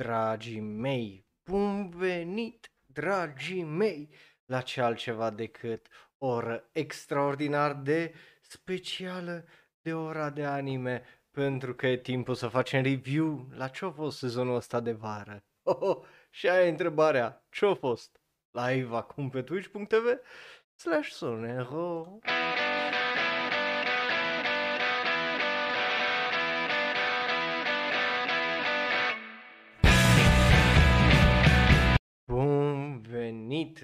[0.00, 1.26] dragii mei!
[1.50, 4.08] Bun venit, dragii mei,
[4.44, 5.86] la ce altceva decât
[6.18, 9.44] o oră extraordinar de specială
[9.80, 14.18] de ora de anime, pentru că e timpul să facem review la ce a fost
[14.18, 15.44] sezonul ăsta de vară.
[15.62, 15.98] Oh, oh,
[16.30, 18.20] și aia e întrebarea, ce a fost?
[18.50, 20.06] Live acum pe twitch.tv
[20.74, 22.18] slash sonero.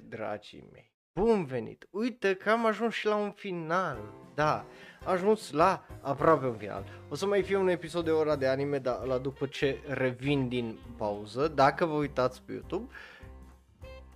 [0.08, 0.94] Dragii mei!
[1.12, 1.86] Bun venit!
[1.90, 3.98] Uite că am ajuns și la un final.
[4.34, 4.64] Da,
[5.04, 6.84] am ajuns la aproape un final.
[7.08, 10.48] O să mai fie un episod de ora de anime, dar la după ce revin
[10.48, 11.48] din pauză.
[11.48, 12.94] Dacă vă uitați pe YouTube,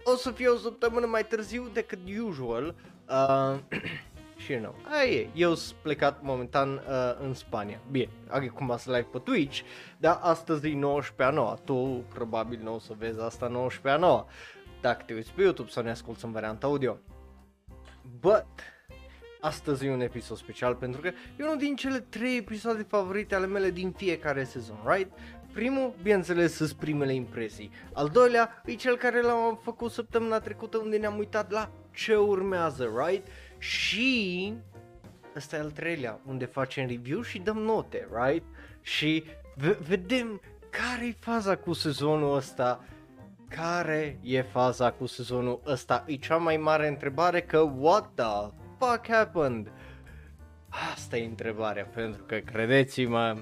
[0.04, 1.98] o să fie o săptămână mai târziu decât
[2.28, 2.74] usual.
[3.08, 3.58] Uh,
[4.44, 4.74] și nu.
[5.00, 7.80] Aia e, eu sunt plecat momentan uh, în Spania.
[7.90, 9.60] Bine, acum să live pe Twitch,
[9.98, 14.06] dar astăzi e 19 a 9 Tu probabil nu o să vezi asta 19 a
[14.06, 14.26] 9
[14.80, 16.98] dacă te uiți pe YouTube sau ne asculti în varianta audio.
[18.20, 18.46] But,
[19.40, 21.06] astăzi e un episod special pentru că
[21.38, 25.12] e unul din cele trei episoade favorite ale mele din fiecare sezon, right?
[25.52, 27.70] Primul, bineînțeles, sunt primele impresii.
[27.92, 32.92] Al doilea, e cel care l-am făcut săptămâna trecută unde ne-am uitat la ce urmează,
[33.06, 33.26] right?
[33.58, 34.52] Și
[35.36, 38.44] ăsta e al treilea, unde facem review și dăm note, right?
[38.80, 42.84] Și v- vedem care e faza cu sezonul ăsta,
[43.56, 46.04] care e faza cu sezonul ăsta.
[46.06, 49.72] E cea mai mare întrebare că what the fuck happened?
[50.92, 53.36] Asta e întrebarea, pentru că credeți-mă,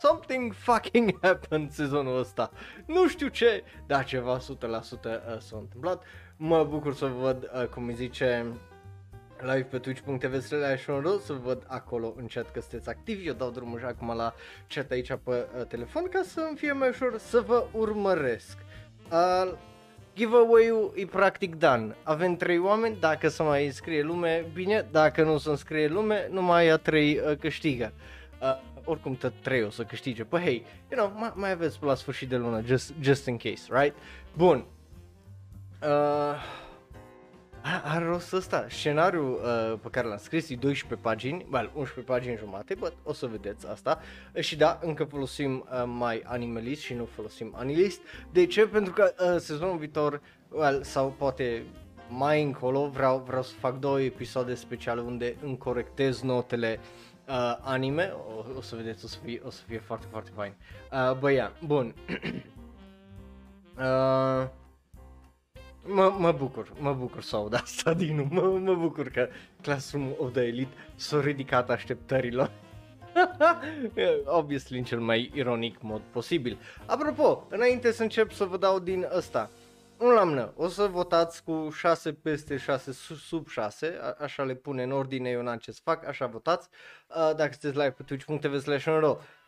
[0.00, 2.50] something fucking happened sezonul ăsta.
[2.86, 6.02] Nu știu ce, dar ceva 100% uh, s-a întâmplat.
[6.36, 8.46] Mă bucur să văd, uh, cum îi zice,
[9.40, 10.84] live pe twitch.tv slash
[11.24, 14.34] să văd acolo în chat că sunteți activi, eu dau drumul și acum la
[14.68, 18.58] chat aici pe uh, telefon ca să îmi fie mai ușor să vă urmăresc.
[19.12, 19.52] Uh,
[20.14, 21.96] giveaway-ul e practic done.
[22.02, 26.68] Avem trei oameni, dacă să mai înscrie lume, bine, dacă nu se înscrie lume, numai
[26.68, 27.92] a trei uh, câștigă.
[28.40, 30.24] Uh, oricum tot trei o să câștige.
[30.24, 33.62] Păi hei, you know, mai, mai aveți la sfârșit de lună, just, just in case,
[33.68, 33.96] right?
[34.36, 34.64] Bun.
[35.82, 35.88] Uh,
[37.84, 38.66] are rost ăsta.
[38.68, 43.12] Scenariul uh, pe care l-am scris e 12 pagini, well, 11 pagini jumate, but o
[43.12, 44.00] să vedeți asta.
[44.40, 48.00] Și da, încă folosim uh, mai Animalist și nu folosim Anilist.
[48.32, 48.66] De ce?
[48.66, 51.62] Pentru că uh, sezonul viitor, well, sau poate
[52.08, 56.80] mai încolo, vreau, vreau să fac două episoade speciale unde îmi corectez notele
[57.28, 58.14] uh, anime.
[58.36, 60.54] O, o să vedeți, o să fie, o să fie foarte, foarte fain.
[60.92, 61.94] Uh, bă, ia, bun.
[63.78, 64.48] uh,
[65.86, 69.28] Mă, mă bucur, mă bucur să aud asta din nou, mă, mă bucur că
[69.62, 72.50] Classroom of the Elite s-a ridicat așteptărilor.
[74.24, 76.58] Obviously în cel mai ironic mod posibil.
[76.86, 79.50] Apropo, înainte să încep să vă dau din ăsta,
[79.98, 82.92] un la mână, o să votați cu 6 peste 6
[83.28, 86.68] sub 6, a- așa le pune în ordine, eu n-am ce să fac, așa votați.
[87.08, 88.86] Uh, dacă sunteți live pe twitch.tv slash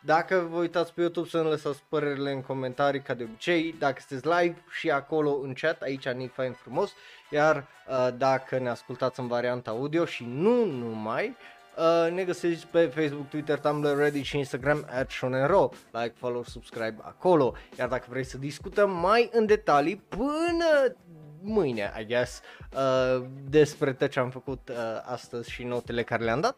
[0.00, 4.02] dacă vă uitați pe YouTube să ne lăsați părerile în comentarii ca de obicei, dacă
[4.06, 6.92] sunteți live și acolo în chat, aici ni fain frumos,
[7.30, 7.56] iar
[7.88, 11.36] uh, dacă ne ascultați în varianta audio și nu numai,
[11.78, 15.70] Uh, ne găsiți pe Facebook, Twitter, Tumblr, Reddit și Instagram at Shonero.
[15.90, 17.54] Like, follow, subscribe acolo.
[17.78, 20.96] Iar dacă vrei să discutăm mai în detalii până
[21.42, 22.40] mâine, I guess,
[22.72, 26.56] uh, despre tot ce am făcut uh, astăzi și notele care le-am dat,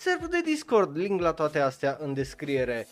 [0.00, 2.86] serverul de Discord, link la toate astea în descriere.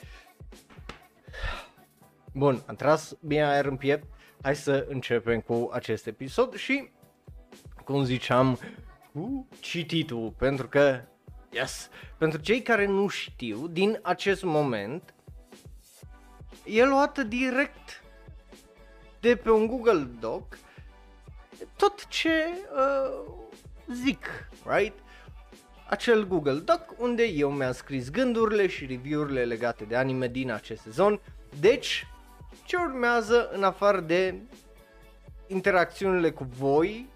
[2.33, 4.07] Bun, am tras bine aer în piept,
[4.43, 6.91] hai să începem cu acest episod și,
[7.85, 8.59] cum ziceam,
[9.13, 11.01] cu cititul, pentru că,
[11.51, 15.15] yes, pentru cei care nu știu, din acest moment,
[16.65, 18.03] e luată direct
[19.21, 20.59] de pe un Google Doc
[21.77, 23.33] tot ce uh,
[23.93, 24.95] zic, right?
[25.89, 30.83] Acel Google Doc unde eu mi-am scris gândurile și review-urile legate de anime din acest
[30.83, 31.21] sezon.
[31.61, 32.07] Deci,
[32.65, 34.35] ce urmează în afară de
[35.47, 37.09] interacțiunile cu voi,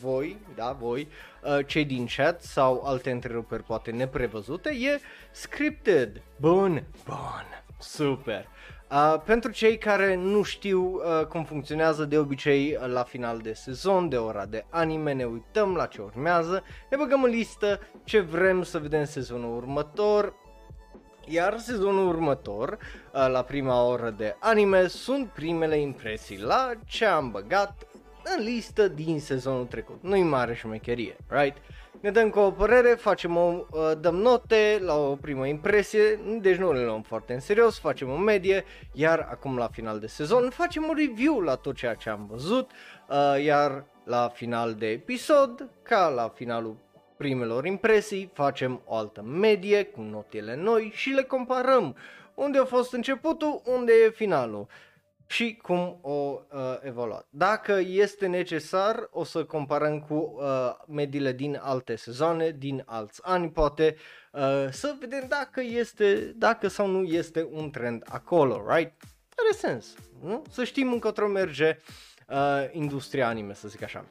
[0.00, 1.08] voi, da, voi,
[1.42, 5.00] uh, cei din chat sau alte întreruperi poate neprevăzute, e
[5.30, 6.22] scripted.
[6.36, 8.48] Bun, bun, super.
[8.92, 13.52] Uh, pentru cei care nu știu uh, cum funcționează de obicei uh, la final de
[13.52, 18.20] sezon, de ora de anime, ne uităm la ce urmează, ne băgăm în listă ce
[18.20, 20.34] vrem să vedem sezonul următor,
[21.26, 27.30] iar sezonul următor, uh, la prima oră de anime, sunt primele impresii la ce am
[27.30, 27.86] băgat
[28.36, 30.02] în listă din sezonul trecut.
[30.02, 31.56] Nu-i mare șmecherie, right?
[32.00, 36.56] Ne dăm cu o părere, facem o, uh, dăm note la o primă impresie, deci
[36.56, 40.50] nu le luăm foarte în serios, facem o medie, iar acum la final de sezon
[40.50, 42.70] facem un review la tot ceea ce am văzut,
[43.08, 46.76] uh, iar la final de episod, ca la finalul
[47.16, 51.96] primelor impresii, facem o altă medie cu notele noi și le comparăm.
[52.34, 54.66] Unde a fost începutul, unde e finalul
[55.30, 57.26] și cum o uh, evoluat.
[57.30, 63.50] Dacă este necesar, o să comparăm cu uh, mediile din alte sezoane, din alți ani,
[63.50, 63.96] poate
[64.32, 64.40] uh,
[64.70, 68.92] să vedem dacă este, dacă sau nu este un trend acolo, right?
[69.36, 70.42] Are sens, nu?
[70.50, 71.76] Să știm încotro merge
[72.28, 72.36] uh,
[72.72, 74.04] industria anime, să zic așa.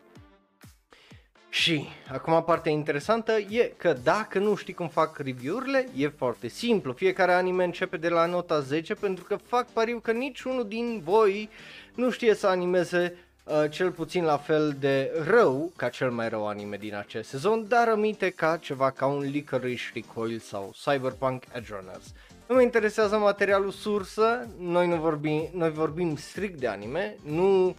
[1.49, 6.93] Și acum partea interesantă e că dacă nu știi cum fac review-urile, e foarte simplu.
[6.93, 11.49] Fiecare anime începe de la nota 10 pentru că fac pariu că niciunul din voi
[11.95, 16.47] nu știe să animeze uh, cel puțin la fel de rău ca cel mai rău
[16.47, 21.73] anime din acest sezon, dar aminte ca ceva ca un Licorice Recoil sau Cyberpunk Edge
[21.75, 22.13] Runners.
[22.47, 27.75] Nu mă interesează materialul sursă, noi, nu vorbim, noi vorbim strict de anime, nu Uh,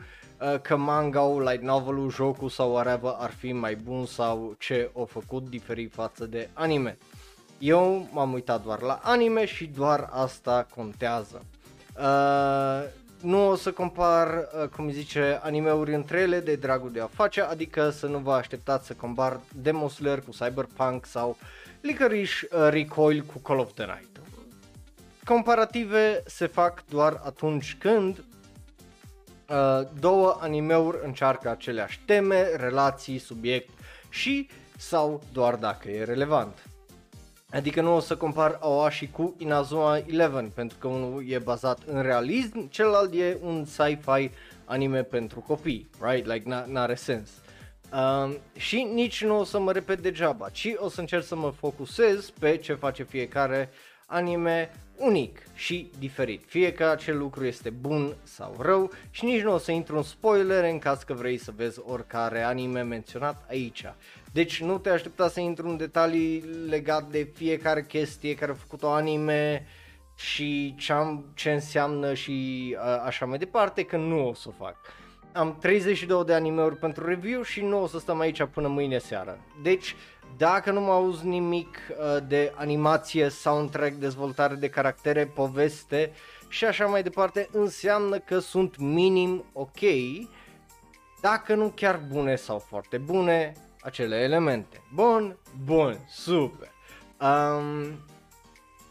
[0.63, 5.49] că manga light novel jocul sau whatever ar fi mai bun sau ce o făcut
[5.49, 6.99] diferit față de anime.
[7.59, 11.45] Eu m-am uitat doar la anime și doar asta contează.
[11.99, 12.89] Uh,
[13.21, 17.41] nu o să compar, uh, cum zice, animeuri între ele de dragul de a face,
[17.41, 21.37] adică să nu vă așteptați să compar Demon Slayer cu Cyberpunk sau
[21.81, 24.21] Licorice uh, Recoil cu Call of the Night.
[25.25, 28.25] Comparative se fac doar atunci când
[29.51, 33.71] Uh, două animeuri încearcă aceleași teme, relații, subiect
[34.09, 36.69] și sau doar dacă e relevant.
[37.53, 42.03] Adică nu o să compar Aoashi cu Inazuma Eleven, pentru că unul e bazat în
[42.03, 44.31] realism, celălalt e un sci-fi
[44.65, 46.27] anime pentru copii, right?
[46.27, 47.31] Like, n-are sens.
[47.93, 51.51] Um, și nici nu o să mă repet degeaba, ci o să încerc să mă
[51.51, 53.71] focusez pe ce face fiecare
[54.07, 54.71] anime
[55.01, 59.59] unic și diferit, fie că acel lucru este bun sau rău și nici nu o
[59.59, 63.85] să intru în spoiler în caz că vrei să vezi oricare anime menționat aici.
[64.33, 68.83] Deci nu te aștepta să intru în detalii legat de fiecare chestie care a făcut
[68.83, 69.67] o anime
[70.15, 74.65] și ce, am, ce înseamnă și uh, așa mai departe, că nu o să o
[74.65, 74.77] fac.
[75.33, 79.39] Am 32 de animeuri pentru review și nu o să stăm aici până mâine seară.
[79.63, 79.97] Deci
[80.37, 86.13] dacă nu mă auzi nimic uh, de animație, soundtrack, dezvoltare de caractere, poveste
[86.49, 89.81] și așa mai departe, înseamnă că sunt minim ok,
[91.21, 94.83] dacă nu chiar bune sau foarte bune, acele elemente.
[94.95, 96.73] Bun, bun, super.
[97.21, 97.99] Um,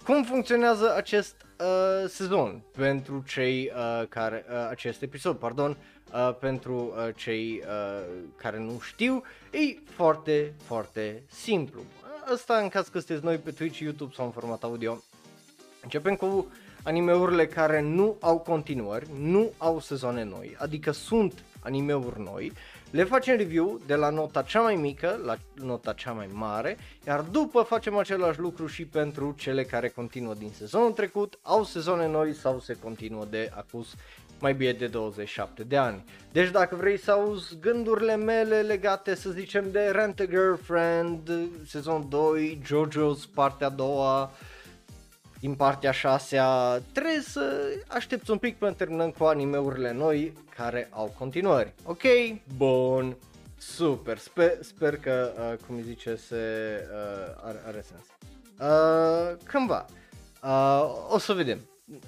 [0.06, 5.78] cum funcționează acest uh, sezon pentru cei uh, care, uh, acest episod, pardon,
[6.14, 11.82] uh, pentru uh, cei uh, care nu știu, e foarte, foarte simplu.
[12.34, 15.04] Asta în caz că sunteți noi pe Twitch, YouTube sau în format audio.
[15.84, 16.52] Începem cu
[16.84, 22.52] animeurile care nu au continuări, nu au sezoane noi, adică sunt animeuri noi,
[22.92, 26.78] le facem review de la nota cea mai mică la nota cea mai mare,
[27.08, 32.08] iar după facem același lucru și pentru cele care continuă din sezonul trecut, au sezoane
[32.08, 33.96] noi sau se continuă de acus
[34.42, 36.04] mai bine de 27 de ani.
[36.32, 41.32] Deci dacă vrei să auzi gândurile mele legate, să zicem, de Rent a Girlfriend,
[41.66, 44.32] sezon 2, JoJo's partea a doua,
[45.40, 46.40] din partea 6
[46.92, 51.74] trebuie să aștepți un pic până terminăm cu animeurile noi care au continuări.
[51.84, 52.04] Ok?
[52.58, 53.18] Bun.
[53.58, 54.18] Super.
[54.18, 56.36] Sper, sper că, uh, cum îi zice, se
[56.92, 58.06] uh, are, are sens.
[58.72, 59.86] Uh, cândva.
[60.44, 61.60] Uh, o să vedem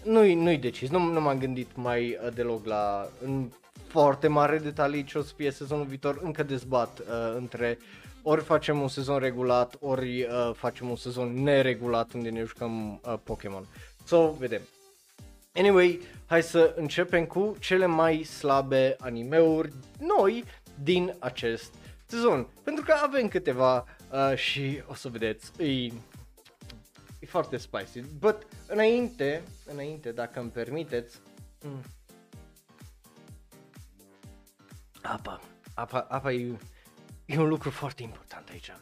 [0.03, 3.49] nu-i, nu-i decis, nu, nu m-am gândit mai uh, deloc la în
[3.87, 7.77] foarte mare detalii ce o să fie sezonul viitor, încă dezbat uh, între
[8.21, 13.13] ori facem un sezon regulat, ori uh, facem un sezon neregulat unde ne jucăm uh,
[13.23, 13.65] Pokémon.
[14.05, 14.61] So, vedem.
[15.53, 20.43] Anyway, hai să începem cu cele mai slabe animeuri noi
[20.83, 21.73] din acest
[22.05, 22.47] sezon.
[22.63, 25.91] Pentru că avem câteva uh, și o să vedeți, îi E
[27.31, 28.01] foarte spicy.
[28.19, 31.19] But înainte, înainte, dacă îmi permiteți,
[31.63, 31.83] mm,
[35.01, 35.41] apa,
[35.73, 36.57] apa, apa e,
[37.25, 38.73] e un lucru foarte important aici.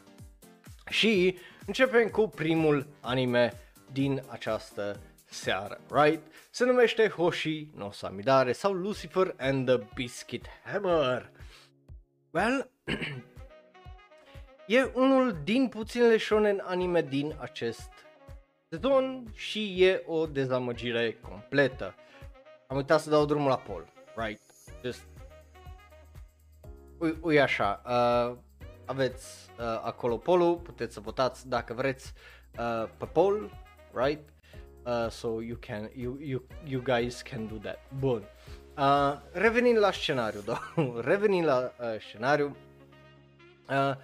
[0.88, 3.52] Și începem cu primul anime
[3.92, 6.22] din această seară, right?
[6.50, 11.30] Se numește Hoshi no Samidare sau Lucifer and the Biscuit Hammer.
[12.30, 12.70] Well,
[14.66, 17.90] e unul din puținele shonen anime din acest
[18.72, 21.94] sezon și e o dezamăgire completă.
[22.66, 23.86] Am uitat să dau drumul la Paul,
[24.16, 24.40] right?
[24.84, 25.06] Just...
[26.98, 28.36] Ui, ui așa, uh,
[28.84, 32.12] aveți uh, acolo polul, puteți să votați dacă vreți
[32.58, 33.50] uh, pe poll,
[33.92, 34.28] right?
[34.84, 37.78] Uh, so you can, you, you, you guys can do that.
[37.98, 38.22] Bun.
[38.78, 40.60] Uh, revenind la scenariu, da?
[41.00, 42.56] revenind la uh, scenariu,
[43.68, 43.94] uh,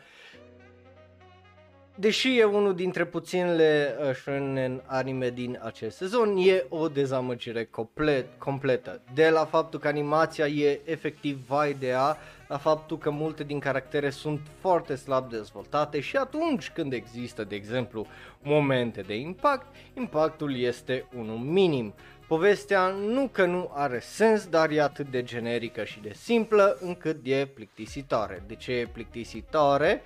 [1.99, 8.26] deși e unul dintre puținele uh, shonen anime din acest sezon, e o dezamăgire complet,
[8.38, 9.00] completă.
[9.15, 12.17] De la faptul că animația e efectiv vai de a,
[12.49, 17.55] la faptul că multe din caractere sunt foarte slab dezvoltate și atunci când există, de
[17.55, 18.07] exemplu,
[18.43, 21.95] momente de impact, impactul este unul minim.
[22.26, 27.17] Povestea nu că nu are sens, dar e atât de generică și de simplă încât
[27.23, 28.43] e plictisitoare.
[28.47, 30.03] De ce e plictisitoare?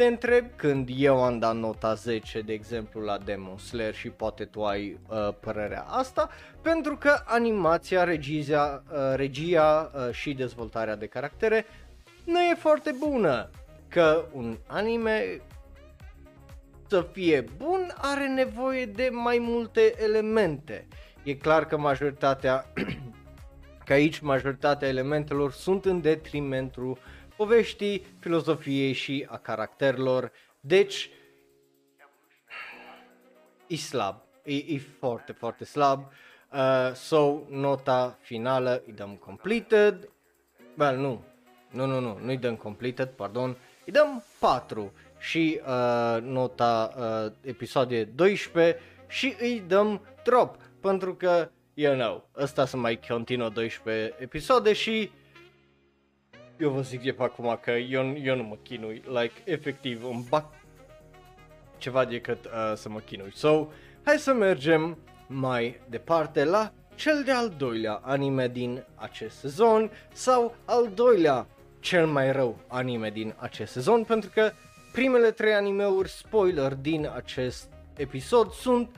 [0.00, 4.44] Te întreb când eu am dat nota 10, de exemplu, la Demon Slayer și poate
[4.44, 6.28] tu ai uh, părerea asta,
[6.62, 11.66] pentru că animația, regia, uh, regia uh, și dezvoltarea de caractere
[12.24, 13.50] nu e foarte bună.
[13.88, 15.40] Că un anime
[16.86, 20.86] să fie bun are nevoie de mai multe elemente.
[21.22, 22.66] E clar că majoritatea,
[23.86, 26.98] că aici majoritatea elementelor sunt în detrimentul
[27.40, 30.32] poveștii, filozofiei și a caracterilor.
[30.60, 31.10] Deci,
[33.66, 36.12] e slab, e, e foarte, foarte slab.
[36.52, 40.08] Uh, so, nota finală îi dăm completed.
[40.78, 41.22] Well, nu,
[41.70, 43.56] nu, nu, nu, nu îi dăm completed, pardon.
[43.86, 48.78] Îi dăm 4 și uh, nota uh, episoade 12
[49.08, 55.10] și îi dăm drop pentru că, you know, ăsta să mai continuă 12 episoade și
[56.60, 60.26] eu vă zic de pe acum că eu, eu nu mă chinui, like, efectiv, îmi
[60.28, 60.44] bag
[61.78, 63.32] ceva decât uh, să mă chinui.
[63.34, 63.66] So,
[64.04, 70.90] hai să mergem mai departe la cel de-al doilea anime din acest sezon sau al
[70.94, 71.46] doilea
[71.80, 74.50] cel mai rău anime din acest sezon pentru că
[74.92, 78.96] primele trei animeuri spoiler din acest episod sunt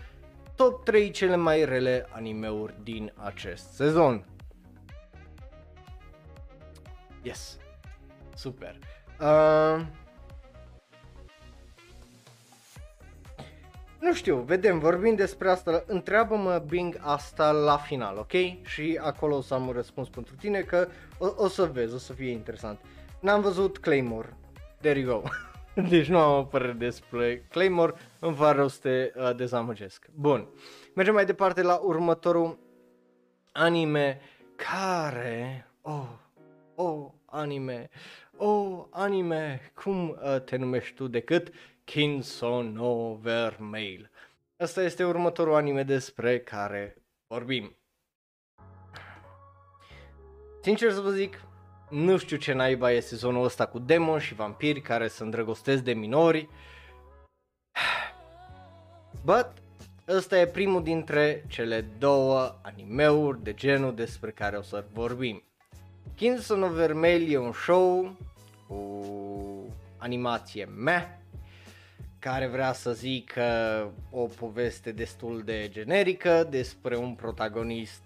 [0.56, 4.24] top 3 cele mai rele animeuri din acest sezon.
[7.22, 7.58] Yes.
[8.34, 8.78] Super.
[9.20, 9.86] Uh,
[14.00, 18.64] nu știu, vedem, vorbim despre asta, întreabă-mă Bing asta la final, ok?
[18.64, 20.88] Și acolo o să am un răspuns pentru tine că
[21.18, 22.80] o, o să vezi, o să fie interesant.
[23.20, 24.36] N-am văzut Claymore,
[24.80, 25.28] there you go.
[25.88, 30.06] deci nu am o părere despre Claymore, îmi va rău să te uh, dezamăgesc.
[30.14, 30.48] Bun,
[30.94, 32.58] mergem mai departe la următorul
[33.52, 34.20] anime
[34.56, 36.08] care, oh,
[36.74, 37.88] oh, anime,
[38.36, 41.52] oh, anime, cum uh, te numești tu decât
[41.84, 44.10] Kinso no Vermail.
[44.56, 47.76] Asta este următorul anime despre care vorbim.
[50.62, 51.40] Sincer să vă zic,
[51.90, 55.92] nu știu ce naiba e sezonul ăsta cu demon și vampiri care se îndrăgostesc de
[55.92, 56.48] minori.
[59.24, 59.52] But,
[60.08, 65.42] ăsta e primul dintre cele două animeuri de genul despre care o să vorbim.
[66.14, 68.16] Kinson of Vermel e un show
[68.66, 71.04] cu animație meh,
[72.18, 73.44] care vrea să zică
[74.10, 78.02] o poveste destul de generică despre un protagonist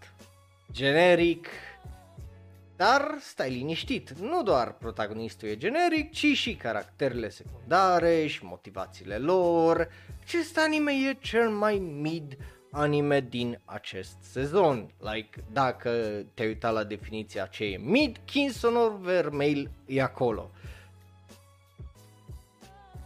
[0.73, 1.47] generic,
[2.77, 9.89] dar stai liniștit, nu doar protagonistul e generic, ci și caracterele secundare și motivațiile lor.
[10.23, 12.37] Acest anime e cel mai mid
[12.77, 14.91] anime din acest sezon.
[14.99, 15.91] Like, dacă
[16.35, 20.51] te-ai uitat la definiția ce e mid, Kingston Vermeil e acolo.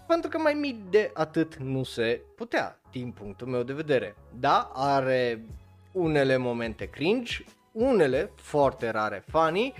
[0.06, 4.16] Pentru că mai mid de atât nu se putea, din punctul meu de vedere.
[4.38, 5.44] Da, are
[5.92, 9.74] unele momente cringe, unele foarte rare funny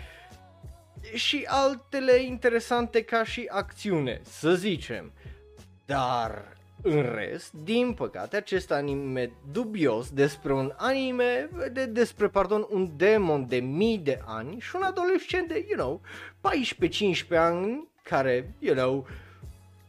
[1.15, 5.13] și altele interesante ca și acțiune, să zicem.
[5.87, 12.91] Dar în rest, din păcate, acest anime dubios despre un anime, de, despre, pardon, un
[12.97, 16.01] demon de mii de ani și un adolescent de, you know,
[17.35, 19.07] 14-15 ani care, you know,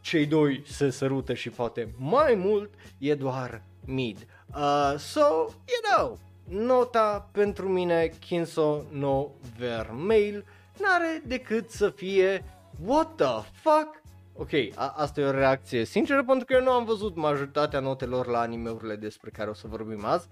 [0.00, 4.26] cei doi se sărută și poate mai mult, e doar mid.
[4.54, 6.18] Uh, so, you know,
[6.48, 10.44] nota pentru mine, Kinso no Vermail,
[10.80, 12.44] n-are decât să fie
[12.84, 14.01] What the fuck?
[14.42, 18.26] Ok, a- asta e o reacție sinceră pentru că eu nu am văzut majoritatea notelor
[18.26, 20.28] la animeurile despre care o să vorbim azi.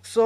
[0.00, 0.22] So...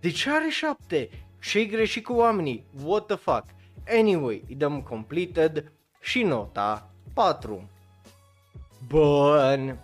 [0.00, 1.10] De ce are șapte?
[1.40, 2.66] Ce-i greșit cu oamenii?
[2.84, 3.44] What the fuck?
[3.88, 7.70] Anyway, îi dăm completed și nota 4.
[8.86, 9.68] Bun.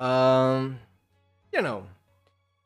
[0.00, 0.78] um,
[1.50, 1.86] you know,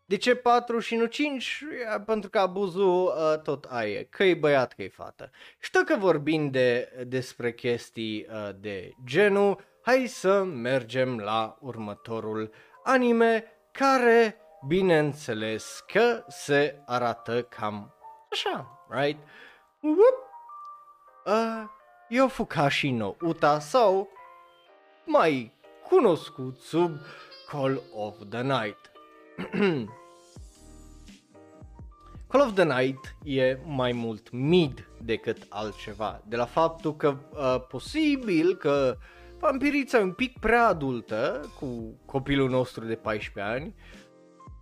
[0.09, 1.65] De ce 4 și nu 5?
[2.07, 5.31] Pentru că abuzul uh, tot aia, că e băiat, că e fată.
[5.59, 12.51] Știu că vorbim de, despre chestii uh, de genul, hai să mergem la următorul
[12.85, 14.37] anime care,
[14.67, 17.95] bineînțeles, că se arată cam
[18.31, 19.19] așa, right?
[19.81, 20.27] Whoop.
[21.27, 21.65] Uh,
[22.09, 24.09] eu Fukashi no Uta sau
[25.05, 25.53] mai
[25.89, 26.91] cunoscut sub
[27.51, 28.89] Call of the Night.
[32.29, 37.67] Call of the Night e mai mult mid decât altceva, de la faptul că uh,
[37.69, 38.97] posibil că
[39.39, 43.75] vampirița e un pic prea adultă cu copilul nostru de 14 ani.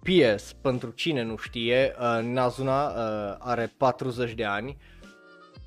[0.03, 4.77] PS, pentru cine nu știe, uh, Nazuna uh, are 40 de ani.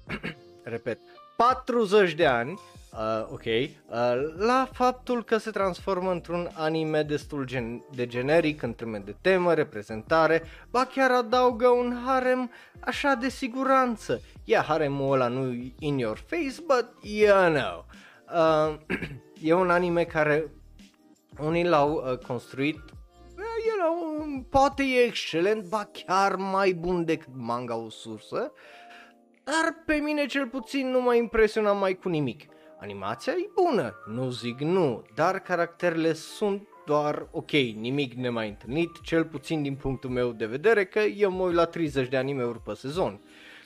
[0.64, 1.00] Repet,
[1.38, 2.60] 40 de ani
[2.94, 3.72] uh, ok, uh,
[4.38, 9.54] la faptul că se transformă într-un anime destul gen- de generic în termen de temă,
[9.54, 14.22] reprezentare, ba chiar adaugă un harem așa de siguranță.
[14.44, 17.86] Yeah, haremul ăla nu in your face, but you know.
[18.34, 18.78] Uh,
[19.50, 20.52] e un anime care
[21.40, 27.34] unii l-au uh, construit uh, you know, poate e excelent, ba chiar mai bun decât
[27.36, 28.52] manga o sursă,
[29.44, 32.46] dar pe mine cel puțin nu m-a impresionat mai cu nimic.
[32.82, 39.26] Animația e bună, nu zic nu, dar caracterele sunt doar ok, nimic nemai întâlnit, cel
[39.26, 42.74] puțin din punctul meu de vedere, că eu mă uit la 30 de anime-uri pe
[42.74, 43.22] sezon.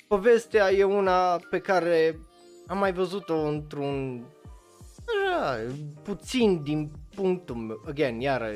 [0.07, 2.19] Povestea e una pe care
[2.67, 4.23] am mai văzut-o într-un
[5.43, 5.57] așa,
[6.03, 8.51] puțin din punctul meu, again, iară,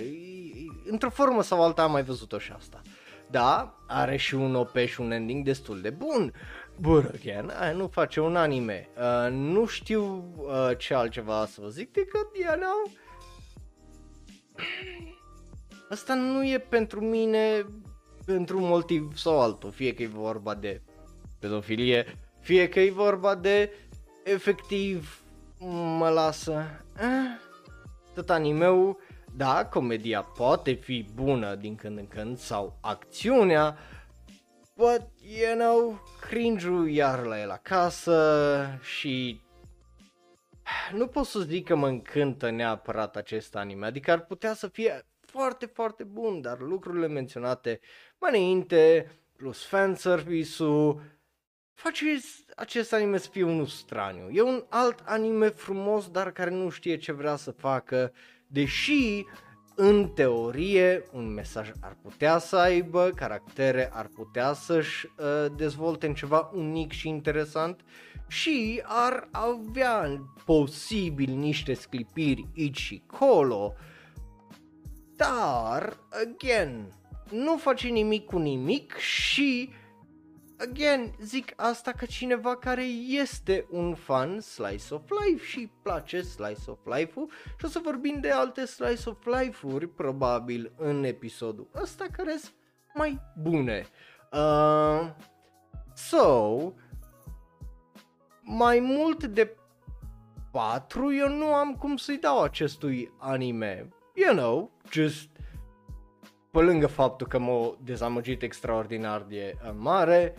[0.86, 2.82] într-o formă sau alta am mai văzut-o și asta.
[3.30, 6.34] Da, are și un OP și un ending destul de bun,
[6.80, 8.90] Bun, again, aia nu face un anime.
[8.98, 12.92] Uh, nu știu uh, ce altceva să vă zic decât, you know,
[15.90, 17.66] asta nu e pentru mine
[18.26, 20.82] pentru un motiv sau altul, fie că e vorba de
[21.40, 22.06] pedofilie,
[22.40, 23.72] fie că e vorba de
[24.24, 25.22] efectiv
[25.98, 26.66] mă lasă.
[27.00, 27.40] Eh,
[28.14, 28.98] tot animeul,
[29.36, 33.78] da, comedia poate fi bună din când în când sau acțiunea,
[34.76, 35.02] but
[35.40, 39.42] you know, cringe iar la el acasă și
[40.92, 45.06] nu pot să zic că mă încântă neapărat acest anime, adică ar putea să fie
[45.20, 47.80] foarte, foarte bun, dar lucrurile menționate
[48.18, 51.02] mai înainte, plus fanservice-ul,
[51.74, 52.06] face
[52.56, 54.30] acest anime să fie unul straniu.
[54.30, 58.14] E un alt anime frumos, dar care nu știe ce vrea să facă,
[58.48, 59.26] deși
[59.80, 66.14] în teorie, un mesaj ar putea să aibă, caractere ar putea să-și uh, dezvolte în
[66.14, 67.82] ceva unic și interesant
[68.28, 73.74] și ar avea posibil niște sclipiri aici și colo,
[75.16, 76.94] dar, again,
[77.32, 79.70] nu face nimic cu nimic și
[80.58, 86.70] again, zic asta ca cineva care este un fan slice of life și place slice
[86.70, 92.06] of life-ul și o să vorbim de alte slice of life-uri probabil în episodul ăsta
[92.12, 92.54] care sunt
[92.94, 93.88] mai bune.
[94.32, 95.10] Uh,
[95.96, 96.58] so,
[98.42, 99.56] mai mult de
[100.52, 103.90] 4 eu nu am cum să-i dau acestui anime.
[104.14, 105.30] You know, just
[106.58, 110.36] pe lângă faptul că m-a dezamăgit extraordinar de uh, mare,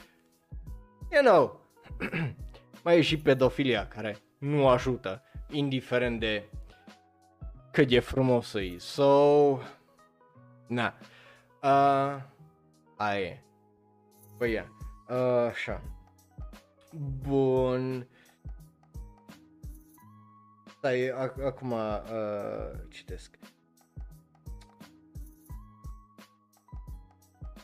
[1.13, 1.61] you know,
[2.85, 6.45] mai e și pedofilia care nu ajută, indiferent de
[7.73, 9.59] cât e frumos să So,
[10.67, 10.95] na,
[11.63, 12.23] uh,
[12.97, 13.43] aia e.
[14.39, 14.73] Păi ia,
[15.09, 15.83] uh, așa.
[17.29, 18.09] Bun.
[20.67, 21.09] Stai,
[21.45, 22.01] acum uh,
[22.91, 23.39] citesc.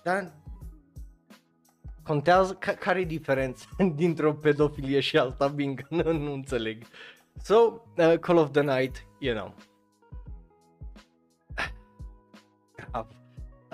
[0.05, 0.33] Dar
[2.03, 6.83] contează ca, care e diferența dintre o pedofilie și alta, bing, nu, nu înțeleg.
[7.43, 7.55] So,
[7.97, 9.55] uh, Call of the Night, you know.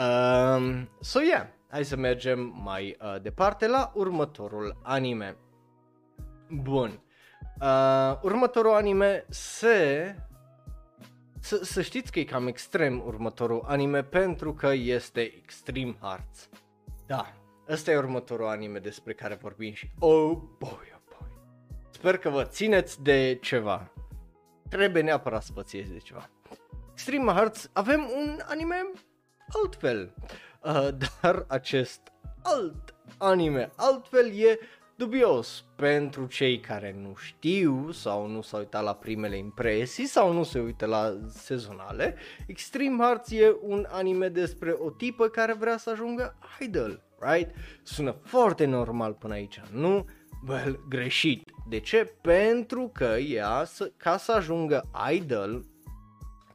[0.01, 5.37] Um, so, yeah, hai să mergem mai uh, departe la următorul anime.
[6.51, 7.01] Bun.
[7.61, 10.15] Uh, următorul anime se...
[11.41, 16.49] S- să știți că e cam extrem următorul anime pentru că este Extreme Hearts.
[17.07, 17.35] Da,
[17.69, 21.29] Ăsta e următorul anime despre care vorbim și oh boy, oh boy.
[21.91, 23.93] Sper că vă țineți de ceva.
[24.69, 26.31] Trebuie neapărat să vă țineți de ceva.
[26.93, 28.91] Extreme Hearts avem un anime
[29.63, 30.15] altfel.
[30.63, 30.89] Uh,
[31.23, 32.01] dar acest
[32.43, 34.59] alt anime altfel e
[35.01, 40.43] dubios pentru cei care nu știu sau nu s-au uitat la primele impresii sau nu
[40.43, 42.17] se uită la sezonale.
[42.47, 47.55] Extreme Hearts e un anime despre o tipă care vrea să ajungă idol, right?
[47.83, 50.07] Sună foarte normal până aici, nu?
[50.49, 51.51] Well, greșit.
[51.69, 52.15] De ce?
[52.21, 53.65] Pentru că ea,
[53.97, 55.65] ca să ajungă idol,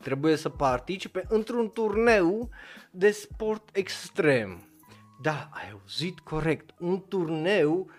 [0.02, 2.50] trebuie să participe într-un turneu
[2.92, 4.70] de sport extrem.
[5.22, 7.90] Da, ai auzit corect, un turneu,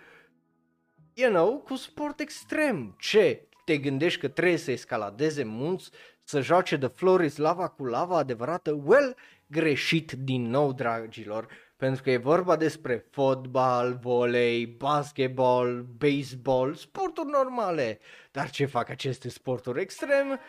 [1.17, 2.95] you know, cu sport extrem.
[2.99, 3.47] Ce?
[3.65, 5.89] Te gândești că trebuie să escaladeze munți,
[6.23, 8.81] să joace de Floris lava cu lava adevărată?
[8.83, 9.15] Well,
[9.47, 17.99] greșit din nou, dragilor, pentru că e vorba despre fotbal, volei, basketball, baseball, sporturi normale.
[18.31, 20.39] Dar ce fac aceste sporturi extrem?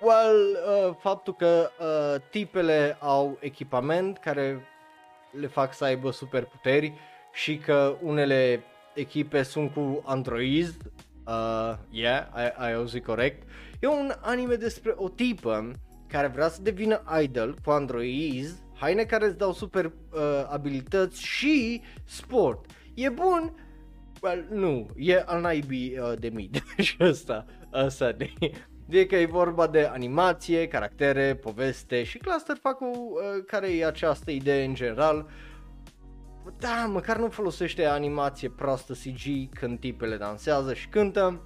[0.00, 0.58] Well,
[0.88, 4.66] uh, faptul că uh, tipele au echipament care
[5.30, 6.92] le fac să aibă superputeri
[7.32, 10.76] și că unele echipe sunt cu androizi,
[11.26, 13.48] uh, yeah, ai, ai auzit corect,
[13.80, 15.70] e un anime despre o tipă
[16.06, 19.90] care vrea să devină idol cu androizi, haine care îți dau super uh,
[20.48, 22.70] abilități și sport.
[22.94, 23.54] E bun?
[24.22, 28.30] Well, nu, e al naibii uh, de mid și ăsta, ăsta de
[28.86, 32.88] de că e vorba de animație, caractere, poveste și cluster fac uh,
[33.46, 35.26] care e această idee în general.
[36.58, 41.42] Da, măcar nu folosește animație proastă CG când tipele dansează și cântă.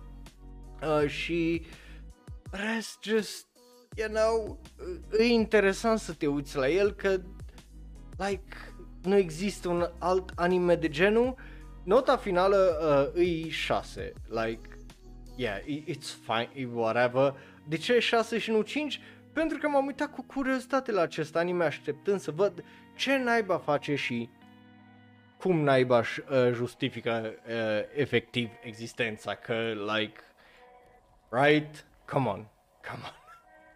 [0.83, 1.67] Uh, și
[2.51, 3.47] rest just,
[3.95, 4.61] you know,
[5.19, 7.21] e interesant să te uiți la el că,
[8.17, 8.57] like,
[9.03, 11.35] nu există un alt anime de genul.
[11.85, 14.69] Nota finală uh, e 6, like,
[15.37, 17.35] yeah, it's fine, whatever.
[17.69, 19.01] De ce 6 și nu 5?
[19.33, 22.65] Pentru că m-am uitat cu curiozitate la acest anime așteptând să văd
[22.97, 24.31] ce naiba face și
[25.39, 26.05] cum naiba uh,
[26.53, 27.55] justifică uh,
[27.95, 30.21] efectiv existența, că like,
[31.29, 31.87] right?
[32.05, 32.49] Come on,
[32.89, 33.17] come on.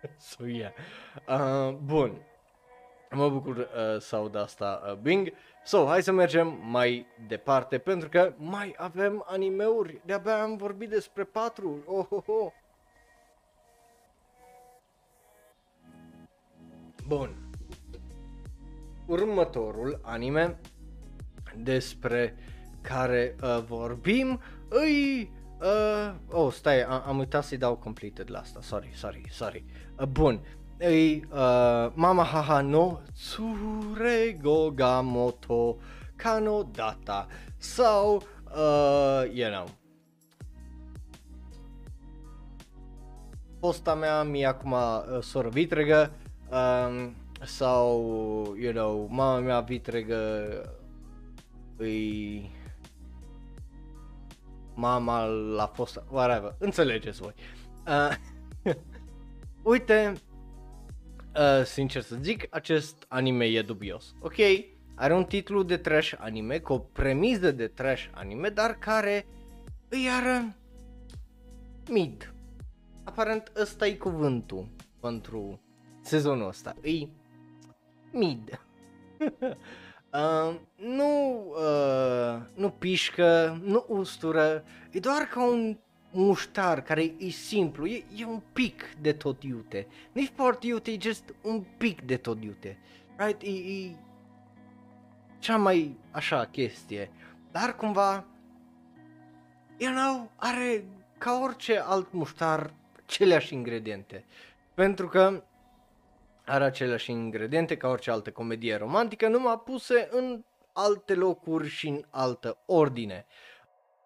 [0.31, 0.73] so yeah.
[1.29, 2.23] Uh, bun.
[3.11, 5.33] Mă bucur uh, să aud asta, uh, Bing.
[5.65, 10.01] So, hai să mergem mai departe, pentru că mai avem animeuri.
[10.05, 11.83] De-abia am vorbit despre patru.
[11.87, 12.53] Oh, oh, oh.
[17.07, 17.37] Bun.
[19.07, 20.59] Următorul anime
[21.57, 22.37] despre
[22.81, 25.31] care uh, vorbim îi...
[25.61, 28.61] Uh, oh, stai, am, am uitat să-i dau completed la asta.
[28.63, 29.65] Sorry, sorry, sorry.
[30.01, 30.41] Uh, bun
[30.83, 35.79] ei uh, Mama Haha no Tsurego Gamoto
[36.17, 38.23] Kano Data sau,
[38.55, 39.69] uh, you know,
[43.61, 46.13] posta mea mi acum uh, soră vitregă
[46.51, 47.97] um, sau,
[48.61, 50.17] you know, mama mea vitregă
[51.83, 52.51] îi
[54.75, 57.35] mama la fosta, whatever, înțelegeți voi.
[57.87, 58.17] Uh,
[59.73, 60.13] uite,
[61.37, 64.15] Uh, sincer să zic, acest anime e dubios.
[64.21, 64.35] Ok,
[64.95, 69.27] are un titlu de trash anime, cu o premiză de trash anime, dar care
[69.89, 70.57] îi ară
[71.91, 72.35] mid.
[73.05, 74.69] Aparent ăsta e cuvântul
[75.01, 75.61] pentru
[76.01, 76.77] sezonul ăsta.
[76.81, 77.09] Îi
[78.13, 78.61] mid.
[80.13, 85.77] uh, nu, uh, nu pișcă, nu ustură, e doar ca un
[86.11, 89.87] muștar care e simplu, e, e un pic de tot iute.
[90.13, 92.79] Nu-i foarte iute, e just un pic de tot iute.
[93.17, 93.43] Right?
[93.43, 93.97] E, e
[95.39, 97.11] cea mai așa chestie.
[97.51, 98.25] Dar cumva,
[99.77, 100.85] you know, are
[101.19, 102.73] ca orice alt muștar
[103.05, 104.25] aceleași ingrediente.
[104.75, 105.43] Pentru că
[106.53, 112.05] are aceleași ingrediente ca orice altă comedie romantică, numai puse în alte locuri și în
[112.11, 113.27] altă ordine.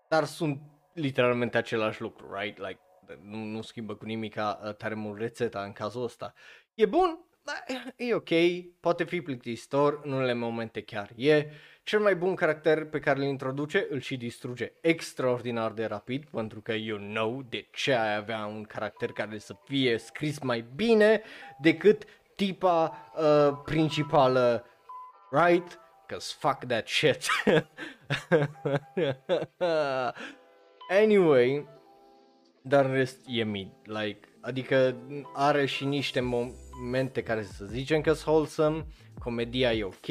[0.09, 0.61] Dar sunt
[0.93, 2.59] literalmente același lucru, right?
[2.59, 2.79] Like,
[3.23, 6.35] nu, nu schimbă cu nimic uh, tare mult rețeta în cazul ăsta.
[6.75, 7.53] E bun, da,
[7.97, 8.31] e ok,
[8.81, 11.47] poate fi plictisitor, în unele momente chiar e.
[11.83, 16.61] Cel mai bun caracter pe care îl introduce îl și distruge extraordinar de rapid, pentru
[16.61, 21.23] că you know de ce ai avea un caracter care să fie scris mai bine
[21.61, 22.05] decât
[22.37, 24.65] tipa uh, principală,
[25.31, 25.79] right?
[26.07, 27.27] Cause fuck that shit.
[30.89, 31.67] Anyway,
[32.63, 34.97] dar în rest e mid, like, adică
[35.35, 38.87] are și niște momente care să zicem că sunt wholesome,
[39.19, 40.07] comedia e ok,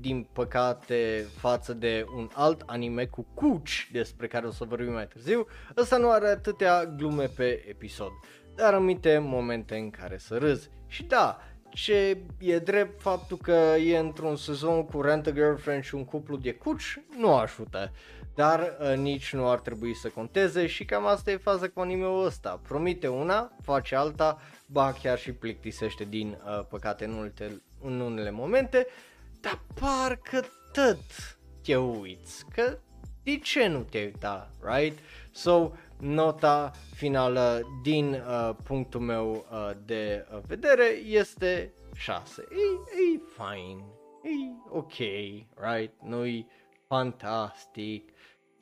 [0.00, 5.06] din păcate față de un alt anime cu Kuch, despre care o să vorbim mai
[5.06, 8.10] târziu, ăsta nu are atâtea glume pe episod,
[8.54, 10.70] dar anumite momente în care să râzi.
[10.86, 11.38] Și da,
[11.82, 16.36] ce e drept faptul că e într-un sezon cu Rent a Girlfriend și un cuplu
[16.36, 17.92] de cuci, nu ajută.
[18.34, 22.24] dar uh, nici nu ar trebui să conteze și cam asta e faza cu anime-ul
[22.24, 22.60] ăsta.
[22.68, 28.30] Promite una, face alta, ba chiar și plictisește din uh, păcate în, ulte, în unele
[28.30, 28.86] momente,
[29.40, 32.78] dar parcă tot te uiți, că
[33.22, 34.98] de ce nu te uita, right?
[35.30, 42.44] So, nota finală din uh, punctul meu uh, de uh, vedere este 6.
[42.50, 42.54] E,
[43.14, 43.84] e fine,
[44.22, 44.30] e
[44.70, 44.94] ok,
[45.54, 45.92] right?
[46.02, 46.46] Nu-i
[46.86, 48.12] fantastic,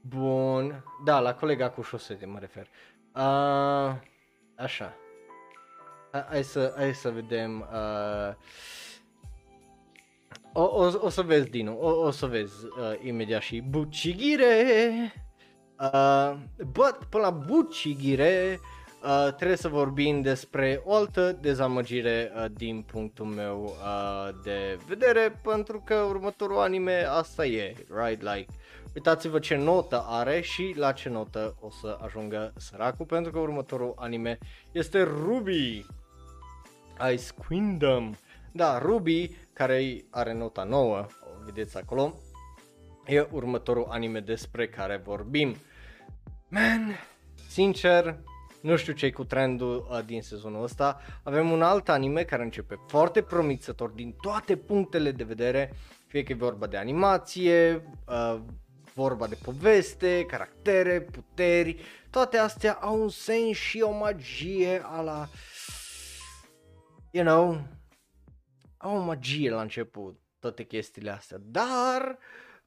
[0.00, 2.68] bun, da, la colega cu șosete mă refer.
[3.14, 3.96] Uh,
[4.56, 4.96] așa,
[6.28, 8.34] hai să, hai să vedem, uh,
[10.52, 12.70] o, o, o să vezi, Dinu, o, o să vezi uh,
[13.02, 15.25] imediat și Bucigire.
[15.80, 16.36] Uh,
[16.72, 18.60] but, până la Bucigire,
[19.02, 25.40] uh, trebuie să vorbim despre o altă dezamăgire uh, din punctul meu uh, de vedere,
[25.42, 28.22] pentru că următorul anime asta e, right?
[28.22, 28.46] Like,
[28.94, 33.94] uitați-vă ce notă are și la ce notă o să ajungă săracul, pentru că următorul
[33.96, 34.38] anime
[34.72, 35.86] este Ruby
[37.12, 38.14] Ice Kingdom.
[38.52, 42.14] Da, Ruby, care are nota 9, o vedeți acolo,
[43.06, 45.56] e următorul anime despre care vorbim.
[46.48, 46.98] Man,
[47.48, 48.18] sincer,
[48.60, 51.00] nu știu ce cu trendul uh, din sezonul ăsta.
[51.22, 55.72] Avem un alt anime care începe foarte promițător din toate punctele de vedere,
[56.06, 58.40] fie că e vorba de animație, uh,
[58.94, 61.76] vorba de poveste, caractere, puteri,
[62.10, 65.28] toate astea au un sens și o magie a la,
[67.10, 67.60] you know,
[68.76, 72.18] au o magie la început, toate chestiile astea, dar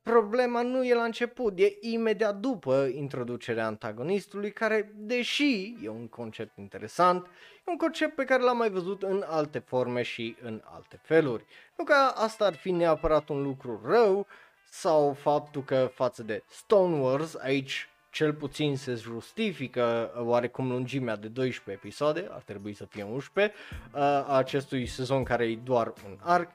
[0.10, 6.58] problema nu e la început, e imediat după introducerea antagonistului, care, deși e un concept
[6.58, 7.26] interesant,
[7.68, 11.46] e un concept pe care l-am mai văzut în alte forme și în alte feluri.
[11.78, 14.28] Nu că asta ar fi neapărat un lucru rău,
[14.72, 21.28] sau faptul că față de Stone Wars, aici cel puțin se justifică oarecum lungimea de
[21.28, 23.56] 12 episoade, ar trebui să fie 11,
[23.92, 26.52] a acestui sezon care e doar un arc,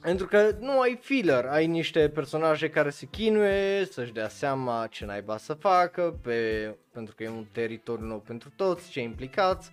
[0.00, 5.04] pentru că nu ai filler, ai niște personaje care se chinuie să-și dea seama ce
[5.04, 9.70] naiba să facă, pe, pentru că e un teritoriu nou pentru toți cei implicați,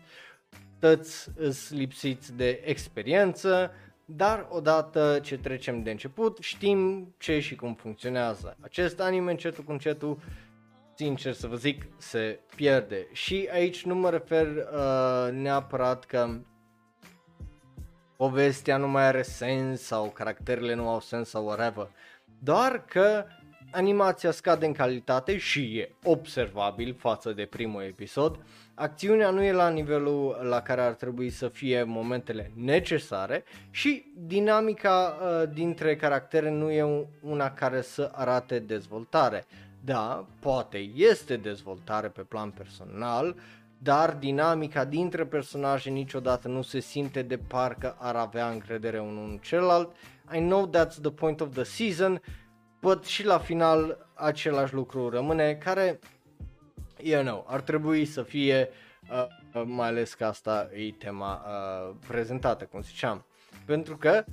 [0.80, 3.72] toți îs lipsiți de experiență,
[4.06, 8.58] dar odată ce trecem de început știm ce și cum funcționează.
[8.62, 10.18] Acest anime încetul cu încetul
[10.96, 13.08] sincer să vă zic, se pierde.
[13.12, 16.38] Și aici nu mă refer uh, neapărat că
[18.16, 21.90] povestea nu mai are sens sau caracterele nu au sens sau whatever,
[22.40, 23.26] doar că
[23.72, 28.40] animația scade în calitate și e observabil față de primul episod,
[28.74, 35.18] acțiunea nu e la nivelul la care ar trebui să fie momentele necesare și dinamica
[35.22, 39.46] uh, dintre caractere nu e una care să arate dezvoltare.
[39.86, 43.36] Da, poate este dezvoltare pe plan personal,
[43.78, 49.38] dar dinamica dintre personaje niciodată nu se simte de parcă ar avea încredere unul în
[49.38, 49.96] celălalt.
[50.34, 52.22] I know that's the point of the season,
[52.82, 56.00] but și la final același lucru rămâne, care,
[56.98, 58.70] you know, ar trebui să fie,
[59.12, 63.26] uh, uh mai ales că asta e tema uh, prezentată, cum ziceam.
[63.66, 64.24] Pentru că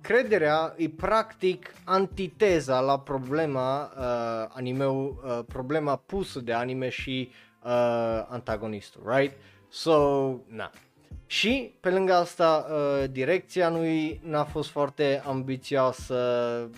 [0.00, 7.30] crederea e practic antiteza la problema uh, animeu, uh, problema pusă de anime și
[7.64, 7.70] uh,
[8.28, 9.36] antagonistul, right?
[9.68, 10.70] So, na.
[11.26, 16.70] Și pe lângă asta, uh, direcția lui n-a fost foarte ambițioasă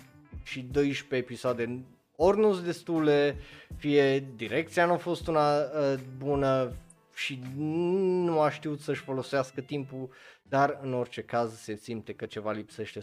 [0.43, 1.85] și 12 episoade
[2.17, 3.37] ori nu destule,
[3.77, 6.73] fie direcția nu a fost una uh, bună
[7.15, 10.09] și nu a știut să-și folosească timpul
[10.49, 13.03] dar în orice caz se simte că ceva lipsește 100%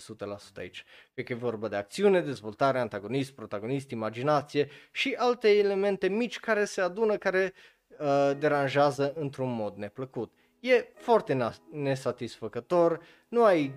[0.57, 0.83] aici.
[1.13, 6.65] Fie că e vorba de acțiune, dezvoltare, antagonist, protagonist, imaginație și alte elemente mici care
[6.65, 7.53] se adună, care
[7.99, 10.33] uh, deranjează într-un mod neplăcut.
[10.59, 13.73] E foarte nesatisfăcător, nu ai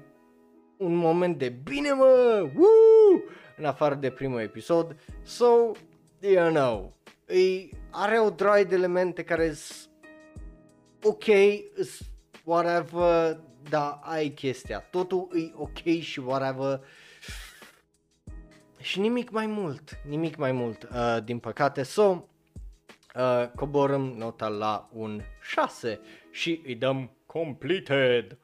[0.77, 3.23] un moment de bine mă, woo!
[3.57, 5.47] în afară de primul episod, so,
[6.21, 9.89] you know, e, are o droaie de elemente care sunt
[11.03, 11.25] ok,
[12.45, 16.81] whatever, da, ai chestia, totul e ok și whatever.
[18.81, 21.83] Și nimic mai mult, nimic mai mult, uh, din păcate.
[21.83, 22.25] So,
[23.15, 26.01] uh, coborâm nota la un 6
[26.31, 28.39] și îi dăm completed.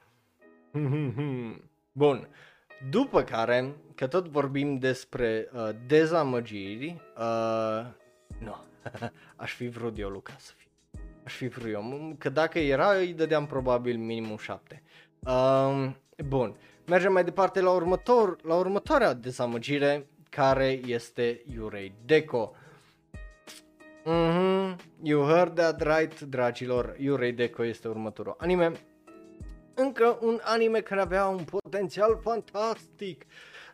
[1.91, 2.27] Bun.
[2.89, 7.85] După care, că tot vorbim despre uh, dezamăgiri, uh,
[8.39, 8.55] nu,
[9.35, 10.69] aș fi vrut eu, Luca, să fie.
[11.23, 14.83] Aș fi vrut eu, că dacă era, îi dădeam probabil minimum 7.
[15.27, 15.95] Um,
[16.27, 16.55] bun,
[16.87, 22.55] Mergem mai departe la, următor, la următoarea dezamăgire, care este Yurei Deco.
[24.03, 28.71] Mhm, you heard that right, dragilor, Yurei Deco este următorul anime.
[29.73, 33.25] Încă un anime care avea un potențial fantastic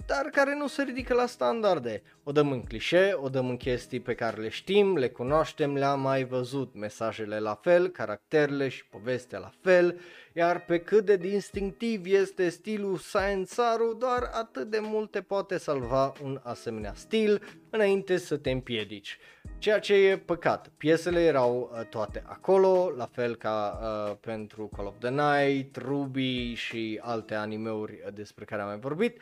[0.05, 2.01] dar care nu se ridică la standarde.
[2.23, 6.01] O dăm în clișee, o dăm în chestii pe care le știm, le cunoaștem, le-am
[6.01, 9.99] mai văzut, mesajele la fel, caracterele și povestea la fel,
[10.33, 15.57] iar pe cât de distinctiv este stilul Science Saru, doar atât de mult te poate
[15.57, 19.17] salva un asemenea stil înainte să te împiedici.
[19.57, 20.71] Ceea ce e păcat.
[20.77, 26.53] Piesele erau uh, toate acolo, la fel ca uh, pentru Call of the Night, Ruby
[26.53, 29.21] și alte animeuri despre care am mai vorbit,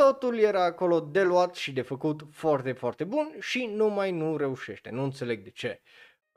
[0.00, 4.90] totul era acolo de luat și de făcut foarte, foarte bun și numai nu reușește.
[4.90, 5.80] Nu înțeleg de ce.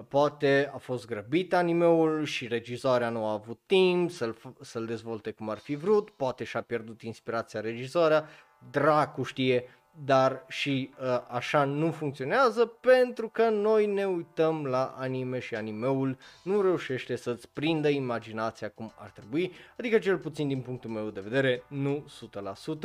[0.08, 5.50] Poate a fost grăbit animeul și regizoarea nu a avut timp să-l, să-l dezvolte cum
[5.50, 8.28] ar fi vrut, poate și-a pierdut inspirația regizoarea,
[8.72, 15.40] dracu știe, dar și uh, așa nu funcționează pentru că noi ne uităm la anime
[15.40, 20.90] și animeul nu reușește să-ți prindă imaginația cum ar trebui, adică cel puțin din punctul
[20.90, 22.06] meu de vedere nu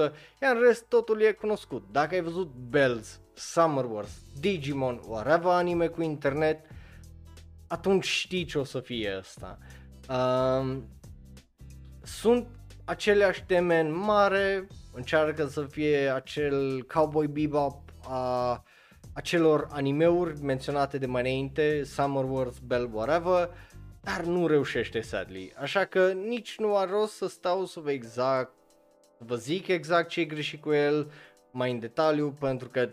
[0.00, 1.84] 100%, iar în rest totul e cunoscut.
[1.92, 6.60] Dacă ai văzut Bells, Summer Wars, Digimon, whatever anime cu internet,
[7.66, 9.58] atunci știi ce o să fie asta.
[10.08, 10.76] Uh,
[12.02, 12.46] sunt
[12.84, 14.66] aceleași teme în mare,
[14.98, 18.62] încearcă să fie acel Cowboy Bebop a
[19.12, 23.50] acelor animeuri menționate de mai înainte, Summer Wars, Bell, whatever,
[24.00, 25.52] dar nu reușește sadly.
[25.60, 28.52] Așa că nici nu are rost să stau să vă exact,
[29.18, 31.10] vă zic exact ce e greșit cu el
[31.50, 32.88] mai în detaliu, pentru că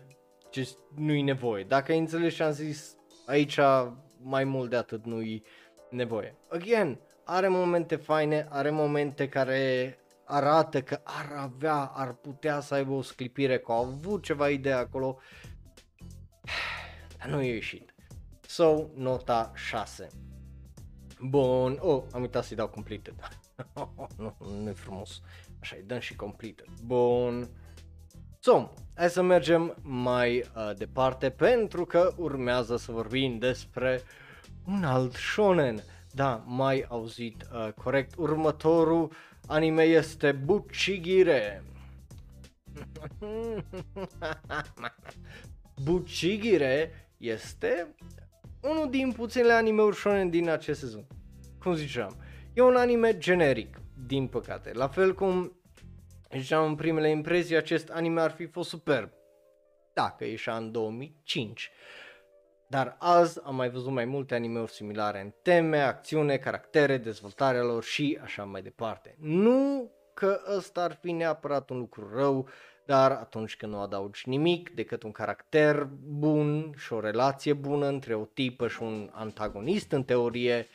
[0.54, 1.64] just nu-i nevoie.
[1.64, 3.60] Dacă ai înțeles ce am zis aici,
[4.22, 5.44] mai mult de atât nu-i
[5.90, 6.36] nevoie.
[6.50, 12.92] Again, are momente faine, are momente care arată că ar avea, ar putea să aibă
[12.92, 15.20] o sclipire, că au avut ceva idee acolo,
[17.18, 17.94] dar nu e ieșit.
[18.48, 20.08] So, nota 6.
[21.20, 23.16] Bun, oh, am uitat să-i dau completed.
[24.18, 25.22] nu, nu e frumos.
[25.62, 26.68] Așa, îi dăm și completed.
[26.84, 27.50] Bun.
[28.40, 34.02] So, hai să mergem mai uh, departe pentru că urmează să vorbim despre
[34.66, 35.84] un alt shonen.
[36.12, 38.14] Da, mai auzit uh, corect.
[38.18, 39.12] Următorul
[39.48, 41.64] anime este Buchigire.
[45.84, 47.96] Buchigire este
[48.62, 51.08] unul din puținele anime-uri shonen din acest sezon.
[51.60, 52.18] Cum ziceam,
[52.54, 53.78] e un anime generic,
[54.08, 54.74] din păcate.
[54.74, 55.60] La fel cum
[56.38, 59.10] ziceam în primele impresii, acest anime ar fi fost superb
[59.94, 61.72] dacă ieșea în 2005.
[62.68, 67.84] Dar azi am mai văzut mai multe animeuri similare în teme, acțiune, caractere, dezvoltarea lor
[67.84, 69.16] și așa mai departe.
[69.20, 72.48] Nu că ăsta ar fi neapărat un lucru rău,
[72.86, 78.16] dar atunci când nu adaugi nimic decât un caracter bun și o relație bună între
[78.16, 80.68] o tipă și un antagonist în teorie,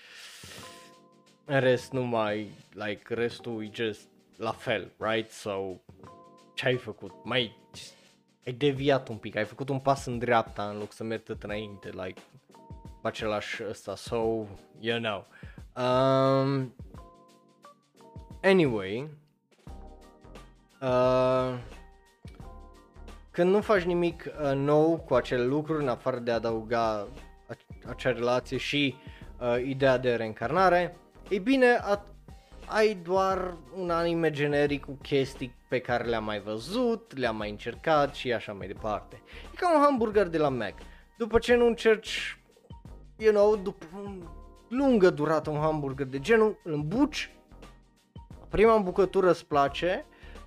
[1.45, 5.31] în rest nu mai, like, restul e just la fel, right?
[5.31, 5.77] So,
[6.55, 7.13] ce ai făcut?
[7.25, 7.59] Mai
[8.47, 11.43] ai deviat un pic, ai făcut un pas în dreapta în loc să mergi tot
[11.43, 12.21] înainte, like,
[13.03, 14.17] același ăsta, so,
[14.81, 15.27] you know.
[15.77, 16.75] Um,
[18.43, 19.09] anyway,
[20.81, 21.59] uh,
[23.31, 27.09] când nu faci nimic uh, nou cu acele lucruri, în afară de a adăuga
[27.87, 28.95] acea relație și
[29.41, 30.97] uh, ideea de reîncarnare,
[31.29, 32.10] e bine, at-
[32.73, 38.15] ai doar un anime generic cu chestii pe care le-am mai văzut, le-am mai încercat
[38.15, 39.23] și așa mai departe.
[39.53, 40.75] E ca un hamburger de la Mac.
[41.19, 42.39] După ce nu încerci,
[43.17, 43.87] you know, după
[44.69, 47.35] lungă durată un hamburger de genul, îl îmbuci,
[48.49, 50.05] prima bucătură îți place,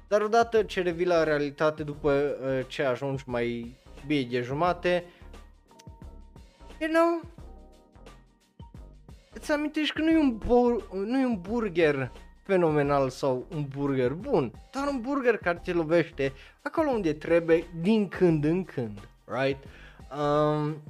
[0.08, 3.76] dar odată ce revii la realitate după uh, ce ajungi mai
[4.08, 5.06] bine de jumate,
[6.80, 7.33] you know,
[9.44, 12.12] îți amintești că nu e un, bur- nu e un burger
[12.44, 18.08] fenomenal sau un burger bun, dar un burger care te lovește acolo unde trebuie din
[18.08, 19.64] când în când, right?
[20.18, 20.82] Um,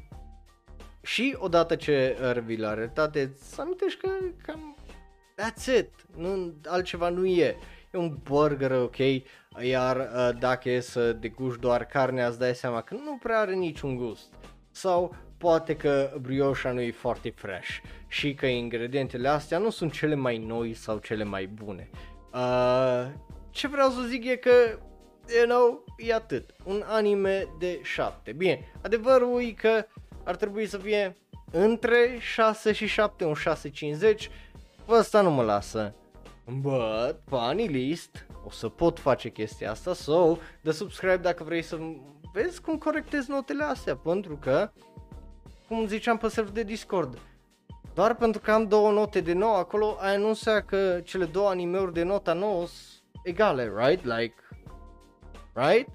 [1.02, 4.10] și odată ce revii la realitate, îți amintești că
[4.46, 4.76] cam
[5.42, 7.58] that's it, nu, altceva nu e.
[7.92, 8.98] E un burger, ok,
[9.62, 13.54] iar uh, dacă e să deguși doar carnea, îți dai seama că nu prea are
[13.54, 14.34] niciun gust.
[14.72, 17.70] Sau poate că brioșa nu e foarte fresh
[18.08, 21.90] și că ingredientele astea nu sunt cele mai noi sau cele mai bune.
[22.34, 23.06] Uh,
[23.50, 24.50] ce vreau să zic e că,
[25.38, 26.50] you know, e atât.
[26.64, 28.32] Un anime de 7.
[28.32, 29.86] Bine, adevărul e că
[30.24, 31.18] ar trebui să fie
[31.52, 33.36] între 6 și 7, un
[34.14, 34.30] 6.50.
[34.90, 35.96] Ăsta nu mă lasă
[36.60, 41.78] But, funny list, o să pot face chestia asta, so, de subscribe dacă vrei să
[42.34, 44.72] vezi cum corectez notele astea, pentru că,
[45.68, 47.18] cum ziceam pe server de Discord,
[47.94, 51.50] doar pentru că am două note de 9 acolo, aia nu înseamnă că cele două
[51.50, 54.06] animeuri de nota 9 sunt egale, right?
[54.06, 54.36] Like,
[55.54, 55.90] right?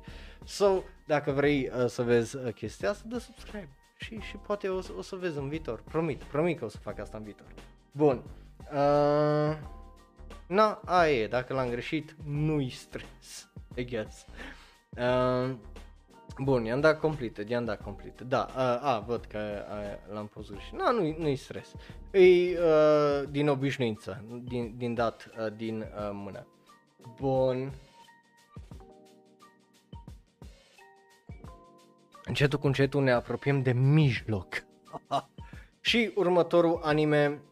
[0.45, 4.81] So, dacă vrei uh, să vezi uh, chestia asta, dă subscribe și, și poate o,
[4.97, 7.47] o să vezi în viitor, promit, promit că o să fac asta în viitor.
[7.93, 8.23] Bun,
[8.73, 9.57] uh,
[10.47, 14.25] na, aia e, dacă l-am greșit, nu-i stres, I guess.
[14.91, 15.55] Uh,
[16.41, 18.29] Bun, i-am dat completed, i-am dat completed.
[18.29, 20.75] Da, a, a văd că a, l-am pus și.
[20.75, 21.75] Nu, nu, nu-i stres.
[22.11, 26.47] E uh, din obișnuință, din, din dat uh, din uh, mână.
[27.21, 27.73] Bun.
[32.25, 34.65] Încetul cu încetul ne apropiem de mijloc.
[35.81, 37.43] și următorul anime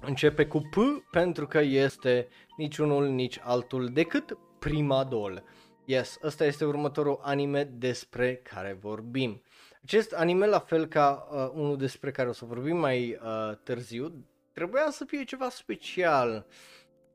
[0.00, 0.76] începe cu P
[1.10, 5.42] pentru că este niciunul nici altul decât Prima Dol.
[5.84, 9.42] Yes, ăsta este următorul anime despre care vorbim.
[9.82, 14.24] Acest anime, la fel ca uh, unul despre care o să vorbim mai uh, târziu,
[14.52, 16.46] trebuia să fie ceva special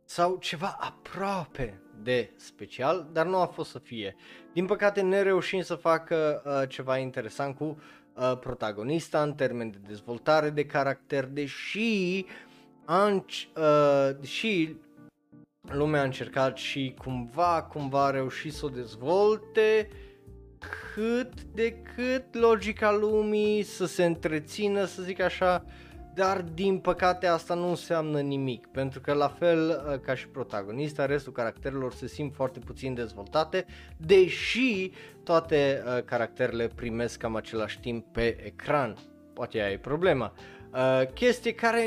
[0.06, 4.16] sau ceva aproape de special, dar nu a fost să fie.
[4.54, 7.78] Din păcate ne reușim să facă uh, ceva interesant cu
[8.14, 12.26] uh, protagonista în termen de dezvoltare de caracter, deși,
[12.86, 14.76] anci, uh, deși
[15.62, 19.90] lumea a încercat și cumva, cumva a reușit să o dezvolte
[20.94, 25.66] cât de cât logica lumii să se întrețină, să zic așa,
[26.14, 31.06] dar din păcate asta nu înseamnă nimic, pentru că la fel uh, ca și protagonista,
[31.06, 33.66] restul caracterelor se simt foarte puțin dezvoltate,
[33.98, 34.92] deși
[35.24, 38.98] toate uh, caracterele primesc cam același timp pe ecran.
[39.34, 40.34] Poate aia e problema.
[40.74, 41.82] Uh, chestie care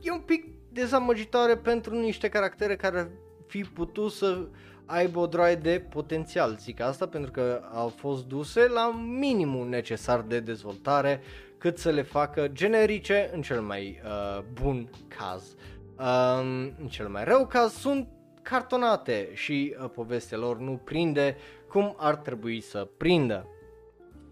[0.00, 3.10] e un pic dezamăgitoare pentru niște caractere care
[3.46, 4.46] fi putut să
[4.84, 6.56] aibă o droaie de potențial.
[6.60, 11.20] Zic asta pentru că au fost duse la minimul necesar de dezvoltare
[11.58, 15.54] cât să le facă generice în cel mai uh, bun caz.
[15.98, 18.08] Um, în cel mai rău caz sunt
[18.42, 21.36] cartonate și uh, povestea lor nu prinde
[21.68, 23.46] cum ar trebui să prindă.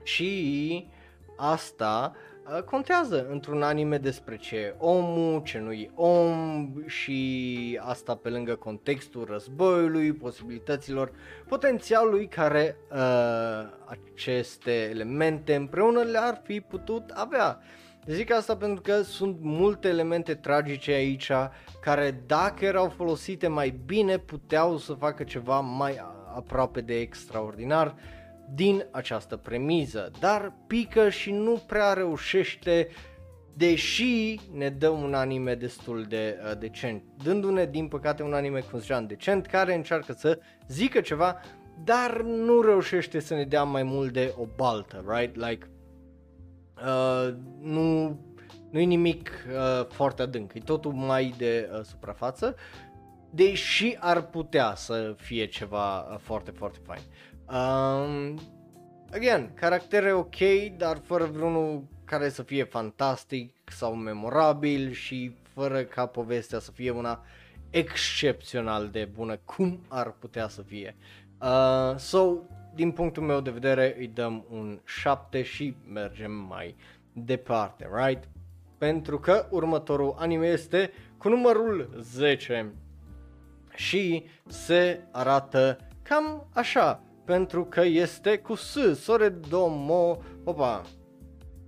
[0.02, 0.88] Și
[1.36, 8.14] asta Uh, contează într-un anime despre ce e omul, ce nu e om și asta
[8.14, 11.12] pe lângă contextul războiului, posibilităților,
[11.48, 12.98] potențialului care uh,
[13.84, 17.60] aceste elemente împreună le-ar fi putut avea.
[18.06, 21.30] Zic asta pentru că sunt multe elemente tragice aici
[21.80, 26.00] care dacă erau folosite mai bine puteau să facă ceva mai
[26.34, 27.94] aproape de extraordinar
[28.54, 32.88] din această premiză, dar pică și nu prea reușește
[33.58, 38.78] deși ne dă un anime destul de uh, decent, dându-ne din păcate un anime, cum
[38.78, 40.38] ziceam, decent, care încearcă să
[40.68, 41.40] zică ceva,
[41.84, 45.36] dar nu reușește să ne dea mai mult de o baltă, right?
[45.36, 45.70] Like,
[46.76, 48.06] uh, nu,
[48.70, 52.54] nu e nimic uh, foarte adânc, e totul mai de uh, suprafață,
[53.30, 57.02] deși ar putea să fie ceva uh, foarte, foarte fain.
[57.50, 58.38] Um,
[59.12, 60.36] again, caractere ok,
[60.76, 66.90] dar fără vreunul care să fie fantastic sau memorabil și fără ca povestea să fie
[66.90, 67.24] una
[67.70, 70.96] excepțional de bună, cum ar putea să fie.
[71.40, 72.34] Uh, so,
[72.74, 76.76] din punctul meu de vedere, îi dăm un 7 și mergem mai
[77.12, 78.28] departe, right?
[78.78, 82.72] Pentru că următorul anime este cu numărul 10
[83.74, 90.82] și se arată cam așa pentru că este cu S, Soredomo, opa,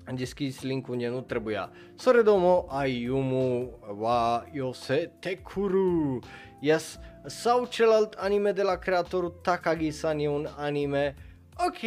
[0.07, 1.71] am deschis linkul unde nu trebuia.
[1.95, 6.19] Soredomo Ayumu wa Yose Tekuru.
[6.61, 11.15] Yes, sau celălalt anime de la creatorul Takagi-san e un anime
[11.67, 11.81] ok,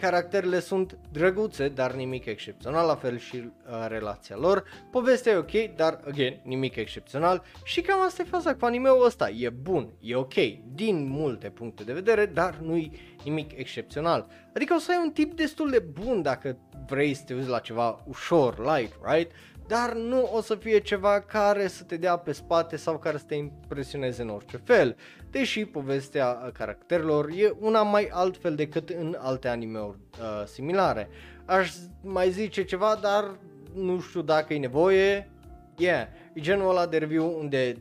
[0.00, 4.64] Caracterele sunt drăguțe, dar nimic excepțional, la fel și uh, relația lor.
[4.90, 7.42] Povestea e ok, dar, again, nimic excepțional.
[7.64, 9.30] Și cam asta e faza cu anime-ul ăsta.
[9.30, 10.34] E bun, e ok,
[10.74, 12.92] din multe puncte de vedere, dar nu-i
[13.24, 14.26] nimic excepțional.
[14.54, 17.58] Adică o să ai un tip destul de bun dacă vrei să te uiți la
[17.58, 19.30] ceva ușor, light, right?
[19.70, 23.24] dar nu o să fie ceva care să te dea pe spate sau care să
[23.26, 24.96] te impresioneze în orice fel,
[25.30, 31.08] deși povestea caracterelor e una mai altfel decât în alte anime-uri uh, similare.
[31.44, 31.72] Aș
[32.02, 33.38] mai zice ceva, dar
[33.74, 35.30] nu știu dacă e nevoie.
[35.76, 37.76] Yeah, e genul ăla de review unde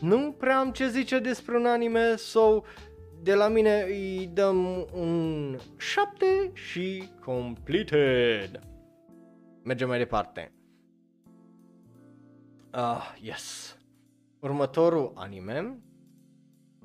[0.00, 2.62] nu prea am ce zice despre un anime, so
[3.22, 8.60] de la mine îi dăm un 7 și completed.
[9.62, 10.52] Mergem mai departe.
[12.70, 13.78] Ah, yes.
[14.40, 15.78] următorul anime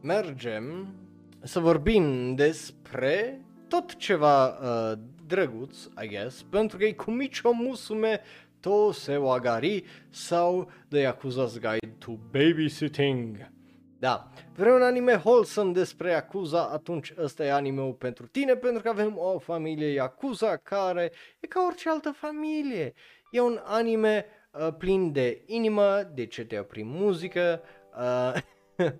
[0.01, 0.93] mergem
[1.41, 4.97] să vorbim despre tot ceva uh,
[5.27, 8.21] drăguț, I guess, pentru că e cu Micio Musume
[8.59, 13.51] to Sewagari sau The Yakuza's Guide to Babysitting.
[13.99, 18.89] Da, vrei un anime wholesome despre Yakuza, atunci ăsta e anime pentru tine, pentru că
[18.89, 22.93] avem o familie Yakuza care e ca orice altă familie.
[23.31, 27.61] E un anime uh, plin de inimă, de ce te prin muzică
[27.97, 28.41] uh,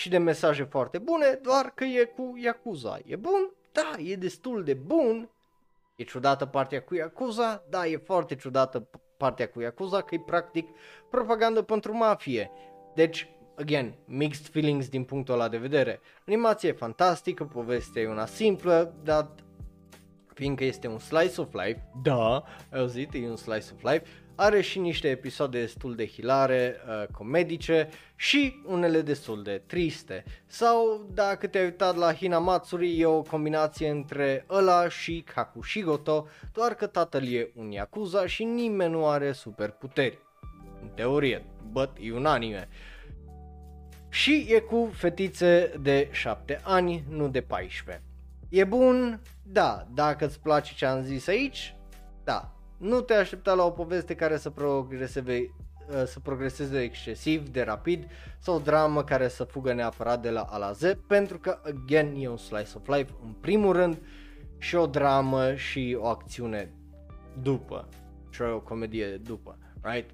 [0.00, 2.98] și de mesaje foarte bune, doar că e cu Yakuza.
[3.06, 3.50] E bun?
[3.72, 5.28] Da, e destul de bun.
[5.96, 7.62] E ciudată partea cu Yakuza?
[7.68, 10.68] Da, e foarte ciudată partea cu Yakuza, că e practic
[11.10, 12.50] propagandă pentru mafie.
[12.94, 13.28] Deci,
[13.58, 16.00] again, mixed feelings din punctul ăla de vedere.
[16.26, 19.30] Animația e fantastică, povestea e una simplă, dar
[20.34, 22.34] fiindcă este un slice of life, da,
[22.70, 24.06] ai auzit, e un slice of life,
[24.40, 30.24] are și niște episoade destul de hilare, uh, comedice și unele destul de triste.
[30.46, 36.86] Sau dacă te-ai uitat la Hinamatsuri e o combinație între ăla și Kakushigoto, doar că
[36.86, 40.18] tatăl e un Yakuza și nimeni nu are superputeri.
[40.82, 42.68] În teorie, but e un anime.
[44.08, 48.04] Și e cu fetițe de 7 ani, nu de 14.
[48.48, 49.20] E bun?
[49.42, 49.86] Da.
[49.94, 51.74] Dacă îți place ce am zis aici?
[52.24, 52.54] Da.
[52.80, 55.54] Nu te aștepta la o poveste care să progreseze,
[55.88, 58.06] uh, să progreseze excesiv de rapid
[58.38, 62.14] sau o dramă care să fugă neapărat de la A la Z pentru că, again,
[62.18, 63.98] e un slice of life în primul rând
[64.58, 66.72] și o dramă și o acțiune
[67.42, 67.88] după
[68.30, 70.10] și o comedie după, right?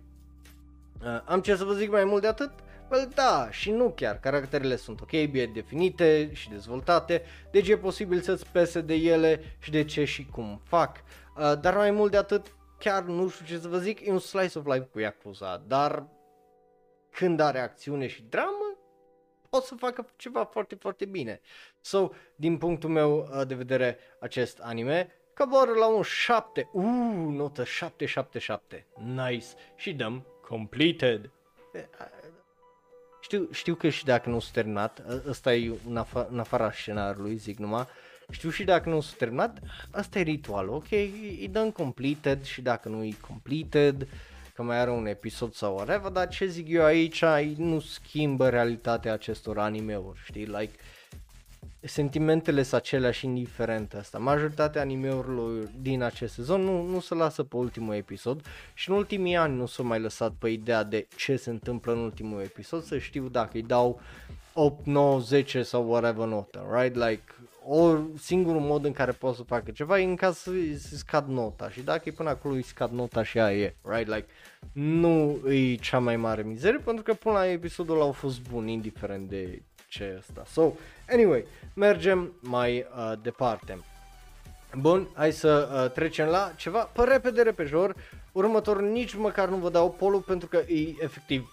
[1.03, 2.51] Uh, am ce să vă zic mai mult de atât?
[2.91, 8.21] Well, da, și nu chiar, caracterele sunt ok, bine definite și dezvoltate, deci e posibil
[8.21, 10.97] să-ți pese de ele și de ce și cum fac.
[11.37, 14.19] Uh, dar mai mult de atât, chiar nu știu ce să vă zic, e un
[14.19, 16.07] slice of life cu Yakuza, dar
[17.11, 18.79] când are acțiune și dramă,
[19.51, 21.41] pot să facă ceva foarte, foarte bine.
[21.81, 27.65] So, din punctul meu uh, de vedere, acest anime coboară la un 7, uuu, notă
[27.65, 29.47] 777, nice,
[29.77, 31.31] și dăm completed.
[33.21, 37.37] Știu, știu că și dacă nu s-a terminat, ăsta e în, afa- în afara scenariului,
[37.37, 37.87] zic numai,
[38.31, 39.59] știu și dacă nu s-a terminat,
[39.91, 40.91] asta e ritual, ok?
[40.91, 44.09] E done completed și dacă nu e completed,
[44.55, 47.25] că mai are un episod sau whatever, dar ce zic eu aici
[47.57, 50.45] nu schimbă realitatea acestor anime-uri, știi?
[50.45, 50.73] Like,
[51.81, 54.19] sentimentele sunt aceleași indiferent asta.
[54.19, 59.37] Majoritatea animeurilor din acest sezon nu, nu se lasă pe ultimul episod și în ultimii
[59.37, 62.99] ani nu s-au mai lăsat pe ideea de ce se întâmplă în ultimul episod, să
[62.99, 64.01] știu dacă îi dau
[64.53, 66.97] 8, 9, 10 sau whatever notă, right?
[66.97, 67.23] Like,
[67.69, 71.29] o singurul mod în care pot să facă ceva e în caz să, să scad
[71.29, 74.07] nota și dacă e până acolo îi scad nota și aia e, right?
[74.07, 74.27] Like,
[74.73, 79.29] nu e cea mai mare mizerie pentru că până la episodul au fost bun, indiferent
[79.29, 80.43] de ce asta.
[80.47, 80.73] So,
[81.09, 81.45] anyway,
[81.75, 83.79] mergem mai uh, departe.
[84.75, 87.95] Bun, hai să uh, trecem la ceva pe repede repejor.
[88.33, 91.51] Următorul nici măcar nu vă dau polul pentru că e efectiv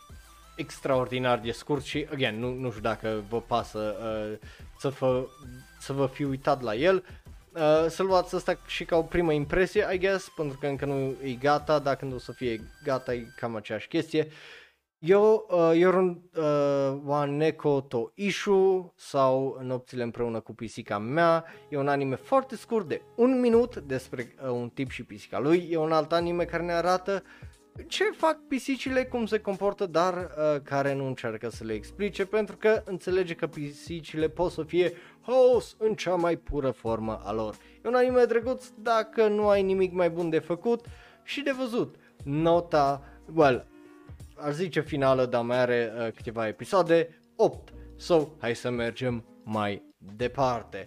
[0.55, 4.47] extraordinar de scurt și, again, nu, nu știu dacă vă pasă uh,
[4.79, 5.25] să, fă,
[5.83, 7.03] să vă fi uitat la el.
[7.53, 11.15] Uh, să luați asta și ca o primă impresie, I guess, pentru că încă nu
[11.23, 14.27] e gata, dacă când o să fie gata e cam aceeași chestie.
[14.97, 21.77] Eu, uh, Yorun uh, wa Neko to Ishu sau Nopțile împreună cu pisica mea e
[21.77, 25.67] un anime foarte scurt de un minut despre uh, un tip și pisica lui.
[25.71, 27.23] E un alt anime care ne arată
[27.87, 32.57] ce fac pisicile, cum se comportă, dar uh, care nu încearcă să le explice pentru
[32.57, 34.93] că înțelege că pisicile pot să fie
[35.25, 37.55] haos în cea mai pură formă a lor.
[37.83, 40.85] E un anime drăguț dacă nu ai nimic mai bun de făcut
[41.23, 41.95] și de văzut.
[42.23, 43.03] Nota,
[43.33, 43.67] well,
[44.35, 47.73] aș zice finală, dar mai are uh, câteva episoade, 8.
[47.95, 49.83] So, hai să mergem mai
[50.15, 50.83] departe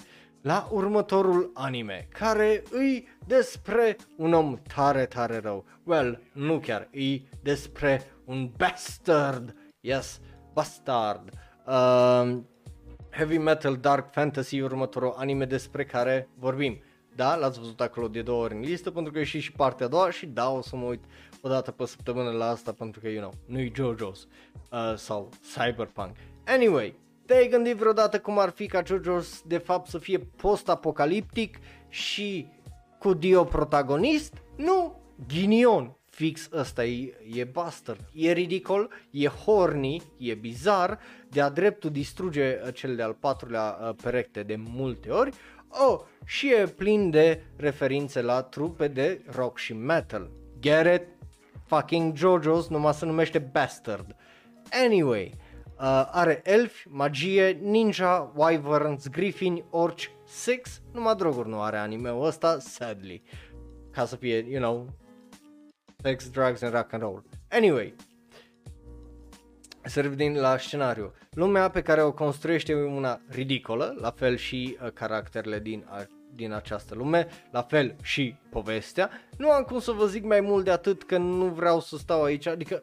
[0.47, 5.65] la următorul anime, care îi despre un om tare, tare rău.
[5.85, 9.55] Well, nu chiar, îi despre un bastard.
[9.81, 10.21] Yes,
[10.53, 11.31] bastard.
[11.67, 12.39] Uh,
[13.17, 16.83] heavy metal, dark fantasy, următorul anime despre care vorbim.
[17.15, 19.87] Da, l-ați văzut acolo de două ori în listă pentru că e și, și partea
[19.87, 21.05] a doua și da, o să mă uit
[21.41, 24.21] o dată pe săptămână la asta pentru că, you know, nu-i JoJo's
[24.71, 26.17] uh, sau Cyberpunk.
[26.47, 26.95] Anyway,
[27.27, 31.59] te-ai gândit vreodată cum ar fi ca JoJo's de fapt să fie post-apocaliptic
[31.89, 32.47] și
[32.99, 34.35] cu Dio protagonist?
[34.57, 38.01] Nu, ghinion, fix ăsta e, e bastard.
[38.13, 40.99] E ridicol, e horny, e bizar,
[41.29, 45.31] de-a dreptul distruge cel de-al patrulea uh, perete de multe ori,
[45.69, 50.31] oh, și e plin de referințe la trupe de rock și metal.
[50.61, 51.07] Get it?
[51.67, 54.17] Fucking JoJo's numai se numește Bastard.
[54.85, 55.35] Anyway,
[55.79, 62.59] uh, are elfi, magie, ninja, wyverns, griffin, orci, sex, numai droguri nu are anime-ul ăsta,
[62.59, 63.23] sadly.
[63.91, 64.89] Ca să fie, you know,
[66.07, 67.25] sex, drugs and rock and roll.
[67.51, 67.95] Anyway,
[69.83, 71.13] să revenim la scenariu.
[71.31, 76.07] Lumea pe care o construiește e una ridicolă, la fel și uh, caracterele din, a,
[76.35, 79.11] din această lume, la fel și povestea.
[79.37, 82.23] Nu am cum să vă zic mai mult de atât că nu vreau să stau
[82.23, 82.83] aici, adică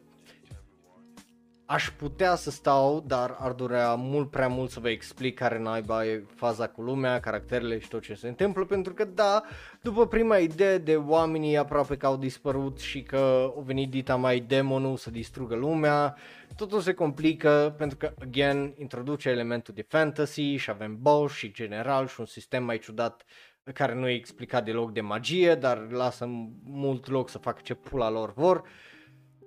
[1.74, 6.06] aș putea să stau, dar ar durea mult prea mult să vă explic care naiba
[6.06, 9.42] e faza cu lumea, caracterele și tot ce se întâmplă, pentru că da,
[9.82, 13.16] după prima idee de oamenii aproape că au dispărut și că
[13.56, 16.16] au venit dita mai demonul să distrugă lumea,
[16.56, 22.06] totul se complică pentru că, again, introduce elementul de fantasy și avem boss și general
[22.06, 23.24] și un sistem mai ciudat
[23.72, 26.26] care nu e explicat deloc de magie, dar lasă
[26.64, 28.62] mult loc să facă ce pula lor vor.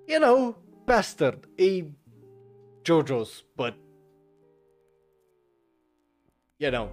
[0.06, 1.84] You know, bastard, e
[2.82, 3.74] JoJo's, but
[6.56, 6.90] you know,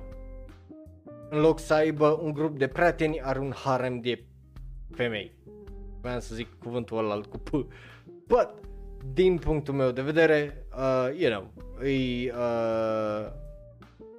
[1.30, 4.24] în loc să aibă un grup de prieteni, are un harem de
[4.92, 5.36] femei.
[6.02, 7.50] Vreau să zic cuvântul ăla cu P.
[8.28, 8.50] But,
[9.14, 11.52] din punctul meu de vedere, uh, you know,
[11.88, 13.32] e, uh,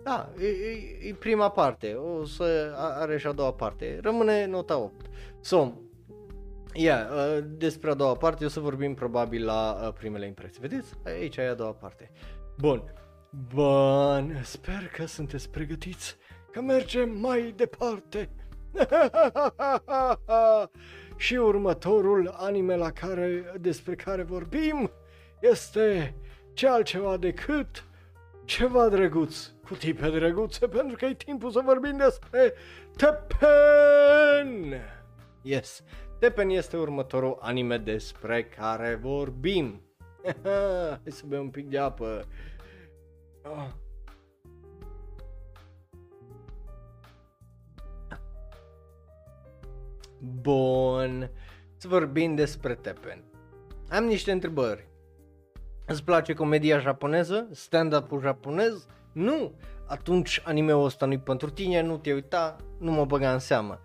[0.03, 4.79] da, e, e, e prima parte, o să are și a doua parte, rămâne nota
[4.79, 5.07] 8.
[5.41, 5.73] So,
[6.79, 10.61] Yeah, uh, despre a doua parte o să vorbim probabil la uh, primele impresii.
[10.61, 10.93] Vedeți?
[11.05, 12.11] Aici e a doua parte.
[12.59, 12.93] Bun.
[13.55, 16.17] Bun, sper că sunteți pregătiți
[16.53, 18.31] că mergem mai departe.
[21.17, 24.91] și următorul anime la care, despre care vorbim
[25.41, 26.15] este
[26.53, 27.85] ce altceva decât
[28.45, 32.53] ceva drăguț cu tipe drăguțe pentru că e timpul să vorbim despre
[32.97, 34.81] Tepen!
[35.43, 35.83] Yes,
[36.19, 39.81] Tepen este următorul anime despre care vorbim.
[41.03, 42.25] Hai să bem un pic de apă.
[43.43, 43.69] Oh.
[50.19, 51.31] Bun,
[51.77, 53.25] să vorbim despre Tepen.
[53.89, 54.89] Am niște întrebări.
[55.87, 57.49] Îți place comedia japoneză?
[57.53, 58.87] Stand-up-ul japonez?
[59.13, 59.53] Nu!
[59.87, 63.81] Atunci anime-ul ăsta nu-i pentru tine, nu te uita, nu mă băga în seamă.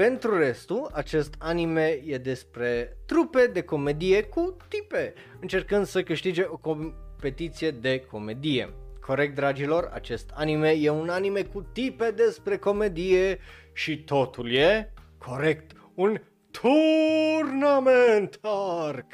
[0.00, 6.56] Pentru restul, acest anime e despre trupe de comedie cu tipe, încercând să câștige o
[6.56, 8.74] competiție de comedie.
[9.00, 13.38] Corect, dragilor, acest anime e un anime cu tipe despre comedie
[13.72, 16.20] și totul e corect, un
[16.50, 19.12] turnament arc.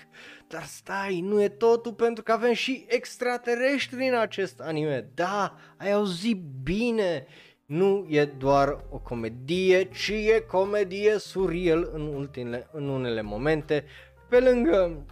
[0.49, 5.11] Dar stai, nu e totul pentru că avem și extraterestri în acest anime.
[5.15, 7.27] Da, ai auzit bine
[7.67, 13.85] nu e doar o comedie, ci e comedie surreal în, ultimele, în unele momente,
[14.29, 15.05] pe lângă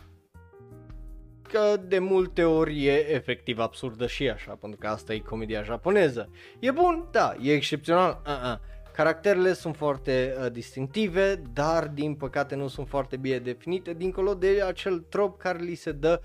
[1.42, 6.30] că de multe ori e efectiv absurdă și așa, pentru că asta e comedia japoneză.
[6.58, 7.08] E bun?
[7.10, 7.36] Da.
[7.40, 8.22] E excepțional?
[8.26, 8.58] Uh-uh.
[8.92, 14.62] Caracterele sunt foarte uh, distinctive, dar din păcate nu sunt foarte bine definite, dincolo de
[14.66, 16.20] acel trop care li se dă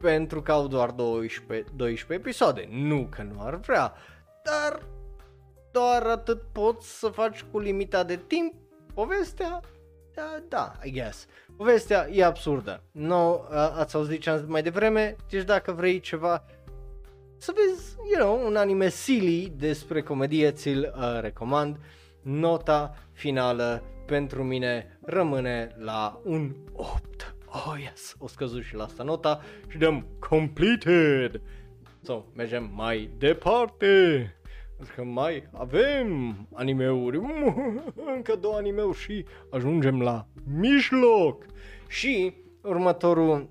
[0.00, 2.68] pentru că au doar 12, 12 episoade.
[2.70, 3.94] Nu că nu ar vrea,
[4.44, 4.86] dar
[5.74, 8.54] doar atât poți să faci cu limita de timp.
[8.94, 9.60] Povestea,
[10.14, 11.26] da, da, I guess.
[11.56, 12.82] Povestea e absurdă.
[12.90, 16.44] No, ați auzit ce am zis mai devreme, deci dacă vrei ceva
[17.36, 21.76] să vezi, you know, un anime silly despre comedie, ți-l uh, recomand.
[22.22, 27.34] Nota finală pentru mine rămâne la un 8.
[27.46, 31.40] Oh, yes, o scăzut și la asta nota și dăm completed.
[32.02, 34.34] So, mergem mai departe
[34.94, 37.20] că mai avem animeuri,
[38.14, 41.46] încă două animeuri și ajungem la mijloc.
[41.88, 43.48] Și următorul,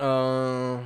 [0.00, 0.78] uh,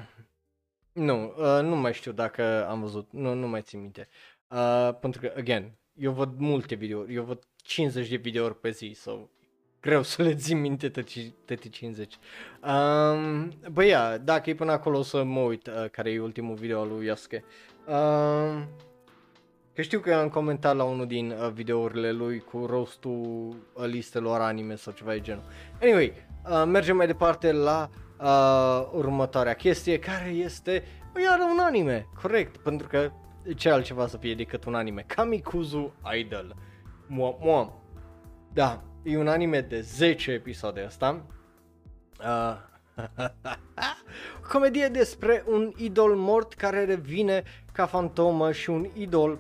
[0.93, 4.09] nu, uh, nu mai știu dacă am văzut, nu, nu mai țin minte.
[4.49, 8.93] Uh, pentru că, again, eu văd multe videouri, eu văd 50 de videouri pe zi
[8.95, 9.31] sau
[9.81, 12.19] greu să le țin minte toate 50.
[12.63, 16.55] Um, băi, ia, dacă e până acolo o să mă uit uh, care e ultimul
[16.55, 17.45] video al lui Yasuke.
[17.87, 18.63] Uh,
[19.77, 24.41] Că știu că am comentat la unul din uh, videourile lui cu rostul uh, listelor
[24.41, 25.43] anime sau ceva de genul.
[25.83, 26.13] Anyway,
[26.51, 30.85] uh, mergem mai departe la uh, următoarea chestie care este
[31.23, 33.11] iar un anime, corect, pentru că
[33.57, 35.05] ce altceva să fie decât un anime.
[35.07, 36.57] Kamikuzu Idol.
[37.07, 37.73] Mua, mua.
[38.53, 41.27] Da, e un anime de 10 episoade asta.
[42.21, 42.57] Uh,
[44.53, 49.39] comedie despre un idol mort care revine ca fantomă și un idol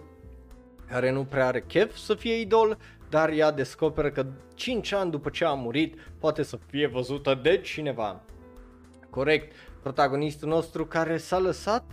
[0.88, 2.78] care nu prea are chef să fie idol,
[3.08, 7.60] dar ea descoperă că 5 ani după ce a murit poate să fie văzută de
[7.60, 8.20] cineva.
[9.10, 11.84] Corect, protagonistul nostru care s-a lăsat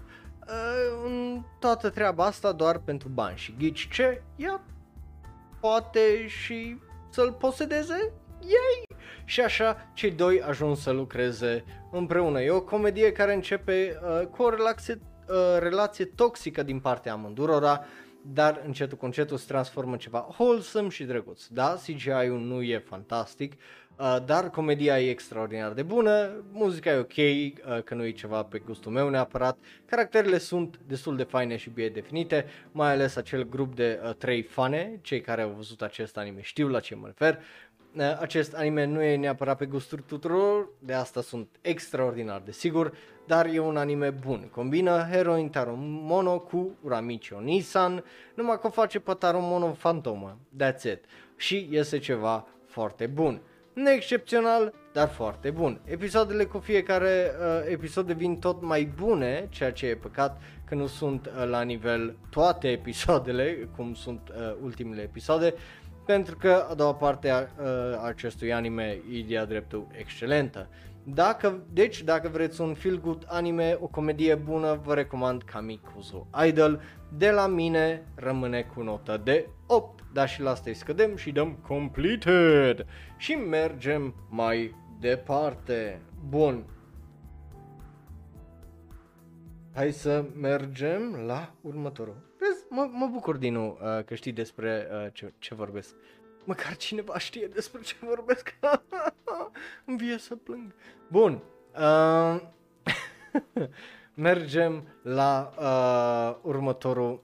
[0.48, 4.22] uh, în toată treaba asta doar pentru bani și ghici ce?
[4.36, 4.62] Ea
[5.60, 6.78] poate și
[7.10, 8.98] să-l posedeze ei!
[9.26, 12.42] Și așa, cei doi ajung să lucreze împreună.
[12.42, 17.86] E o comedie care începe uh, cu o relație, uh, relație toxică din partea amândurora,
[18.26, 21.46] dar încetul cu încetul se transformă în ceva wholesome și drăguț.
[21.48, 23.54] Da, CGI-ul nu e fantastic,
[23.98, 28.44] uh, dar comedia e extraordinar de bună, muzica e ok, uh, că nu e ceva
[28.44, 33.50] pe gustul meu neapărat, caracterele sunt destul de faine și bine definite, mai ales acel
[33.50, 37.06] grup de uh, trei fane, cei care au văzut acest anime știu la ce mă
[37.08, 37.42] refer, uh,
[38.20, 42.94] acest anime nu e neapărat pe gustul tuturor, de asta sunt extraordinar de sigur,
[43.28, 44.50] dar e un anime bun.
[44.52, 50.38] Combină Heroin Taro Mono cu Ramichi Onisan, numai că o face pe Taro Mono Fantoma.
[50.62, 51.06] That's it.
[51.36, 53.42] Și este ceva foarte bun.
[53.74, 55.80] Neexcepțional, dar foarte bun.
[55.86, 60.88] Episoadele cu fiecare uh, episod devin tot mai bune, ceea ce e păcat că nu
[60.88, 65.54] sunt uh, la nivel toate episoadele, cum sunt uh, ultimele episoade,
[66.06, 67.48] pentru că a doua parte a uh,
[68.06, 70.68] acestui anime e de-a dreptul excelentă.
[71.04, 76.82] Dacă, deci, dacă vreți un feel good anime, o comedie bună, vă recomand Kamikuzo Idol.
[77.18, 81.32] De la mine rămâne cu notă de 8, dar și la asta îi scădem și
[81.32, 82.86] dăm completed.
[83.18, 86.02] Și mergem mai departe.
[86.30, 86.66] Bun.
[89.74, 92.33] Hai să mergem la următorul.
[92.74, 95.96] Vezi, mă, mă bucur din nou uh, că știi despre uh, ce, ce vorbesc.
[96.46, 98.56] Măcar cineva știe despre ce vorbesc.
[99.86, 100.74] Îmi vie să plâng.
[101.08, 101.42] Bun.
[101.76, 102.42] Uh,
[104.14, 107.24] mergem la uh, următorul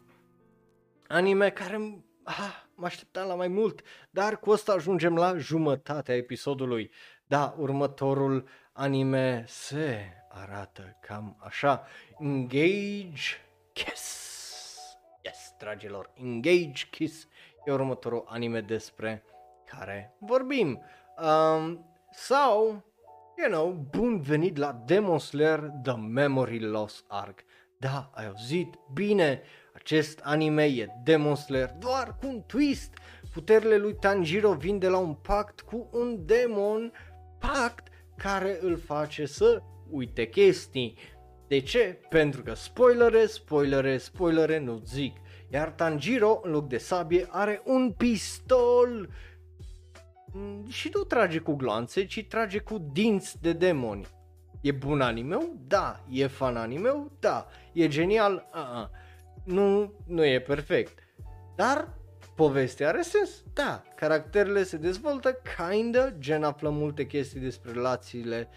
[1.08, 6.92] anime care ah, mă așteptam la mai mult, dar cu asta ajungem la jumătatea episodului.
[7.28, 11.88] Da, următorul anime se arată cam așa.
[12.20, 13.38] Engage
[13.74, 14.29] Kiss.
[15.60, 17.28] Yes, dragilor, Engage Kiss
[17.66, 19.24] e următorul anime despre
[19.66, 20.82] care vorbim.
[21.22, 22.84] Um, sau,
[23.38, 27.40] you know, bun venit la Demon Slayer The Memory Loss Arc.
[27.78, 29.42] Da, ai auzit bine,
[29.74, 32.94] acest anime e Demon Slayer doar cu un twist.
[33.34, 36.94] Puterile lui Tanjiro vin de la un pact cu un demon,
[37.40, 37.88] pact
[38.18, 40.98] care îl face să uite chestii.
[41.48, 42.00] De ce?
[42.10, 45.18] Pentru că spoilere, spoilere, spoilere nu zic.
[45.50, 49.10] Iar Tanjiro, în loc de sabie, are un pistol.
[50.32, 54.08] Mm, și nu trage cu gloanțe, ci trage cu dinți de demoni.
[54.62, 55.56] E bun animeu?
[55.68, 56.00] Da.
[56.10, 57.12] E fan animeu?
[57.20, 57.48] Da.
[57.74, 58.50] E genial?
[58.54, 58.88] Uh-uh.
[59.44, 61.00] Nu, nu e perfect.
[61.56, 61.94] Dar
[62.36, 63.44] povestea are sens?
[63.54, 63.84] Da.
[63.96, 68.50] Caracterele se dezvoltă kinda, gen află multe chestii despre relațiile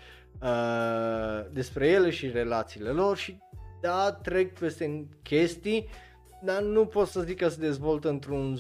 [0.43, 3.38] uh, despre ele și relațiile lor și
[3.80, 5.88] da, trec peste chestii
[6.45, 8.57] dar nu pot să zic că se dezvoltă într-un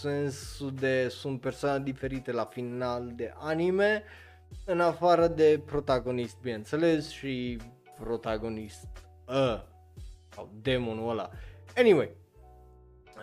[0.00, 4.02] sens de sunt persoane diferite la final de anime,
[4.64, 7.58] în afară de protagonist, bineînțeles, și
[8.00, 8.86] protagonist
[9.28, 9.60] uh,
[10.28, 11.30] sau demonul ăla.
[11.76, 12.10] Anyway,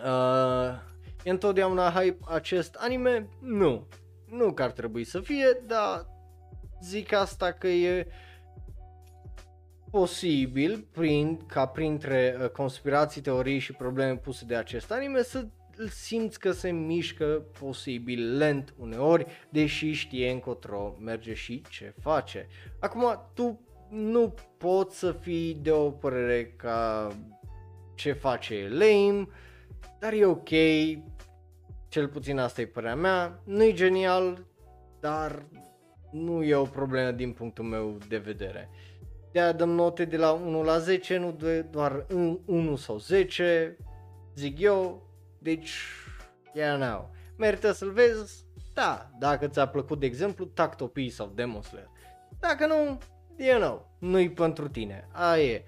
[0.04, 0.78] uh,
[1.24, 3.28] e întotdeauna hype acest anime?
[3.40, 3.86] Nu.
[4.30, 6.06] Nu că ar trebui să fie, dar
[6.82, 8.06] zic asta că e
[9.98, 15.46] posibil, prin, ca printre uh, conspirații, teorii și probleme puse de acest anime, să
[15.90, 22.48] simți că se mișcă posibil lent uneori, deși știe încotro merge și ce face.
[22.80, 27.08] Acum, tu nu poți să fii de o părere ca
[27.94, 29.28] ce face e lame,
[29.98, 30.50] dar e ok,
[31.88, 34.46] cel puțin asta e părerea mea, nu e genial,
[35.00, 35.46] dar
[36.12, 38.70] nu e o problemă din punctul meu de vedere
[39.36, 42.06] de dăm note de la 1 la 10, nu de doar
[42.46, 43.76] 1 sau 10,
[44.34, 45.02] zic eu,
[45.38, 45.74] deci,
[46.54, 47.10] yeah now.
[47.36, 48.44] Merită să-l vezi?
[48.74, 51.90] Da, dacă ți-a plăcut, de exemplu, Tactopii sau Demon Slayer.
[52.40, 52.98] Dacă nu,
[53.36, 55.64] you know, nu-i pentru tine, aia e.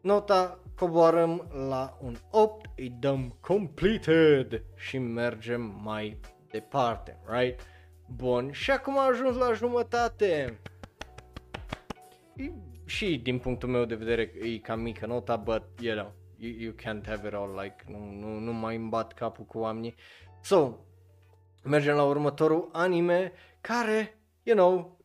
[0.00, 7.60] Nota coboarăm la un 8, îi dăm completed și mergem mai departe, right?
[8.06, 10.58] Bun, și acum am ajuns la jumătate
[12.94, 16.72] și din punctul meu de vedere e cam mică nota, but you know, you, you
[16.72, 19.94] can't have it all, like, nu, nu, nu mai îmi bat capul cu oamenii.
[20.42, 20.70] So,
[21.64, 24.98] mergem la următorul anime care, you know,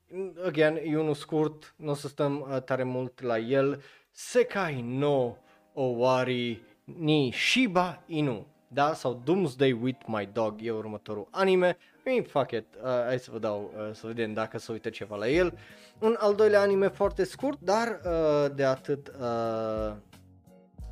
[0.46, 3.82] again, e unul scurt, nu o să stăm uh, tare mult la el,
[4.12, 5.36] Sekai no
[5.74, 8.94] Owari ni Shiba Inu, da?
[8.94, 13.30] Sau Doomsday with My Dog e următorul anime, I mean, fuck it, uh, hai să
[13.32, 15.58] vă dau uh, să vedem dacă se uită ceva la el.
[16.00, 19.95] Un al doilea anime foarte scurt, dar uh, de atât uh,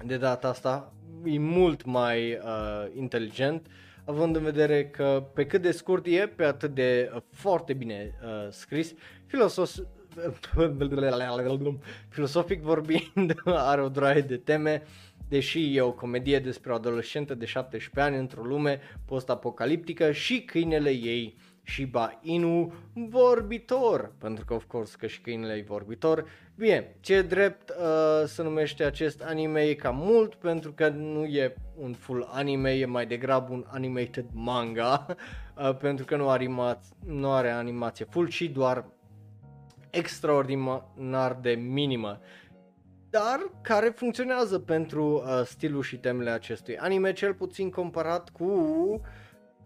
[0.05, 0.93] de data asta
[1.25, 3.67] e mult mai uh, inteligent,
[4.05, 8.19] având în vedere că pe cât de scurt e, pe atât de uh, foarte bine
[8.23, 8.93] uh, scris,
[9.25, 9.83] filosos
[12.09, 14.83] filosofic vorbind, are o droaie de teme,
[15.27, 20.89] deși e o comedie despre o adolescentă de 17 ani într-o lume post-apocaliptică și câinele
[20.89, 26.25] ei Shiba Inu vorbitor, pentru că of course că și câinele e vorbitor.
[26.55, 31.53] Bine, ce drept uh, se numește acest anime e cam mult pentru că nu e
[31.75, 35.05] un full anime, e mai degrabă un animated manga,
[35.57, 38.85] uh, pentru că nu are, animație, nu are animație full, ci doar
[39.89, 42.19] extraordinar de minimă
[43.09, 49.01] dar care funcționează pentru uh, stilul și temele acestui anime, cel puțin comparat cu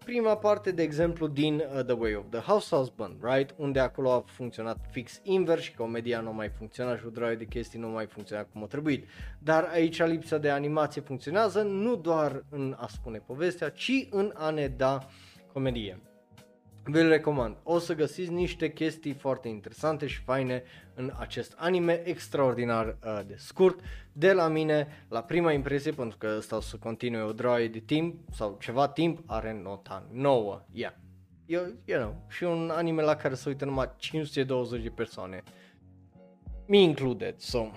[0.04, 3.54] prima parte, de exemplu, din uh, The Way of the House Husband, right?
[3.56, 7.44] Unde acolo a funcționat fix invers și comedia nu mai funcționa și o droaie de
[7.44, 9.08] chestii nu mai funcționa cum a trebuit.
[9.38, 14.50] Dar aici lipsa de animație funcționează nu doar în a spune povestea, ci în a
[14.50, 15.06] ne da
[15.52, 16.11] comedie.
[16.84, 17.56] Vi-l recomand.
[17.62, 20.62] O să găsiți niște chestii foarte interesante și faine
[20.94, 23.80] în acest anime extraordinar uh, de scurt.
[24.12, 28.18] De la mine, la prima impresie, pentru că stau să continue o droaie de timp
[28.30, 30.64] sau ceva timp, are nota 9.
[30.72, 30.92] Yeah.
[31.46, 35.42] You, you know, și un anime la care se uită numai 520 de persoane.
[36.66, 37.70] Me included, so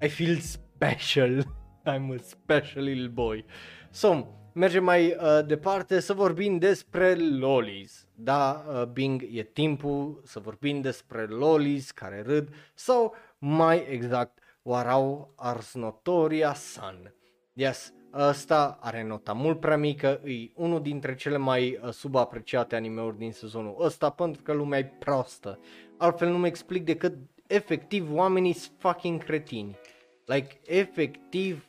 [0.00, 1.42] I feel special.
[1.92, 3.44] I'm a special little boy.
[3.90, 8.06] So, mergem mai uh, departe să vorbim despre lolis.
[8.14, 15.32] Da, uh, Bing, e timpul să vorbim despre lolis care râd sau mai exact Warau
[15.36, 17.14] Ars Notoria Sun.
[17.52, 23.18] Yes, ăsta are nota mult prea mică, e unul dintre cele mai uh, subapreciate animeuri
[23.18, 25.58] din sezonul ăsta pentru că lumea e prostă.
[25.96, 27.14] Altfel nu-mi explic decât
[27.46, 29.78] efectiv oamenii sunt fucking cretini.
[30.24, 31.68] Like, efectiv,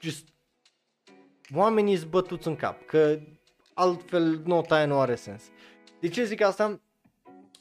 [0.00, 0.28] just
[1.54, 3.18] oamenii sunt bătuți în cap, că
[3.74, 5.42] altfel nota aia nu are sens.
[6.00, 6.80] De ce zic asta?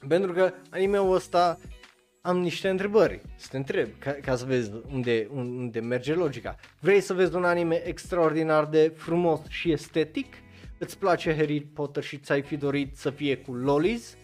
[0.08, 1.58] Pentru că anime-ul ăsta
[2.22, 6.56] am niște întrebări să te întreb ca, ca să vezi unde, unde merge logica.
[6.80, 10.34] Vrei să vezi un anime extraordinar de frumos și estetic?
[10.78, 14.18] Îți place Harry Potter și ți-ai fi dorit să fie cu lolis?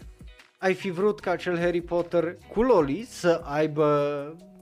[0.58, 3.88] Ai fi vrut ca acel Harry Potter cu lolis să aibă,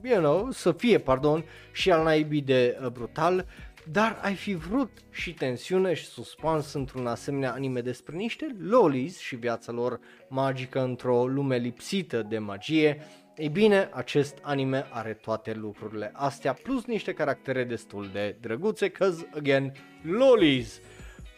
[0.03, 3.45] you know, să fie, pardon, și al naibii de uh, brutal?
[3.91, 9.35] Dar ai fi vrut și tensiune și suspans într-un asemenea anime despre niște lolis și
[9.35, 13.01] viața lor magică într-o lume lipsită de magie,
[13.35, 19.29] ei bine, acest anime are toate lucrurile astea, plus niște caractere destul de drăguțe, cause,
[19.35, 19.71] again,
[20.01, 20.79] lolis!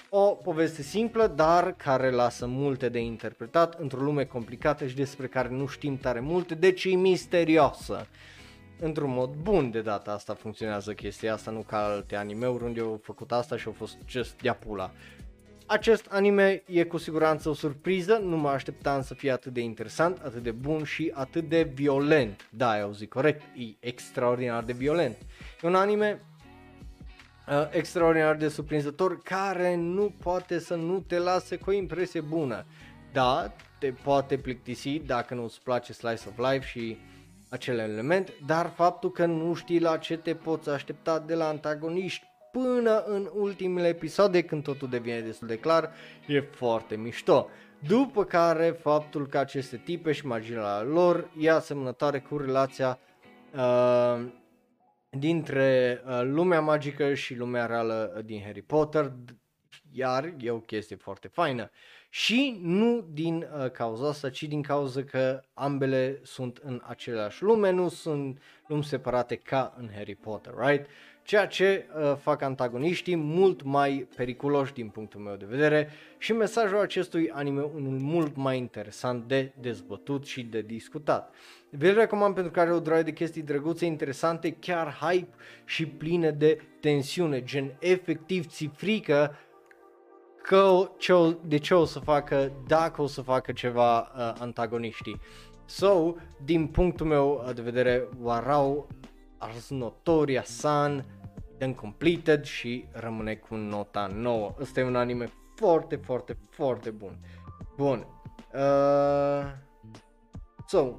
[0.10, 5.50] O poveste simplă, dar care lasă multe de interpretat într-o lume complicată și despre care
[5.50, 8.08] nu știm tare multe, deci e misterioasă
[8.84, 13.00] într-un mod bun de data asta funcționează chestia asta, nu ca alte anime-uri unde au
[13.04, 14.92] făcut asta și au fost just de pula.
[15.66, 20.22] Acest anime e cu siguranță o surpriză, nu mă așteptam să fie atât de interesant,
[20.24, 22.50] atât de bun și atât de violent.
[22.52, 25.18] Da, eu zic corect, e extraordinar de violent.
[25.62, 26.22] E un anime
[27.48, 32.66] uh, extraordinar de surprinzător care nu poate să nu te lase cu o impresie bună.
[33.12, 36.98] Da, te poate plictisi dacă nu-ți place Slice of Life și
[37.54, 42.26] acel element, dar faptul că nu știi la ce te poți aștepta de la antagoniști
[42.52, 45.92] până în ultimele episoade când totul devine destul de clar
[46.28, 47.50] e foarte mișto.
[47.88, 53.00] După care faptul că aceste tipe și magia lor e asemănătoare cu relația
[53.56, 54.26] uh,
[55.10, 59.12] dintre uh, lumea magică și lumea reală din Harry Potter,
[59.92, 61.70] iar e o chestie foarte faină.
[62.16, 67.72] Și nu din uh, cauza asta, ci din cauza că ambele sunt în același lume,
[67.72, 70.86] nu sunt lumi separate ca în Harry Potter, right?
[71.24, 76.80] Ceea ce uh, fac antagoniștii mult mai periculoși din punctul meu de vedere și mesajul
[76.80, 81.34] acestui anime unul mult mai interesant de dezbătut și de discutat.
[81.70, 85.34] Vi-l recomand pentru că are o droaie de chestii drăguțe, interesante, chiar hype
[85.66, 89.36] și pline de tensiune, gen efectiv ți frică
[90.44, 95.20] că ce o, de ce o să facă, dacă o să facă ceva uh, antagoniștii.
[95.66, 96.14] So,
[96.44, 98.88] din punctul meu de vedere, Warau
[99.38, 101.06] Ars Notoria San
[101.58, 104.54] dăm completed și rămâne cu nota 9.
[104.60, 105.26] Ăsta e un anime
[105.56, 107.18] foarte, foarte, foarte bun.
[107.76, 108.08] Bun.
[108.54, 109.52] Uh,
[110.68, 110.94] so,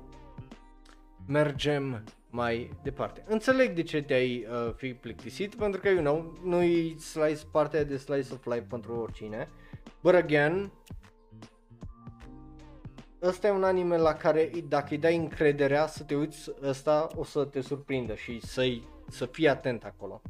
[1.26, 2.04] mergem
[2.34, 3.24] mai departe.
[3.26, 7.96] Înțeleg de ce te-ai uh, fi plictisit, pentru că, you know, nu-i slice, partea de
[7.96, 9.48] slice of life pentru oricine.
[10.02, 10.72] But again,
[13.22, 17.24] ăsta e un anime la care dacă îi dai încrederea să te uiți, ăsta o
[17.24, 18.64] să te surprindă și să
[19.08, 20.22] să fii atent acolo.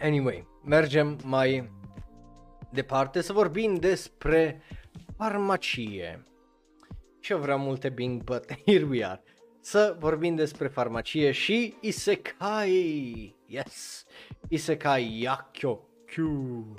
[0.00, 1.70] Anyway, mergem mai
[2.70, 4.62] departe să vorbim despre
[5.16, 6.24] farmacie.
[7.20, 9.22] Și eu vreau multe Bing, but here we are.
[9.60, 13.36] Să vorbim despre farmacie și Isekai.
[13.46, 14.04] Yes,
[14.48, 16.74] Isekai Yakyokyu.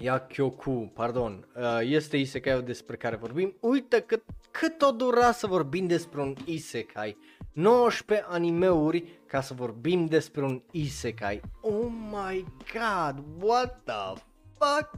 [0.00, 3.56] Yakyoku, pardon, uh, este isekai despre care vorbim.
[3.60, 7.16] Uite cât, cât o dura să vorbim despre un isekai.
[7.52, 11.40] 19 animeuri ca să vorbim despre un isekai.
[11.60, 14.22] Oh my god, what the
[14.58, 14.90] fuck?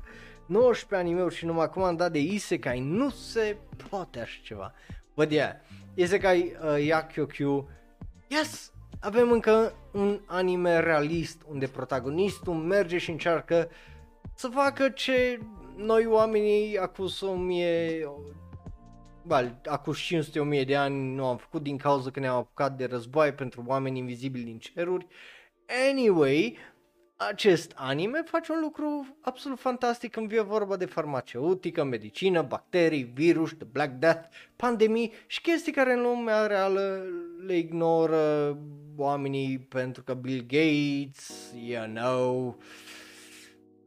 [0.46, 3.56] 19 animeuri și numai cum am dat de isekai, nu se
[3.88, 4.72] poate așa ceva.
[5.14, 5.52] But yeah,
[5.94, 7.68] isekai uh, Yakyokyu,
[8.28, 13.68] yes, avem încă un anime realist unde protagonistul merge și încearcă
[14.34, 15.40] să facă ce
[15.76, 18.08] noi oamenii acum 1000
[19.24, 19.94] Bă, acum
[20.62, 23.98] 500-1000 de ani nu am făcut din cauza că ne-am apucat de război pentru oameni
[23.98, 25.06] invizibili din ceruri.
[25.90, 26.58] Anyway,
[27.28, 33.50] acest anime face un lucru absolut fantastic când vine vorba de farmaceutică, medicină, bacterii, virus,
[33.50, 37.04] the Black Death, pandemii și chestii care în lumea reală
[37.46, 38.58] le ignoră
[38.96, 42.58] oamenii pentru că Bill Gates, you know,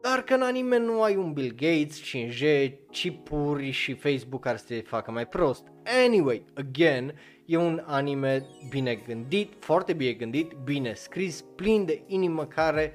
[0.01, 4.65] dar că în anime nu ai un Bill Gates, 5G, chipuri și Facebook care să
[4.67, 5.63] te facă mai prost.
[6.05, 7.13] Anyway, again,
[7.45, 12.93] e un anime bine gândit, foarte bine gândit, bine scris, plin de inimă care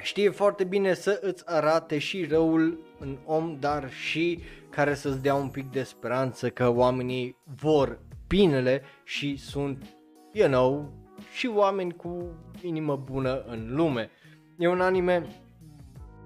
[0.00, 4.40] știe foarte bine să îți arate și răul în om, dar și
[4.70, 9.84] care să-ți dea un pic de speranță că oamenii vor binele și sunt,
[10.32, 10.92] you know,
[11.32, 14.10] și oameni cu inimă bună în lume.
[14.58, 15.26] E un anime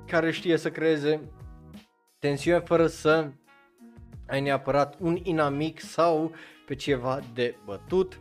[0.07, 1.21] care știe să creeze
[2.19, 3.31] tensiune fără să
[4.29, 6.33] ai neapărat un inamic sau
[6.67, 8.19] pe ceva de bătut,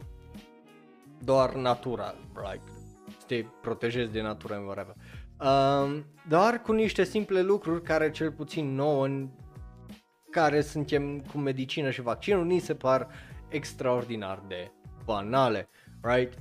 [1.24, 2.64] doar natura, like,
[3.08, 4.95] să te protejezi de natură în whatever.
[5.41, 9.29] Um, dar cu niște simple lucruri care cel puțin nouă în
[10.29, 13.07] care suntem cu medicină și vaccinul ni se par
[13.49, 14.71] extraordinar de
[15.05, 15.69] banale,
[16.01, 16.33] right?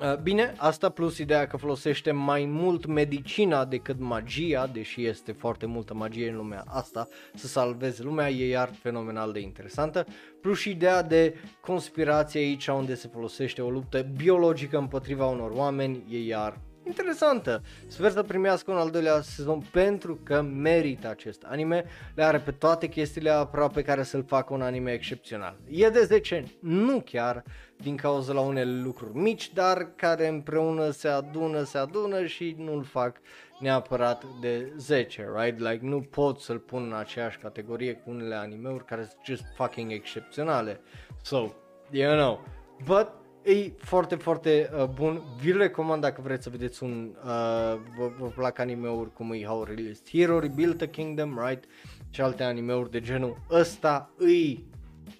[0.00, 5.66] Uh, bine, asta plus ideea că folosește mai mult medicina decât magia, deși este foarte
[5.66, 10.06] multă magie în lumea asta, să salveze lumea, e iar fenomenal de interesantă,
[10.40, 16.04] plus și ideea de conspirație aici unde se folosește o luptă biologică împotriva unor oameni,
[16.10, 17.62] e iar interesantă.
[17.86, 21.84] Sper să primească un al doilea sezon pentru că merită acest anime.
[22.14, 25.56] Le are pe toate chestiile aproape care să-l facă un anime excepțional.
[25.68, 27.44] E de 10 nu chiar
[27.76, 32.84] din cauza la unele lucruri mici, dar care împreună se adună, se adună și nu-l
[32.84, 33.16] fac
[33.58, 35.58] neapărat de 10, right?
[35.58, 39.92] Like nu pot să-l pun în aceeași categorie cu unele animeuri care sunt just fucking
[39.92, 40.80] excepționale.
[41.22, 41.52] So,
[41.90, 42.44] you know,
[42.84, 43.08] but
[43.46, 45.22] E foarte, foarte uh, bun.
[45.40, 49.62] Vi-l recomand dacă vreți să vedeți un, uh, vă, vă plac anime-uri cum e How
[49.64, 51.64] Released Hero, Rebuild the Kingdom, right?
[52.10, 54.64] Și alte anime-uri de genul ăsta îi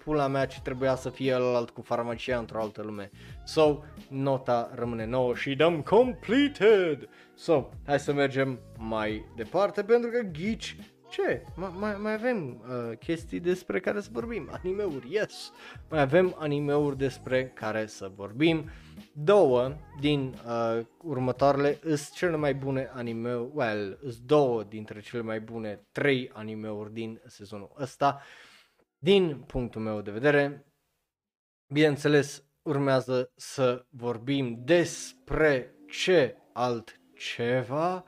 [0.03, 3.09] pula mea ce trebuia să fie alt cu farmacia într-o altă lume.
[3.43, 7.09] So, nota rămâne nouă și dăm completed!
[7.33, 10.77] So, hai să mergem mai departe pentru că ghici
[11.09, 11.43] ce?
[11.55, 14.49] Mai, mai avem uh, chestii despre care să vorbim.
[14.51, 15.51] Animeuri, yes!
[15.89, 18.69] Mai avem animeuri despre care să vorbim.
[19.13, 25.39] Două din uh, următoarele sunt cele mai bune anime well, sunt două dintre cele mai
[25.39, 28.21] bune trei animeuri din sezonul ăsta.
[28.97, 30.65] Din punctul meu de vedere,
[31.67, 38.03] bineînțeles, urmează să vorbim despre ce altceva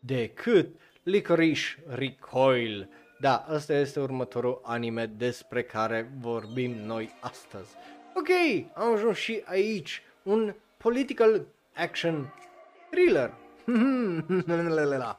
[0.00, 2.88] decât Licorice Recoil.
[3.20, 7.74] Da, ăsta este următorul anime despre care vorbim noi astăzi.
[8.14, 8.28] Ok,
[8.74, 12.34] am ajuns și aici, un political action
[12.90, 13.34] thriller.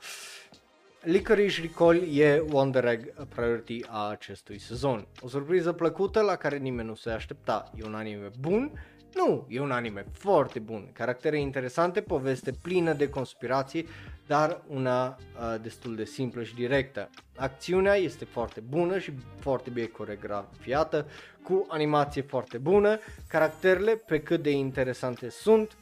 [1.01, 5.07] Licorice Recall e Wonder Egg Priority a acestui sezon.
[5.21, 7.71] O surpriză plăcută la care nimeni nu se aștepta.
[7.77, 8.71] E un anime bun
[9.16, 13.88] nu, e un anime foarte bun, caractere interesante, poveste plină de conspirații,
[14.28, 17.10] dar una uh, destul de simplă și directă.
[17.36, 21.07] Acțiunea este foarte bună și foarte bine coregrafiată,
[21.43, 25.78] cu animație foarte bună, caracterele, pe cât de interesante sunt,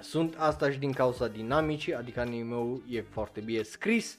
[0.00, 4.18] sunt asta și din cauza dinamicii, adică anime-ul e foarte bine scris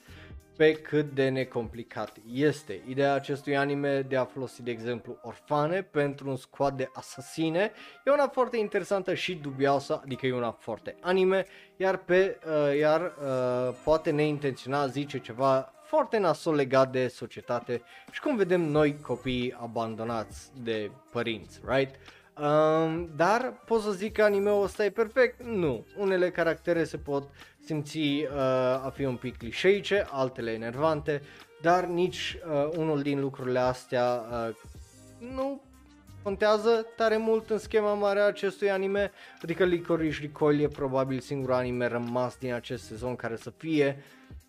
[0.59, 2.81] pe cât de necomplicat este.
[2.87, 7.71] Ideea acestui anime de a folosi, de exemplu, orfane pentru un squad de asasine
[8.05, 11.45] e una foarte interesantă și dubioasă, adică e una foarte anime,
[11.77, 17.81] iar, pe, uh, iar uh, poate neintenționat zice ceva foarte nasol legat de societate
[18.11, 21.95] și cum vedem noi copiii abandonați de părinți, right?
[22.39, 25.43] Um, dar pot să zic că anime-ul ăsta e perfect?
[25.43, 25.85] Nu.
[25.97, 27.29] Unele caractere se pot
[27.65, 28.29] simți uh,
[28.85, 31.21] a fi un pic clișeice, altele enervante,
[31.61, 34.55] dar nici uh, unul din lucrurile astea uh,
[35.33, 35.61] nu
[36.23, 39.11] contează tare mult în schema mare a acestui anime,
[39.41, 44.03] adică Licorice Recoil e probabil singurul anime rămas din acest sezon care să fie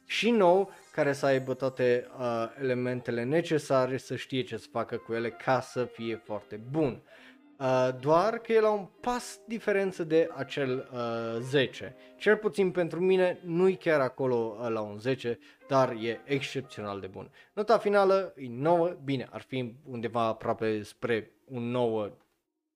[0.06, 5.12] și nou, care să aibă toate uh, elementele necesare să știe ce să facă cu
[5.12, 7.02] ele ca să fie foarte bun.
[7.04, 7.29] Uh,
[8.00, 11.96] doar că e la un pas diferență de acel uh, 10.
[12.16, 15.38] Cel puțin pentru mine nu-i chiar acolo uh, la un 10,
[15.68, 17.30] dar e excepțional de bun.
[17.52, 22.10] Nota finală e 9, bine, ar fi undeva aproape spre un 9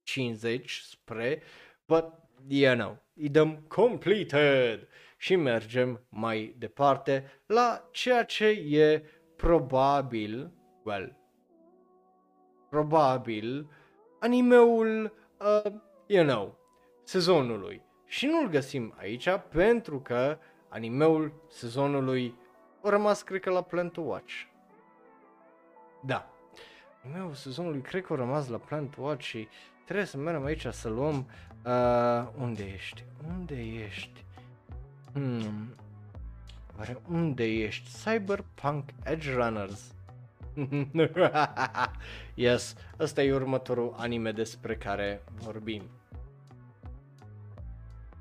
[0.03, 1.43] 50 spre,
[1.87, 2.05] but
[2.49, 9.03] you know, îi dăm completed și mergem mai departe la ceea ce e
[9.37, 10.53] probabil,
[10.85, 11.16] well,
[12.70, 13.68] probabil
[14.25, 15.72] animeul, uh,
[16.07, 16.59] you know,
[17.03, 17.83] sezonului.
[18.07, 22.35] Și nu-l găsim aici pentru că animeul sezonului
[22.83, 24.33] a rămas, cred că, la Plan to Watch.
[26.03, 26.31] Da.
[27.05, 29.49] Animeul sezonului cred că a rămas la Plan to Watch și
[29.85, 31.27] trebuie să mergem aici să luăm...
[31.64, 33.05] Uh, unde ești?
[33.29, 34.25] Unde ești?
[35.12, 35.75] Hmm.
[36.79, 37.91] Oare unde ești?
[38.05, 39.95] Cyberpunk Edge Runners.
[42.34, 45.82] yes, ăsta e următorul anime despre care vorbim.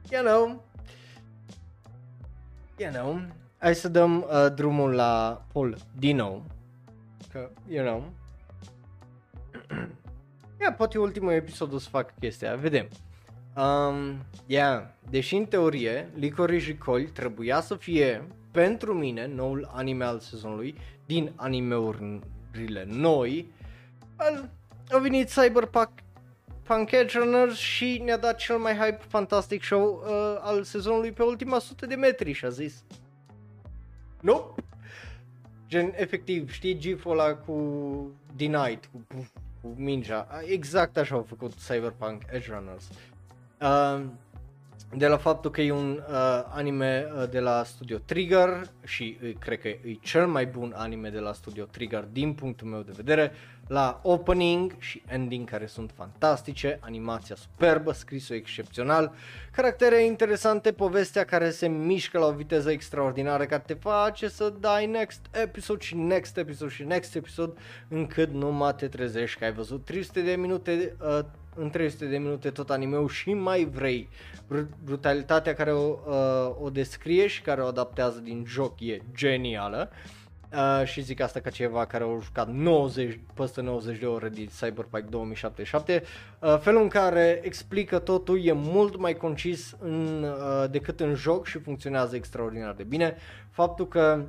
[0.09, 0.63] You know,
[2.77, 3.21] you know,
[3.57, 6.41] hai să dăm uh, drumul la Paul Dino,
[7.31, 8.11] că, you know,
[10.61, 12.88] ia, poate ultimul episod o să fac chestia, vedem.
[13.55, 20.19] Um, yeah, deși în teorie Licorice Recoil trebuia să fie pentru mine noul anime al
[20.19, 20.75] sezonului
[21.06, 23.51] din animeurile noi,
[24.16, 24.49] al,
[24.91, 25.89] a venit Cyberpunk
[26.64, 31.24] Punk Edge Runners și ne-a dat cel mai hype fantastic show uh, al sezonului pe
[31.24, 32.84] ultima sută de metri și a zis
[34.20, 34.64] Nope.
[35.68, 39.28] Gen, efectiv, știi gif ăla cu Denied, cu,
[39.62, 42.89] cu mingea, exact așa au făcut Cyberpunk Edge Runners.
[43.62, 44.06] Uh,
[44.98, 46.16] de la faptul că e un uh,
[46.50, 51.10] anime uh, de la Studio Trigger și uh, cred că e cel mai bun anime
[51.10, 53.32] de la Studio Trigger din punctul meu de vedere,
[53.68, 59.14] la opening și ending care sunt fantastice, animația superbă, scrisul excepțional,
[59.52, 64.86] caractere interesante, povestea care se mișcă la o viteză extraordinară care te face să dai
[64.86, 67.54] next episode și next episode și next episode
[67.88, 71.20] încât numai te trezești că ai văzut 300 de minute uh,
[71.56, 74.10] în 300 de minute tot animeul și mai vrei.
[74.84, 79.89] Brutalitatea care o, uh, o descrie și care o adaptează din joc e genială.
[80.54, 84.49] Uh, și zic asta ca ceva care au jucat 90, peste 90 de ore din
[84.60, 86.04] Cyberpunk 2077.
[86.39, 91.45] Uh, felul în care explică totul e mult mai concis în, uh, decât în joc
[91.45, 93.16] și funcționează extraordinar de bine.
[93.51, 94.22] Faptul că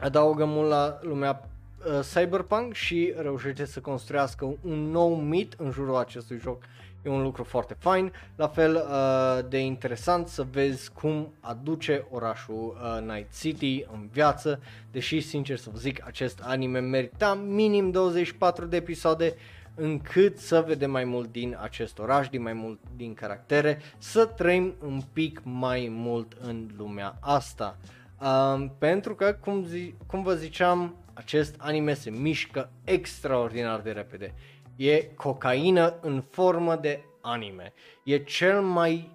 [0.00, 1.48] adaugă mult la lumea
[1.86, 6.62] uh, Cyberpunk și reușește să construiască un nou mit în jurul acestui joc.
[7.02, 12.76] E un lucru foarte fain, la fel uh, de interesant să vezi cum aduce orașul
[12.82, 14.60] uh, Night City în viață,
[14.90, 19.34] deși sincer să vă zic acest anime merita minim 24 de episoade
[19.74, 24.74] încât să vedem mai mult din acest oraș, din mai mult din caractere, să trăim
[24.84, 27.76] un pic mai mult în lumea asta.
[28.20, 34.34] Um, pentru că, cum, zi, cum vă ziceam, acest anime se mișcă extraordinar de repede.
[34.76, 37.72] E cocaină în formă de anime.
[38.04, 39.10] E cel mai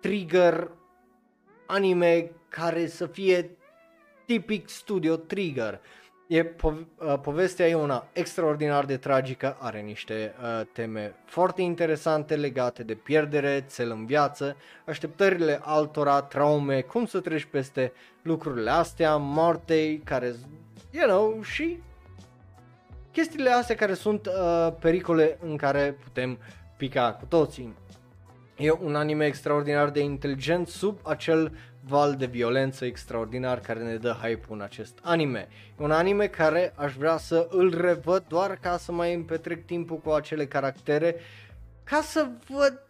[0.00, 0.70] trigger
[1.66, 3.50] anime care să fie
[4.26, 5.80] tipic studio trigger.
[6.26, 12.36] E po- uh, povestea e una extraordinar de tragică, are niște uh, teme foarte interesante
[12.36, 17.92] legate de pierdere, cel în viață, așteptările altora, traume, cum să treci peste
[18.22, 20.34] lucrurile astea, moarte care
[20.92, 21.78] you know, și
[23.12, 26.38] chestiile astea care sunt uh, pericole în care putem
[26.76, 27.74] pica cu toții.
[28.56, 31.52] E un anime extraordinar de inteligent sub acel
[31.84, 35.48] val de violență extraordinar care ne dă hype în acest anime.
[35.80, 39.66] E un anime care aș vrea să îl revăd doar ca să mai îmi petrec
[39.66, 41.16] timpul cu acele caractere,
[41.84, 42.86] ca să văd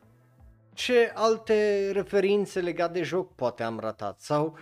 [0.75, 4.57] ce alte referințe legate de joc poate am ratat sau,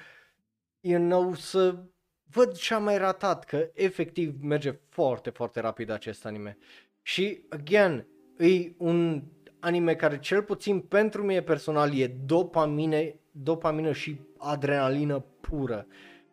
[0.81, 1.75] you know, să
[2.33, 6.59] văd ce am mai ratat, că efectiv merge foarte, foarte rapid acest anime.
[7.03, 8.07] Și, again,
[8.39, 9.23] e un
[9.61, 15.87] anime care cel puțin pentru mine personal e dopamine, dopamină și adrenalină pură.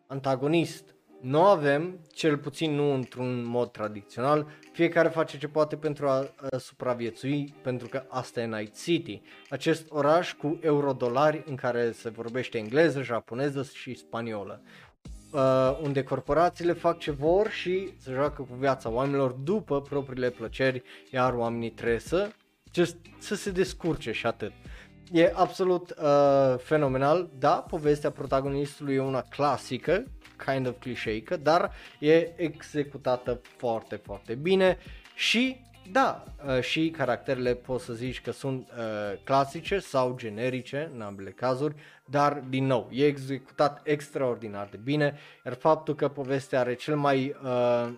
[0.06, 6.30] Antagonist, nu avem, cel puțin nu într-un mod tradițional, fiecare face ce poate pentru a,
[6.50, 12.08] a supraviețui, pentru că asta e Night City, acest oraș cu eurodolari în care se
[12.08, 14.62] vorbește engleză, japoneză și spaniolă.
[15.30, 20.82] Uh, unde corporațiile fac ce vor și se joacă cu viața oamenilor după propriile plăceri,
[21.10, 22.30] iar oamenii trebuie să,
[22.74, 24.52] just, să se descurce și atât.
[25.12, 30.04] E absolut uh, fenomenal, da, povestea protagonistului e una clasică,
[30.46, 34.78] kind of clișeică, dar e executată foarte, foarte bine
[35.14, 35.60] și
[35.92, 41.30] da, uh, și caracterele poți să zici că sunt uh, clasice sau generice în ambele
[41.30, 41.74] cazuri,
[42.04, 47.36] dar din nou e executat extraordinar de bine, iar faptul că povestea are cel mai
[47.42, 47.88] uh,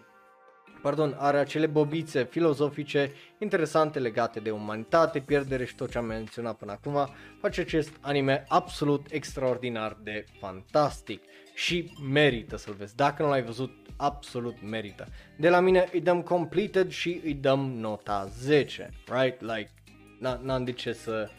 [0.83, 6.57] pardon, are acele bobițe filozofice interesante legate de umanitate, pierdere și tot ce am menționat
[6.57, 7.09] până acum,
[7.41, 11.23] face acest anime absolut extraordinar de fantastic
[11.55, 12.97] și merită să-l vezi.
[12.97, 15.07] Dacă nu l-ai văzut, absolut merită.
[15.37, 19.41] De la mine îi dăm completed și îi dăm nota 10, right?
[19.41, 19.71] Like,
[20.19, 21.31] n-am de ce să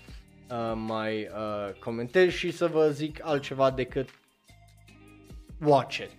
[0.49, 4.09] uh, mai uh, comentez și să vă zic altceva decât
[5.65, 6.09] watch it.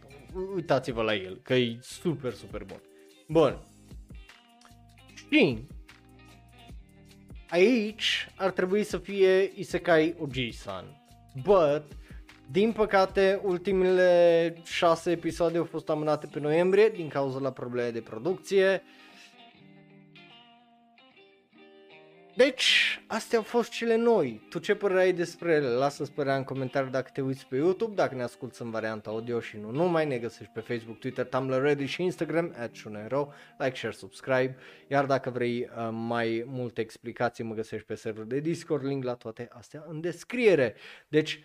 [0.54, 2.82] Uitați-vă la el, că e super, super bun.
[3.28, 3.58] Bun.
[5.14, 5.66] Și
[7.48, 10.84] aici ar trebui să fie Isekai Oji-san.
[11.42, 11.84] But,
[12.52, 18.00] din păcate, ultimele șase episoade au fost amânate pe noiembrie din cauza la probleme de
[18.00, 18.82] producție.
[22.36, 24.46] Deci, astea au fost cele noi.
[24.50, 25.68] Tu ce părere ai despre ele?
[25.68, 29.40] Lasă-ți părerea în comentarii dacă te uiți pe YouTube, dacă ne asculti în varianta audio
[29.40, 33.76] și nu numai, ne găsești pe Facebook, Twitter, Tumblr, Reddit și Instagram, at Shunero, like,
[33.76, 34.56] share, subscribe,
[34.88, 39.14] iar dacă vrei uh, mai multe explicații, mă găsești pe serverul de Discord, link la
[39.14, 40.74] toate astea în descriere.
[41.08, 41.40] Deci,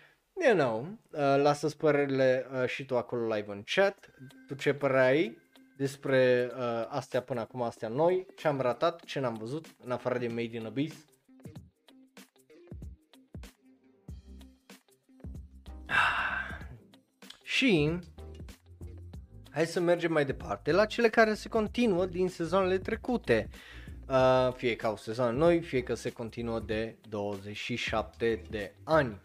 [0.46, 4.14] you know, uh, lasă-ți părerile uh, și tu acolo live în chat,
[4.46, 5.38] tu ce părere ai,
[5.76, 10.18] despre uh, astea până acum, astea noi, ce am ratat, ce n-am văzut, în afară
[10.18, 10.96] de Made in Abyss.
[17.42, 17.98] Și
[19.50, 23.48] hai să mergem mai departe la cele care se continuă din sezoanele trecute.
[24.08, 29.20] Uh, fie că au sezon noi, fie că se continuă de 27 de ani.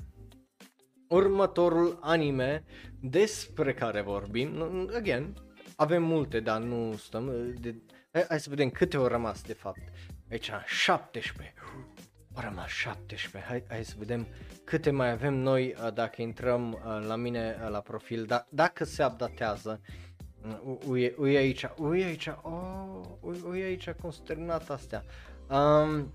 [1.14, 2.64] Următorul anime
[3.00, 4.52] despre care vorbim,
[4.96, 5.34] again,
[5.76, 7.54] avem multe, dar nu stăm.
[7.60, 7.76] De,
[8.12, 9.82] hai, hai să vedem câte au rămas de fapt.
[10.32, 11.54] Aici 17.
[12.34, 13.50] Au rămas 17.
[13.50, 14.28] Hai, hai să vedem
[14.64, 18.26] câte mai avem noi uh, dacă intrăm uh, la mine uh, la profil.
[18.26, 19.82] Da, dacă se updatează.
[20.88, 25.04] Ui, ui aici, ui aici, oh, ui, ui aici consternat astea.
[25.50, 26.14] Um,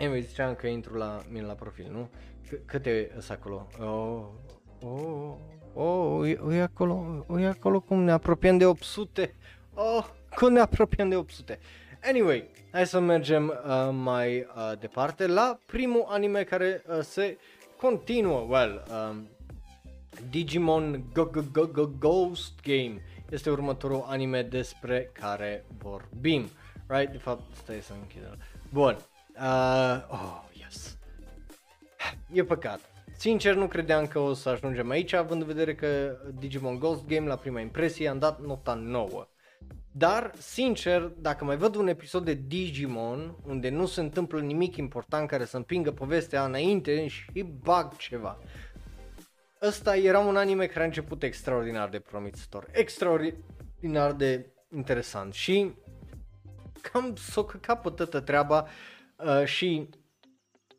[0.00, 2.08] Anyway, ziceam că intru la mine la profil, nu?
[2.50, 3.66] C- câte sunt acolo?
[3.80, 4.24] Oh,
[4.90, 5.36] oh,
[5.74, 9.34] Oh, e, e acolo, e acolo cum ne apropiem de 800.
[9.74, 10.04] Oh,
[10.36, 11.58] cum ne apropiem de 800.
[12.02, 17.38] Anyway, hai să mergem uh, mai uh, departe la primul anime care uh, se
[17.76, 19.28] continuă, well, um,
[20.30, 26.48] Digimon Go -Go -Go -Go Ghost Game este următorul anime despre care vorbim,
[26.86, 27.12] right?
[27.12, 28.38] De fapt, stai să închidem.
[28.72, 28.96] Bun,
[29.36, 30.98] uh, oh, yes.
[32.32, 32.80] E păcat.
[33.16, 37.26] Sincer nu credeam că o să ajungem aici, având în vedere că Digimon Ghost Game
[37.26, 39.28] la prima impresie am dat nota 9.
[39.92, 45.28] Dar, sincer, dacă mai văd un episod de Digimon unde nu se întâmplă nimic important
[45.28, 48.38] care să împingă povestea înainte și bag ceva.
[49.62, 55.72] Ăsta era un anime care a început extraordinar de promițător, extraordinar de interesant și
[56.80, 58.66] cam s-o căcat toată treaba
[59.16, 59.88] uh, și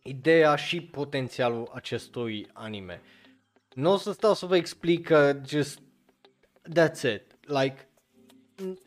[0.02, 3.02] ideea și potențialul acestui anime.
[3.74, 5.80] Nu o să stau să vă explic că just
[6.80, 7.38] that's it.
[7.42, 7.88] Like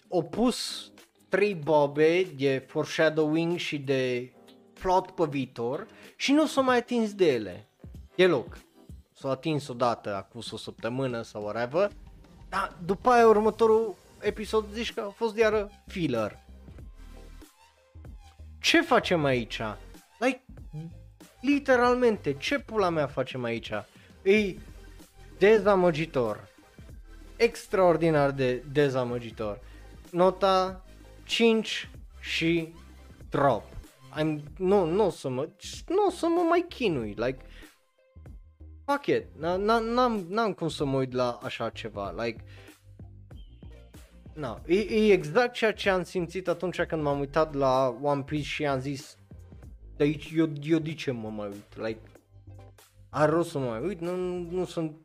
[0.09, 0.91] au pus
[1.29, 4.33] trei bobe de foreshadowing și de
[4.81, 5.87] plot pe viitor
[6.17, 7.69] și nu s-au mai atins de ele.
[8.15, 8.59] E loc.
[9.13, 11.91] S-au atins odată acum o săptămână sau whatever.
[12.49, 16.43] Dar după aia următorul episod zici că a fost iară filler.
[18.61, 19.61] Ce facem aici?
[20.19, 20.45] Like,
[21.45, 23.71] Literalmente, ce pula mea facem aici?
[24.23, 24.55] E
[25.39, 26.49] dezamăgitor.
[27.37, 29.61] Extraordinar de dezamăgitor.
[30.11, 30.85] Nota
[31.25, 31.91] 5
[32.21, 32.73] și
[33.31, 33.63] drop.
[34.21, 35.49] I'm, nu, nu o să mă,
[35.89, 37.39] nu o să mă mai chinui, like,
[38.87, 42.45] fuck it, n-am, n-am cum să mă uit la așa ceva, like,
[44.35, 48.49] No, e, e exact ceea ce am simțit atunci când m-am uitat la One Piece
[48.49, 49.17] și am zis
[49.97, 51.77] de aici eu, eu de ce mă mai uit?
[51.77, 52.01] Like,
[53.11, 54.17] are rost să mă mai uit, nu,
[54.51, 55.05] nu sunt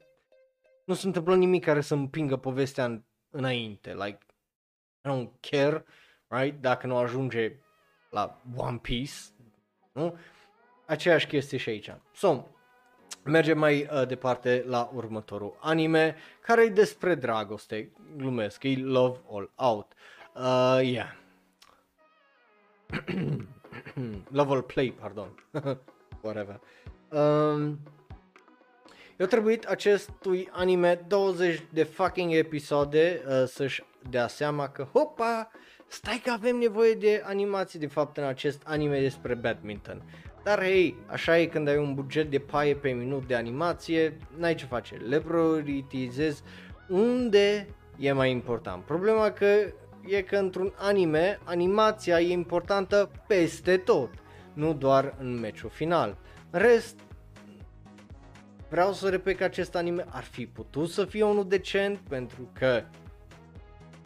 [0.90, 4.18] nu se întâmplă nimic care să împingă povestea în, înainte, like,
[5.04, 5.86] I don't care,
[6.28, 7.56] right, dacă nu ajunge
[8.10, 9.14] la One Piece,
[9.92, 10.18] nu?
[10.86, 11.92] Aceeași chestie și aici.
[12.14, 12.48] So,
[13.24, 19.52] mergem mai uh, departe la următorul anime, care e despre dragoste, glumesc, e Love All
[19.56, 19.94] Out.
[20.36, 21.16] Uh, yeah.
[24.32, 25.44] Love All Play, pardon.
[26.22, 26.60] Whatever.
[27.10, 27.80] Um,
[29.18, 35.52] eu trebuit acestui anime 20 de fucking episoade uh, să-și dea seama că, hopa,
[35.88, 40.04] stai că avem nevoie de animații de fapt în acest anime despre badminton.
[40.44, 44.56] Dar hei, așa e când ai un buget de paie pe minut de animație, n-ai
[44.56, 46.44] ce face, le prioritizezi
[46.90, 47.68] unde
[47.98, 48.84] e mai important.
[48.84, 49.74] Problema că
[50.10, 54.10] e că într-un anime, animația e importantă peste tot,
[54.54, 56.18] nu doar în meciul final.
[56.50, 57.00] În rest,
[58.70, 62.84] vreau să repet că acest anime ar fi putut să fie unul decent pentru că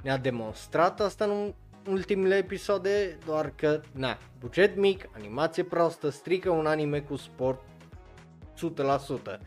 [0.02, 1.54] ne-a demonstrat asta în
[1.90, 7.62] ultimele episoade, doar că, na, buget mic, animație proastă, strică un anime cu sport
[9.36, 9.40] 100%.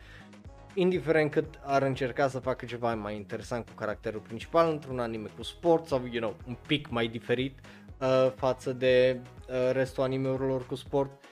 [0.79, 5.43] Indiferent cât ar încerca să facă ceva mai interesant cu caracterul principal într-un anime cu
[5.43, 7.59] sport sau, you know, un pic mai diferit
[7.99, 11.23] uh, față de uh, restul animeurilor cu sport.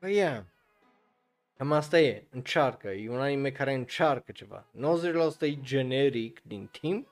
[0.00, 0.42] But yeah,
[1.56, 4.66] Cam asta e, încearcă, e un anime care încearcă ceva.
[5.38, 7.08] 90% e generic din timp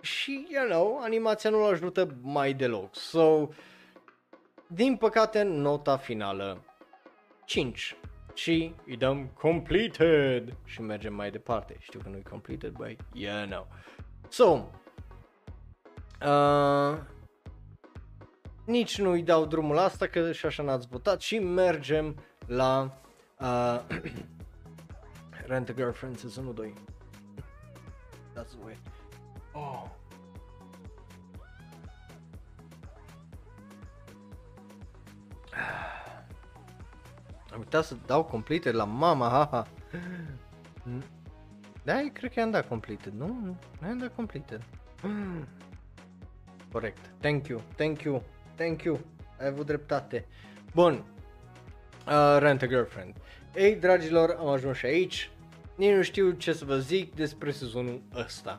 [0.00, 2.94] și, you know, animația nu-l ajută mai deloc.
[2.96, 3.48] So,
[4.66, 6.64] din păcate, nota finală
[7.44, 7.96] 5
[8.34, 11.76] și îi dăm completed și mergem mai departe.
[11.78, 13.66] Știu că nu e completed, but yeah, no.
[14.28, 14.68] So,
[16.26, 16.98] uh,
[18.64, 22.16] nici nu îi dau drumul asta că și așa n-ați votat și mergem
[22.46, 23.00] la
[23.40, 23.80] Uh,
[25.48, 26.74] Rent a Girlfriend sezonul 2.
[28.34, 28.76] That's the way.
[29.52, 29.99] Oh.
[37.52, 39.66] Am uitat să dau completed la mama, haha.
[41.82, 43.56] Da, cred că i-am dat completed, nu?
[43.80, 44.62] Nu i-am dat completed.
[46.72, 47.10] Corect.
[47.20, 48.22] Thank you, thank you,
[48.54, 49.00] thank you.
[49.40, 50.26] Ai avut dreptate.
[50.74, 51.04] Bun.
[52.06, 53.16] Uh, Rent a Girlfriend.
[53.54, 55.30] Ei, dragilor, am ajuns și aici.
[55.76, 58.58] Nici nu știu ce să vă zic despre sezonul ăsta.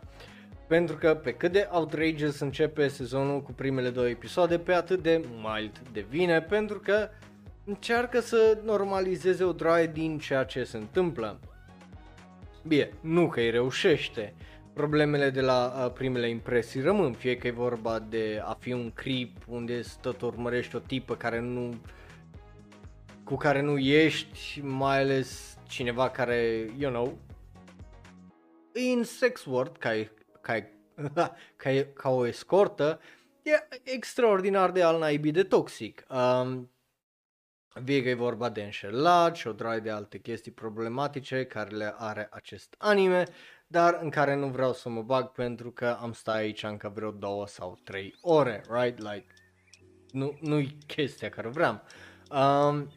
[0.68, 5.26] Pentru că pe cât de outrageous începe sezonul cu primele două episoade, pe atât de
[5.42, 7.10] mild devine, pentru că
[7.66, 11.40] încearcă să normalizeze o draie din ceea ce se întâmplă.
[12.68, 14.34] Bine, nu că îi reușește.
[14.74, 18.92] Problemele de la uh, primele impresii rămân, fie că e vorba de a fi un
[18.94, 21.76] creep unde tot urmărești o tipă care nu
[23.24, 27.18] cu care nu ești, mai ales cineva care, you know,
[28.74, 30.08] în sex world, ca,
[30.42, 30.70] ca,
[31.56, 33.00] ca, ca o escortă,
[33.42, 36.06] e extraordinar de al naibii de toxic.
[36.10, 36.71] Um,
[37.74, 41.94] Vie că e vorba de înșelat și o draie de alte chestii problematice care le
[41.98, 43.24] are acest anime,
[43.68, 47.12] dar în care nu vreau să mă bag pentru că am stat aici încă vreo
[47.12, 48.98] două sau trei ore, right?
[49.00, 49.26] Like,
[50.12, 51.82] nu, nu-i chestia care vreau.
[52.32, 52.92] Um,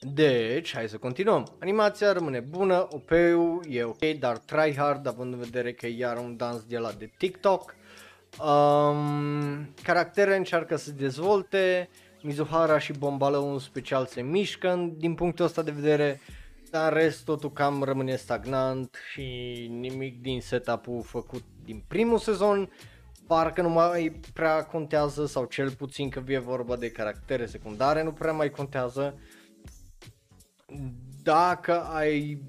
[0.00, 1.56] deci, hai să continuăm.
[1.60, 6.36] Animația rămâne bună, OP-ul e ok, dar tryhard, având în vedere că e iar un
[6.36, 7.74] dans de la de TikTok.
[8.38, 11.88] Um, caractere încearcă să se dezvolte,
[12.26, 16.20] Mizuhara și Bombalău în special se mișcă din punctul ăsta de vedere,
[16.70, 19.22] dar în rest totul cam rămâne stagnant și
[19.70, 22.70] nimic din setup-ul făcut din primul sezon
[23.26, 28.12] parcă nu mai prea contează sau cel puțin că e vorba de caractere secundare nu
[28.12, 29.18] prea mai contează
[31.22, 32.42] dacă ai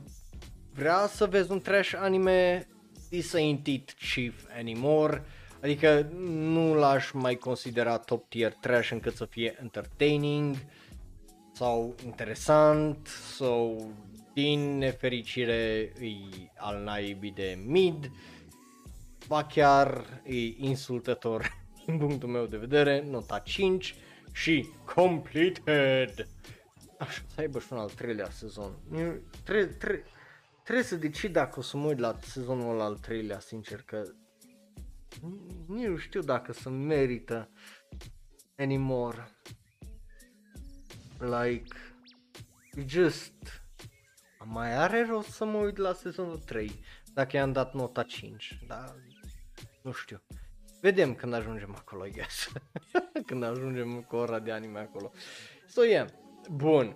[0.74, 2.68] vrea să vezi un trash anime,
[3.10, 5.24] this ain't it chief anymore.
[5.62, 10.56] Adică nu l-aș mai considera top tier trash încât să fie entertaining
[11.54, 13.92] sau interesant sau
[14.34, 16.16] din nefericire e
[16.58, 18.12] al naibii de mid
[19.28, 21.52] ba chiar e insultător
[21.86, 23.96] din punctul meu de vedere, nota 5
[24.32, 26.28] și completed.
[26.98, 28.72] Așa, să aibă și un al treilea sezon.
[29.44, 30.04] Trebuie, tre-
[30.64, 34.27] trebuie să decid dacă o să mă uit la sezonul al treilea, sincer, că nici
[35.68, 37.50] nu știu dacă să merită
[38.58, 39.32] anymore.
[41.20, 41.76] Like,
[42.86, 43.34] just,
[44.44, 46.72] mai are rost să mă uit la sezonul 3,
[47.14, 48.96] dacă i-am dat nota 5, da?
[49.82, 50.22] Nu știu.
[50.82, 52.52] Vedem când ajungem acolo, I guess.
[53.28, 55.12] când ajungem cu ora de anime acolo.
[55.68, 56.08] So, yeah.
[56.52, 56.96] Bun.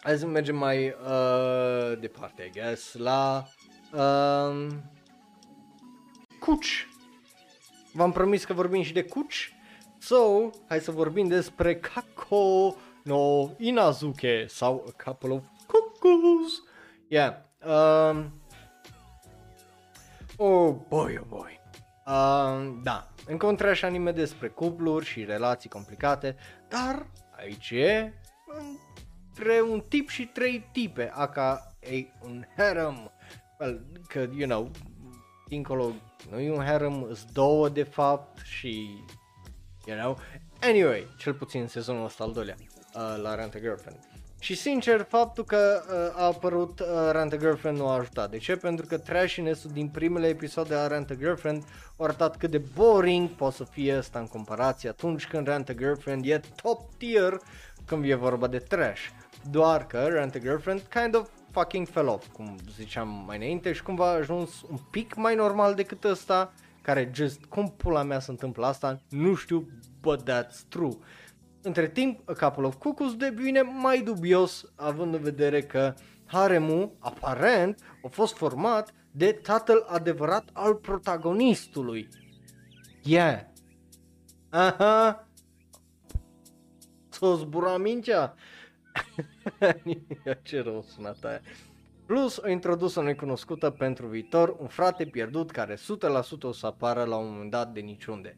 [0.00, 3.44] Hai să mergem mai uh, departe, I guess, la
[3.92, 4.66] uh,
[6.44, 6.88] Cuci.
[7.92, 9.54] V-am promis că vorbim și de Cuci.
[9.98, 16.62] So, hai să vorbim despre Kako no Inazuke sau A Couple of Cuckoos.
[17.08, 17.34] Yeah.
[17.64, 18.32] Um,
[20.36, 21.60] oh boy, oh boy.
[22.06, 26.36] Um, da, încă un trash anime despre cupluri și relații complicate,
[26.68, 27.06] dar
[27.36, 28.12] aici e
[29.28, 33.12] între un tip și trei tipe, aka e un harem.
[33.58, 34.70] Well, că, you know,
[35.52, 35.92] dincolo,
[36.30, 39.04] nu e un harem, sunt două de fapt și,
[39.86, 40.18] you know,
[40.60, 42.54] anyway, cel puțin sezonul ăsta al doilea
[42.94, 43.98] uh, la Rent a Girlfriend.
[44.40, 48.30] Și sincer, faptul că uh, a apărut uh, Rent a Girlfriend nu a ajutat.
[48.30, 48.56] De ce?
[48.56, 51.64] Pentru că trashiness din primele episoade a Rent a Girlfriend
[51.96, 55.72] au arătat cât de boring poate să fie asta în comparație atunci când Rent a
[55.72, 57.40] Girlfriend e top tier
[57.86, 59.00] când e vorba de trash.
[59.50, 63.82] Doar că Rent a Girlfriend kind of fucking fell off, cum ziceam mai înainte și
[63.82, 66.52] cumva a ajuns un pic mai normal decât ăsta,
[66.82, 69.68] care just, cum pula mea se întâmplă asta, nu știu,
[70.00, 70.96] but that's true.
[71.62, 75.94] Între timp, A Couple of Cuckoos devine mai dubios, având în vedere că
[76.26, 82.08] haremul, aparent, a fost format de tatăl adevărat al protagonistului.
[83.02, 83.40] Yeah.
[84.50, 85.28] Aha.
[87.08, 88.34] S-o zbura mingea.
[90.42, 91.40] Ce rău sunat aia.
[92.06, 95.78] Plus, o introdus o necunoscută pentru viitor, un frate pierdut care 100%
[96.42, 98.36] o să apară la un moment dat de niciunde.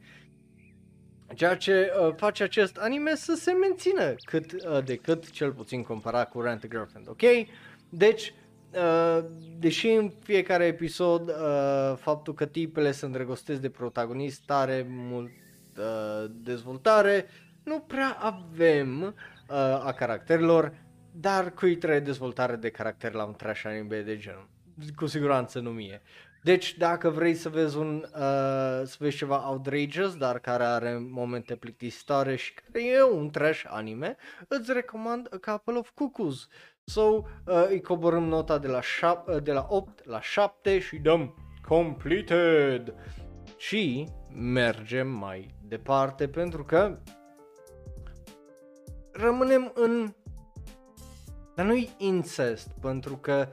[1.35, 5.83] Ceea ce uh, face acest anime să se mențină cât uh, de cât, cel puțin
[5.83, 7.49] comparat cu Rent a Girlfriend, ok?
[7.89, 8.35] Deci,
[8.75, 9.25] uh,
[9.59, 15.31] deși în fiecare episod uh, faptul că tipele se îndrăgostesc de protagonist are mult
[15.79, 17.27] uh, dezvoltare,
[17.63, 19.13] nu prea avem uh,
[19.83, 20.73] a caracterilor,
[21.13, 24.49] dar cui trebuie dezvoltare de caracter la un trash anime de genul?
[24.97, 26.03] Cu siguranță nu mie.
[26.45, 31.57] Deci dacă vrei să vezi un, uh, să vezi ceva outrageous, dar care are momente
[31.57, 34.17] plictisitoare și care e un trash anime,
[34.49, 36.49] îți recomand A Couple of Cuckoos.
[36.85, 37.23] So, uh,
[37.69, 41.35] îi coborâm nota de la, șap- uh, de la 8 la 7 și dăm
[41.69, 42.95] completed.
[43.57, 46.99] Și mergem mai departe pentru că
[49.15, 50.15] rămânem în...
[51.55, 53.49] Dar nu-i incest, pentru că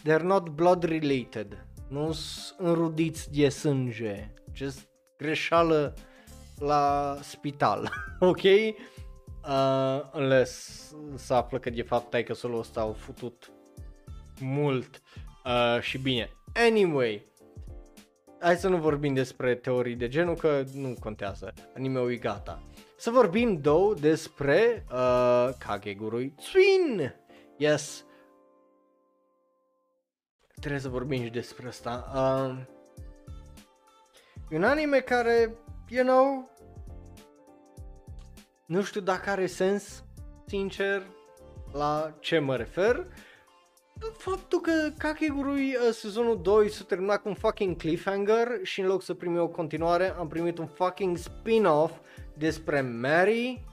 [0.00, 5.94] they're not blood related nu sunt înrudiți de sânge, just greșeală
[6.58, 8.42] la spital, ok?
[8.42, 10.82] Uh, unless
[11.14, 13.52] să află că de fapt tai că solo ăsta au futut
[14.40, 15.02] mult
[15.44, 16.30] uh, și bine.
[16.54, 17.26] Anyway,
[18.40, 22.62] hai să nu vorbim despre teorii de genul că nu contează, anime-ul e gata.
[22.96, 27.14] Să vorbim două despre uh, Kagegurui Twin.
[27.56, 28.04] Yes,
[30.60, 32.12] trebuie să vorbim și despre asta.
[32.14, 32.56] Uh,
[34.50, 35.54] e un anime care,
[35.88, 36.50] you know,
[38.66, 40.04] nu știu dacă are sens,
[40.46, 41.06] sincer,
[41.72, 43.06] la ce mă refer.
[44.16, 49.02] Faptul că Kakegurui uh, sezonul 2 s-a terminat cu un fucking cliffhanger și în loc
[49.02, 51.92] să primim o continuare am primit un fucking spin-off
[52.36, 53.64] despre Mary.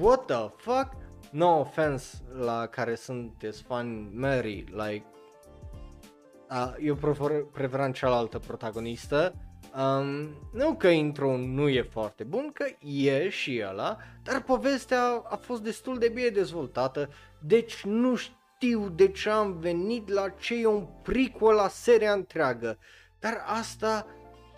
[0.00, 0.88] What the fuck?
[1.30, 5.04] No offense la care sunteți fan Mary, like
[6.50, 9.34] Uh, eu prefer, preferam cealaltă protagonistă.
[9.76, 15.36] Um, nu că intro nu e foarte bun, că e și ăla, dar povestea a
[15.36, 17.08] fost destul de bine dezvoltată,
[17.40, 22.78] deci nu știu de ce am venit la ce e un prequel la seria întreagă.
[23.18, 24.06] Dar asta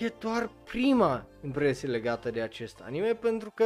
[0.04, 3.64] e doar prima impresie legată de acest anime, pentru că...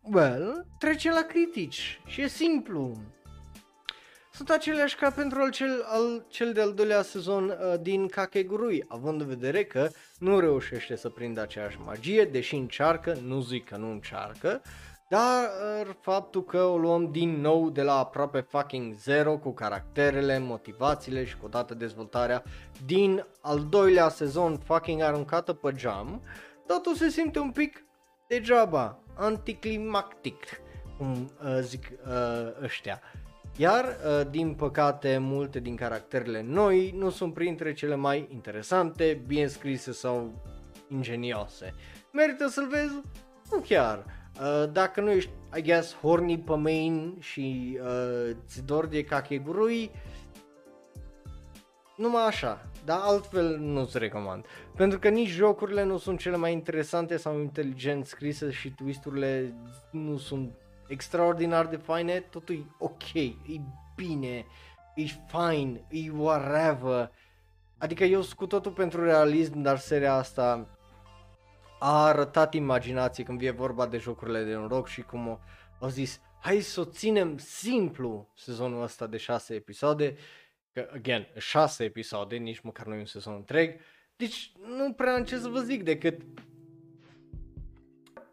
[0.00, 2.96] Well, trece la critici și e simplu.
[4.32, 9.20] Sunt aceleași ca pentru al cel, al, cel de-al doilea sezon uh, din Kakegurui, având
[9.20, 13.90] în vedere că nu reușește să prindă aceeași magie, deși încearcă, nu zic că nu
[13.90, 14.62] încearcă,
[15.12, 20.38] dar uh, faptul că o luăm din nou de la aproape fucking zero cu caracterele,
[20.38, 22.42] motivațiile și cu dată dezvoltarea
[22.86, 26.22] din al doilea sezon fucking aruncată pe geam,
[26.66, 27.84] totul se simte un pic
[28.26, 30.44] degeaba, anticlimactic,
[30.98, 33.00] cum uh, zic uh, ăștia.
[33.56, 39.46] Iar, uh, din păcate, multe din caracterele noi nu sunt printre cele mai interesante, bine
[39.46, 40.32] scrise sau
[40.88, 41.74] ingenioase.
[42.12, 43.00] Merită să-l vezi?
[43.50, 44.20] Nu chiar.
[44.40, 49.90] Uh, dacă nu ești, I guess, horny pe main și uh, ți dor de Kakegurui,
[51.96, 54.44] numai așa, dar altfel nu-ți recomand.
[54.76, 59.54] Pentru că nici jocurile nu sunt cele mai interesante sau inteligent scrise și twisturile
[59.90, 60.54] nu sunt
[60.86, 63.60] extraordinar de faine, totul e ok, e
[63.96, 64.46] bine,
[64.94, 67.10] e fine, e whatever.
[67.78, 70.68] Adică eu sunt cu totul pentru realism, dar seria asta
[71.84, 75.40] a arătat imaginație când vine vorba de jocurile de noroc și cum
[75.80, 80.16] au zis hai să o ținem simplu sezonul ăsta de 6 episoade,
[80.72, 83.80] că, again, 6 episoade, nici măcar nu e un sezon întreg,
[84.16, 86.20] deci nu prea am ce să vă zic decât,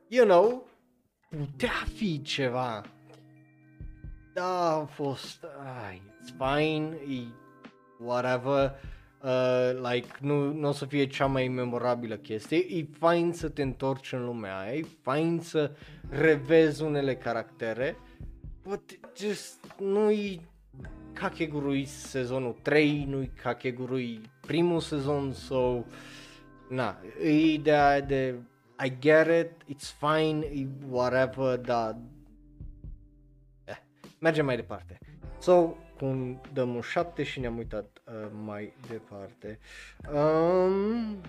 [0.08, 0.70] you know,
[1.30, 2.84] putea fi ceva.
[4.34, 5.46] Da, a fost,
[5.86, 7.28] ai, it's fine, e
[8.00, 8.80] whatever,
[9.24, 13.62] uh, like, nu, nu o să fie cea mai memorabilă chestie, e fain să te
[13.62, 15.72] întorci în lumea aia, e fain să
[16.10, 17.98] revezi unele caractere,
[18.64, 20.48] but just nu-i
[21.14, 25.84] Kakegurui sezonul 3, nu-i Kakegurui primul sezon, so,
[26.70, 28.36] na, e ideea de
[28.86, 31.98] I get it, it's fine, e whatever, dar
[33.64, 33.78] eh,
[34.20, 34.98] mergem mai departe.
[35.40, 38.14] So, cum dăm un 7 și ne-am uitat uh,
[38.44, 39.60] mai departe.
[40.14, 41.22] Um,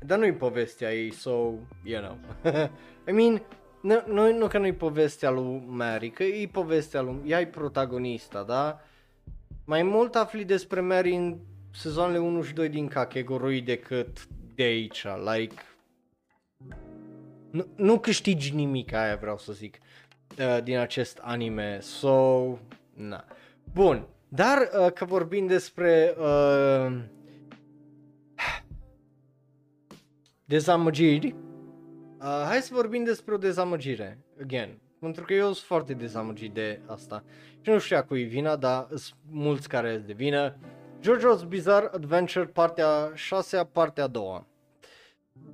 [0.00, 1.52] dar nu-i povestea ei, so,
[1.82, 2.18] you know.
[3.08, 3.42] I mean,
[3.80, 8.42] nu, nu, nu că nu-i povestea lui Mary, că e povestea lui, ea e protagonista,
[8.42, 8.80] da?
[9.64, 11.38] Mai mult afli despre Mary în
[11.72, 15.04] sezoanele 1 și 2 din Kakegurui decât de aici,
[15.34, 15.62] like...
[17.50, 19.78] Nu, nu câștigi nimic, aia vreau să zic,
[20.38, 22.44] uh, din acest anime, so...
[22.96, 23.24] Na.
[23.72, 26.98] Bun, dar uh, că vorbim despre uh,
[30.44, 31.34] dezamăgiri,
[32.20, 36.80] uh, hai să vorbim despre o dezamăgire, again, pentru că eu sunt foarte dezamăgit de
[36.86, 37.24] asta.
[37.60, 40.56] Și nu știu cui vina, dar sunt mulți care sunt de vină.
[41.00, 44.46] JoJo's Bizarre Adventure, partea 6 partea 2.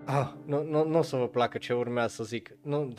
[0.05, 2.57] Ah, nu, nu, nu o să vă placă ce urmează să zic.
[2.63, 2.93] Nu,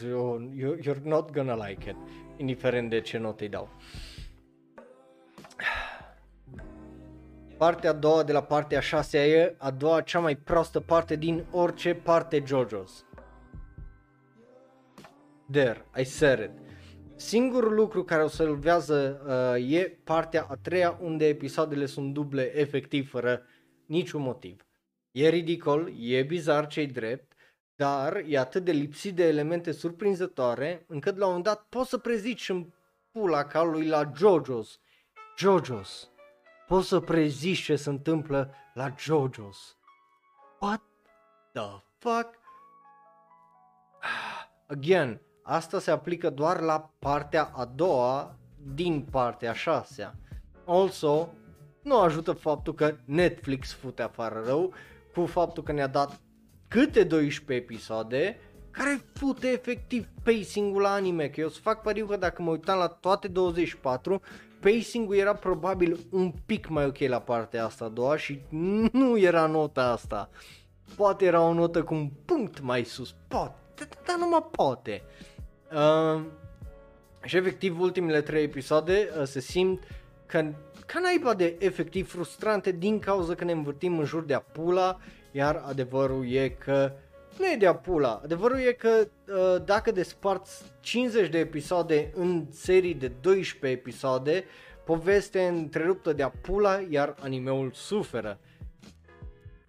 [0.56, 1.96] you, you're not gonna like it,
[2.38, 3.70] indiferent de ce note îi dau.
[7.58, 11.16] Partea a doua de la partea a șasea e a doua cea mai proastă parte
[11.16, 13.06] din orice parte JoJo's.
[15.52, 16.52] There, I said it.
[17.16, 19.22] Singurul lucru care o salvează
[19.56, 23.42] uh, e partea a treia unde episoadele sunt duble efectiv fără
[23.86, 24.66] niciun motiv.
[25.12, 27.34] E ridicol, e bizar cei drept,
[27.76, 31.98] dar e atât de lipsit de elemente surprinzătoare încât la un moment dat poți să
[31.98, 32.68] prezici în
[33.12, 34.80] pula calului la JoJo's.
[35.38, 36.13] JoJo's.
[36.68, 39.78] Poți să prezici ce se întâmplă la JoJo's.
[40.60, 40.82] What
[41.54, 42.40] the fuck?
[44.68, 48.36] Again, asta se aplică doar la partea a doua
[48.74, 50.16] din partea a șasea.
[50.66, 51.34] Also,
[51.82, 54.74] nu ajută faptul că Netflix fute afară rău
[55.14, 56.20] cu faptul că ne-a dat
[56.68, 58.40] câte 12 episoade
[58.72, 62.78] care fute efectiv pacing-ul la anime, că eu să fac pariu că dacă mă uitam
[62.78, 64.22] la toate 24,
[64.64, 68.42] pacing-ul era probabil un pic mai ok la partea asta a doua și
[68.92, 70.30] nu era nota asta.
[70.96, 75.02] Poate era o notă cu un punct mai sus, poate, dar numai poate.
[75.72, 76.22] Uh,
[77.24, 79.84] și efectiv ultimele trei episoade uh, se simt
[80.26, 80.54] că
[80.86, 85.00] ca naiba de efectiv frustrante din cauza că ne învârtim în jur de apula,
[85.32, 86.92] iar adevărul e că
[87.38, 88.22] nu e de apula.
[88.24, 94.44] Adevărul e că uh, dacă desparți 50 de episoade în serii de 12 episoade,
[94.86, 98.40] povestea e întreruptă de apula, iar animeul suferă.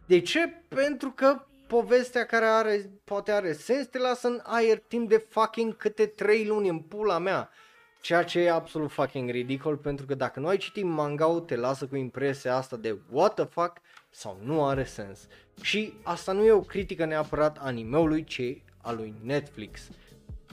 [0.07, 0.63] De ce?
[0.69, 5.77] Pentru că povestea care are, poate are sens, te lasă în aer timp de fucking
[5.77, 7.51] câte 3 luni în pula mea.
[8.01, 11.87] Ceea ce e absolut fucking ridicol pentru că dacă nu ai citit manga te lasă
[11.87, 13.77] cu impresia asta de what the fuck
[14.11, 15.27] sau nu are sens.
[15.61, 19.89] Și asta nu e o critică neapărat animeului, ci a lui Netflix.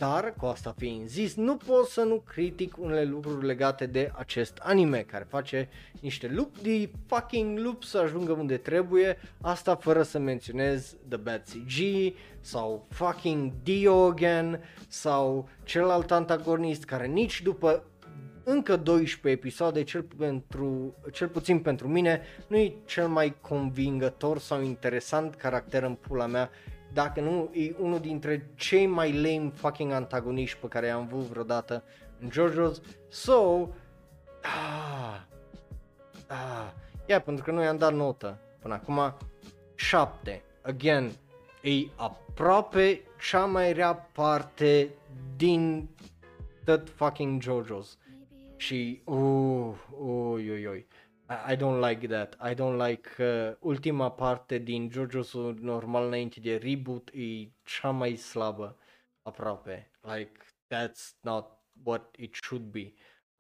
[0.02, 4.58] Dar, cu asta fiind zis, nu pot să nu critic unele lucruri legate de acest
[4.62, 5.70] anime care face
[6.00, 11.44] niște loop de fucking loop să ajungă unde trebuie, asta fără să menționez The Bad
[11.44, 11.80] CG
[12.40, 17.84] sau fucking Diogen sau celălalt antagonist care nici după
[18.52, 24.62] încă 12 episoade, cel, pentru, cel puțin pentru mine, nu e cel mai convingător sau
[24.62, 26.50] interesant caracter în pula mea
[26.94, 31.84] dacă nu e unul dintre cei mai lame fucking antagoniști pe care i-am avut vreodată
[32.20, 32.82] în JoJo's.
[33.08, 33.68] So,
[34.42, 35.22] ah,
[36.28, 36.72] ah,
[37.06, 39.18] yeah, pentru că nu i-am dat notă până acum,
[39.76, 40.44] 7.
[40.62, 41.12] Again,
[41.62, 44.90] e aproape cea mai rea parte
[45.36, 45.90] din
[46.66, 48.01] tot fucking JoJo's.
[48.62, 50.88] Și, uh, ui, ui, ui.
[51.30, 52.38] I, I don't like that.
[52.52, 58.16] I don't like uh, ultima parte din JoJo's normal înainte de reboot e cea mai
[58.16, 58.78] slabă
[59.22, 59.92] aproape.
[60.02, 60.32] Like
[60.68, 61.46] that's not
[61.84, 62.94] what it should be.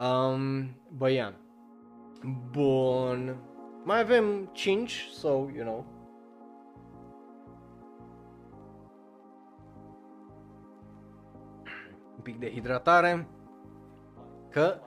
[0.05, 1.35] Um, băian.
[2.51, 3.37] Bun.
[3.83, 5.85] Mai avem 5, so, you know.
[12.15, 13.27] Un pic de hidratare.
[14.49, 14.81] Că,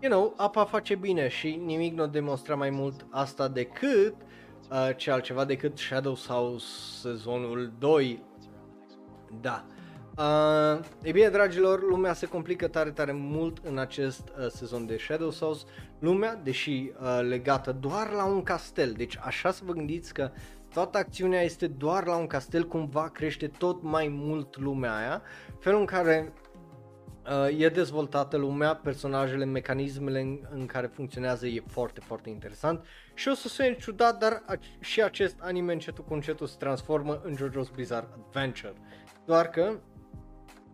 [0.00, 4.14] you know, apa face bine și nimic nu demonstra mai mult asta decât
[4.70, 6.66] uh, ce altceva decât Shadows House
[7.00, 8.22] sezonul 2.
[9.40, 9.64] Da.
[10.18, 14.96] Uh, e bine, dragilor, lumea se complică tare, tare mult în acest uh, sezon de
[14.96, 15.66] Shadow Souls.
[15.98, 20.30] Lumea, deși uh, legată doar la un castel, deci așa să vă gândiți că
[20.72, 25.22] toată acțiunea este doar la un castel, cumva crește tot mai mult lumea aia,
[25.58, 26.32] felul în care
[27.30, 32.84] uh, e dezvoltată lumea, personajele, mecanismele în, în care funcționează e foarte, foarte interesant
[33.14, 37.20] și o să sune ciudat, dar a- și acest anime încetul cu încetul se transformă
[37.24, 38.74] în JoJo's Bizarre Adventure.
[39.24, 39.72] Doar că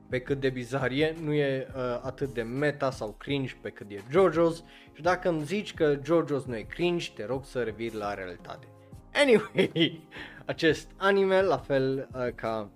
[0.09, 3.91] pe cât de bizar e, nu e uh, atât de meta sau cringe pe cât
[3.91, 4.57] e JoJo's
[4.93, 8.67] și dacă îmi zici că JoJo's nu e cringe, te rog să revii la realitate.
[9.15, 10.09] Anyway,
[10.47, 12.71] acest anime, la fel uh, ca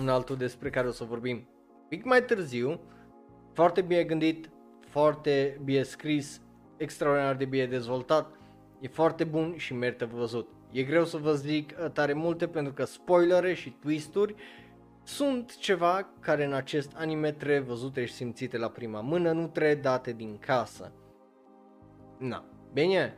[0.00, 1.48] un altul despre care o să vorbim
[1.88, 2.80] pic mai târziu,
[3.52, 4.50] foarte bine gândit,
[4.88, 6.40] foarte bine scris,
[6.76, 8.30] extraordinar de bine dezvoltat,
[8.80, 10.48] e foarte bun și merită văzut.
[10.70, 14.34] E greu să vă zic uh, tare multe pentru că spoilere și twisturi
[15.02, 19.74] sunt ceva care în acest anime trebuie văzute și simțite la prima mână, nu trebuie
[19.74, 20.92] date din casă.
[22.18, 23.16] Na, bine,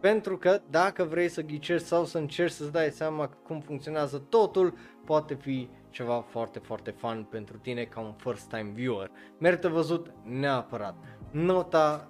[0.00, 4.74] pentru că dacă vrei să ghicești sau să încerci să-ți dai seama cum funcționează totul,
[5.04, 9.10] poate fi ceva foarte, foarte fun pentru tine ca un first time viewer.
[9.38, 10.94] Merită văzut neapărat.
[11.30, 12.08] Nota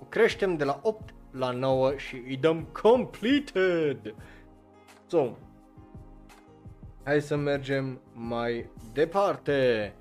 [0.00, 4.14] o creștem de la 8 la 9 și îi dăm completed.
[5.06, 5.30] So,
[7.04, 9.92] hai să mergem mai departe.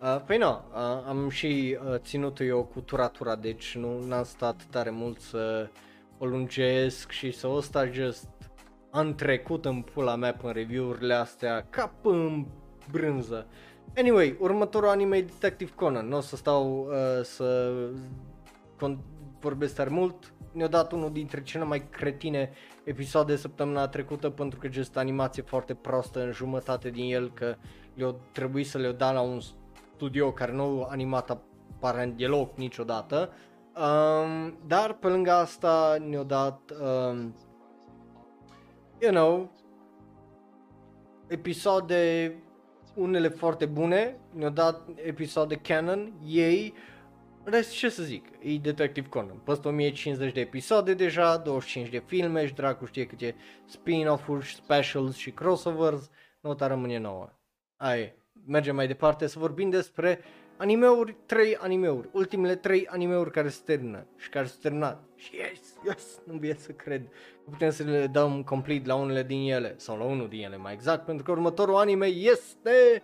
[0.00, 4.66] Uh, păi nu, uh, am și uh, ținut eu cu turatura, deci nu am stat
[4.70, 5.68] tare mult să
[6.18, 8.28] o lungesc și să o sta just
[8.90, 12.46] am trecut în pula mea până review-urile astea cap în
[12.90, 13.46] brânză.
[13.96, 17.72] Anyway, următorul anime e Detective Conan, nu o să stau uh, să
[18.76, 18.98] con-
[19.40, 22.50] vorbesc tare mult, ne-a dat unul dintre cele mai cretine
[22.84, 27.54] episoade săptămâna trecută pentru că just animație foarte prostă în jumătate din el că
[27.94, 29.40] le-au trebuit să le-o da la un
[29.94, 31.38] studio care nu a animat
[31.76, 33.32] aparent deloc niciodată.
[33.76, 37.34] Um, dar pe lângă asta ne-au dat, um,
[39.00, 39.50] you know,
[41.26, 42.34] episoade
[42.94, 46.74] unele foarte bune, ne-au dat episoade canon, ei,
[47.44, 52.46] rest ce să zic, e Detective Conan, peste 1050 de episoade deja, 25 de filme
[52.46, 53.34] și dracu știe câte
[53.66, 56.10] spin-off-uri, specials și crossovers,
[56.40, 57.28] nota rămâne nouă.
[57.76, 58.14] Ai,
[58.46, 60.20] mergem mai departe să vorbim despre
[60.60, 65.02] animeuri, trei animeuri, ultimele trei animeuri care se termină și care se terminat.
[65.16, 67.08] Și yes, yes, nu vine să cred
[67.44, 70.56] că putem să le dăm complete la unele din ele, sau la unul din ele
[70.56, 73.02] mai exact, pentru că următorul anime este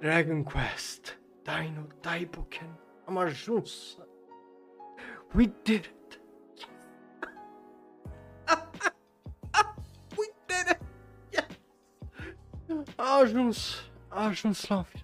[0.00, 2.78] Dragon Quest Dino Daiboken.
[3.04, 3.98] Am ajuns.
[5.34, 6.20] We did it.
[10.18, 10.80] We did it.
[11.30, 11.44] Yes.
[12.96, 15.03] A ajuns, a ajuns la un final.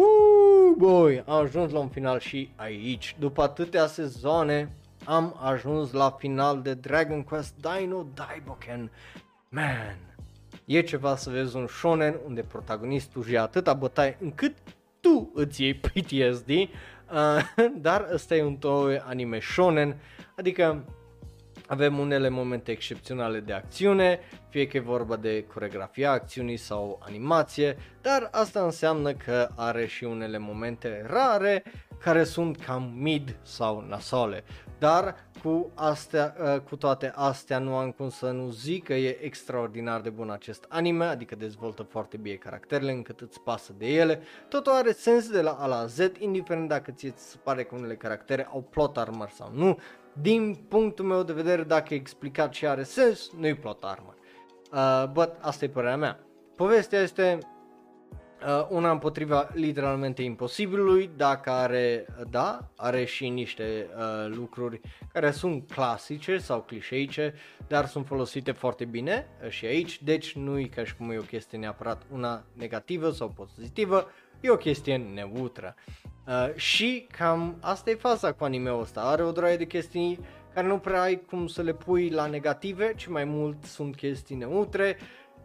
[0.00, 3.16] Uh, boy, am ajuns la un final și aici.
[3.18, 4.72] După atâtea sezoane,
[5.04, 8.90] am ajuns la final de Dragon Quest Dino Daiboken.
[9.48, 9.96] Man,
[10.64, 14.54] e ceva să vezi un shonen unde protagonistul ia atâta bătaie încât
[15.00, 16.68] tu îți iei PTSD, uh,
[17.86, 19.96] dar ăsta e un toy anime shonen,
[20.36, 20.84] adică
[21.70, 27.76] avem unele momente excepționale de acțiune, fie că e vorba de coregrafia acțiunii sau animație,
[28.02, 31.62] dar asta înseamnă că are și unele momente rare
[32.00, 34.44] care sunt cam mid sau nasole.
[34.78, 39.24] Dar cu, astea, uh, cu toate astea nu am cum să nu zic că e
[39.24, 44.22] extraordinar de bun acest anime, adică dezvoltă foarte bine caracterele încât îți pasă de ele.
[44.48, 47.96] Totul are sens de la A la Z, indiferent dacă ți se pare că unele
[47.96, 49.78] caractere au plot armor sau nu.
[50.12, 54.14] Din punctul meu de vedere, dacă e explicat și are sens, nu-i plot armor.
[54.72, 56.20] Uh, but asta e părerea mea.
[56.56, 57.59] Povestea este uh,
[58.68, 64.80] una împotriva literalmente imposibilului, dacă are, da, are și niște uh, lucruri
[65.12, 67.34] care sunt clasice sau clișeice,
[67.66, 71.18] dar sunt folosite foarte bine uh, și aici, deci nu e ca și cum e
[71.18, 74.10] o chestie neapărat una negativă sau pozitivă,
[74.40, 75.74] e o chestie neutră.
[76.26, 80.18] Uh, și cam asta e faza cu anime-ul ăsta, are o droaie de chestii
[80.54, 84.36] care nu prea ai cum să le pui la negative, ci mai mult sunt chestii
[84.36, 84.96] neutre,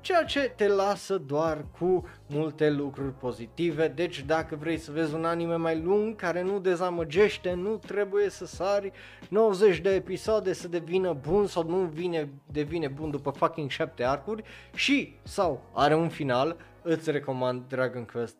[0.05, 5.25] ceea ce te lasă doar cu multe lucruri pozitive, deci dacă vrei să vezi un
[5.25, 8.91] anime mai lung care nu dezamăgește, nu trebuie să sari
[9.29, 14.43] 90 de episoade să devină bun sau nu vine, devine bun după fucking 7 arcuri.
[14.75, 18.37] Și sau are un final, îți recomand Dragon Quest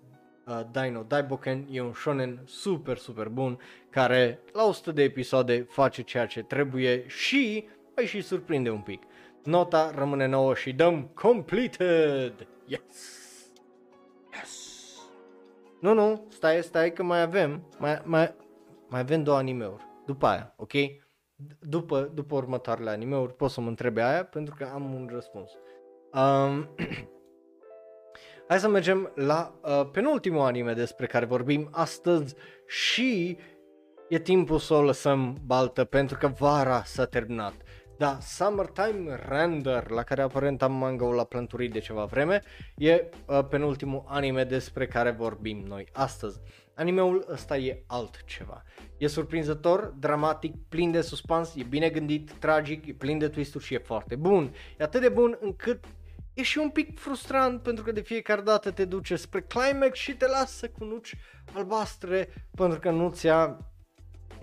[0.48, 3.60] uh, Dino Daiboken, e un shonen super super bun
[3.90, 9.02] care la 100 de episoade face ceea ce trebuie și mai și surprinde un pic.
[9.46, 12.48] Nota rămâne nouă și dăm completed!
[12.66, 12.82] Yes!
[14.34, 14.76] Yes!
[15.80, 18.36] Nu, nu, stai, stai că mai avem, mai, mai,
[18.90, 19.84] mai avem două animeuri.
[20.06, 20.72] După aia, ok?
[21.60, 25.52] După, după următoarele animeuri poți să mă întrebi aia pentru că am un răspuns.
[26.14, 26.70] Um,
[28.48, 32.36] hai să mergem la uh, penultimul anime despre care vorbim astăzi
[32.68, 33.38] și
[34.10, 37.65] e timpul să o lăsăm baltă pentru că vara s-a terminat.
[37.98, 42.42] Da, Summertime Render, la care aparent am manga la plânturit de ceva vreme,
[42.78, 46.40] e uh, penultimul anime despre care vorbim noi astăzi.
[46.74, 48.64] Animeul ăsta e altceva.
[48.98, 53.74] E surprinzător, dramatic, plin de suspans, e bine gândit, tragic, e plin de twist și
[53.74, 54.54] e foarte bun.
[54.78, 55.84] E atât de bun încât
[56.34, 60.16] e și un pic frustrant pentru că de fiecare dată te duce spre climax și
[60.16, 61.16] te lasă cu nuci
[61.54, 63.58] albastre pentru că nu ți-a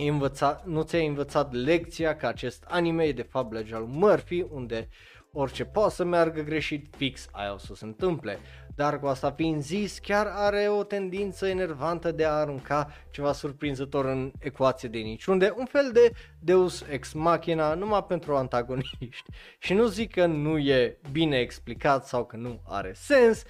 [0.09, 4.89] învățat, nu ți-ai învățat lecția că acest anime e de fapt legea lui Murphy, unde
[5.33, 8.39] orice poate să meargă greșit, fix aia o să se întâmple.
[8.75, 14.05] Dar cu asta fiind zis, chiar are o tendință enervantă de a arunca ceva surprinzător
[14.05, 19.31] în ecuație de niciunde, un fel de Deus Ex Machina numai pentru antagoniști.
[19.65, 23.43] Și nu zic că nu e bine explicat sau că nu are sens,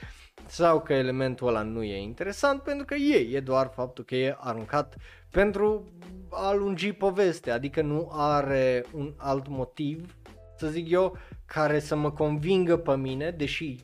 [0.52, 4.36] sau că elementul ăla nu e interesant, pentru că e, e doar faptul că e
[4.38, 4.96] aruncat
[5.30, 5.92] pentru
[6.30, 10.16] a lungi povestea, adică nu are un alt motiv,
[10.56, 11.16] să zic eu,
[11.46, 13.76] care să mă convingă pe mine, deși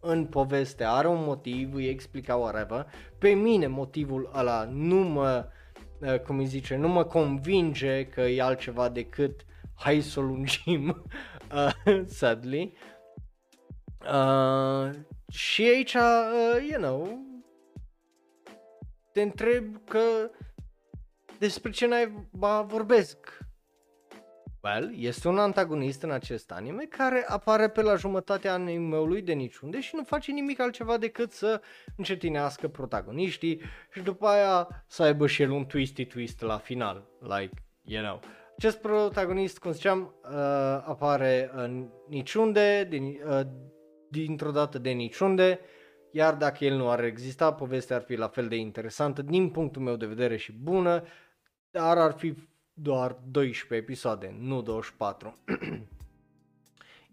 [0.00, 2.86] în poveste are un motiv, îi explica whatever,
[3.18, 5.46] pe mine motivul ăla nu mă,
[5.98, 11.04] uh, cum îi zice, nu mă convinge că e altceva decât hai să o lungim,
[11.54, 12.72] uh, sadly.
[14.12, 14.90] Uh,
[15.28, 17.18] și aici, uh, you know,
[19.12, 20.30] te întreb că
[21.38, 23.38] despre ce naiba vorbesc?
[24.62, 29.80] Well, este un antagonist în acest anime care apare pe la jumătatea animeului de niciunde
[29.80, 31.60] și nu face nimic altceva decât să
[31.96, 33.60] încetinească protagoniștii
[33.92, 38.20] și după aia să aibă și el un twisty twist la final, like, you know.
[38.56, 40.30] Acest protagonist, cum ziceam, uh,
[40.84, 43.40] apare în niciunde, din, uh,
[44.22, 45.60] dintr-o dată de niciunde,
[46.10, 49.82] iar dacă el nu ar exista, povestea ar fi la fel de interesantă din punctul
[49.82, 51.04] meu de vedere și bună,
[51.70, 52.34] dar ar fi
[52.72, 55.38] doar 12 episoade, nu 24.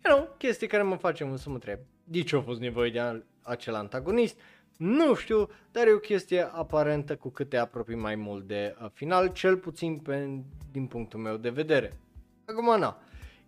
[0.03, 1.79] you know, chestii care mă face mult să mă întreb.
[2.03, 4.39] De ce a fost nevoie de acel antagonist?
[4.77, 8.89] Nu știu, dar e o chestie aparentă cu cât te apropii mai mult de uh,
[8.93, 10.41] final, cel puțin pe,
[10.71, 11.99] din punctul meu de vedere.
[12.45, 13.01] Acum, na,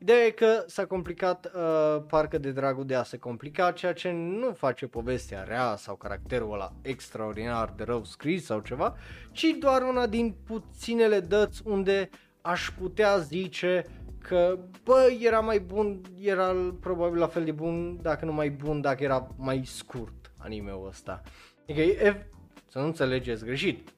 [0.04, 4.12] Ideea e că s-a complicat uh, parcă de dragul de a se complica, ceea ce
[4.12, 8.96] nu face povestea rea sau caracterul ăla extraordinar de rău scris sau ceva,
[9.32, 12.10] ci doar una din puținele dăți unde
[12.42, 13.86] aș putea zice
[14.18, 18.82] că, bă, era mai bun, era probabil la fel de bun, dacă nu mai bun,
[18.82, 21.22] dacă era mai scurt animeul ăsta.
[21.62, 22.28] Adică, e,
[22.70, 23.90] să nu înțelegeți greșit,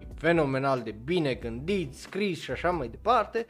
[0.00, 3.46] e fenomenal de bine gândit, scris și așa mai departe,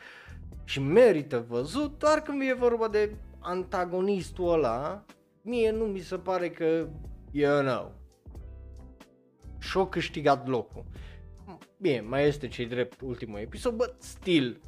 [0.64, 5.04] și merită văzut, doar când e vorba de antagonistul ăla,
[5.42, 6.88] mie nu mi se pare că,
[7.30, 7.92] you know,
[9.58, 10.84] și-o câștigat locul.
[11.76, 14.60] Bine, mai este cei drept ultimul episod, but still,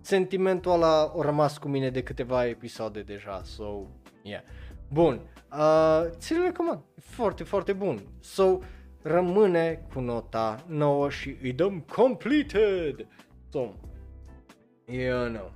[0.00, 3.86] sentimentul ăla a rămas cu mine de câteva episoade deja, so,
[4.22, 4.42] yeah.
[4.92, 5.20] Bun,
[5.52, 8.00] uh, ți-l recomand, foarte, foarte bun.
[8.20, 8.58] So,
[9.02, 13.06] rămâne cu nota 9 și îi dăm completed.
[13.50, 13.72] So,
[14.86, 15.50] eu nu.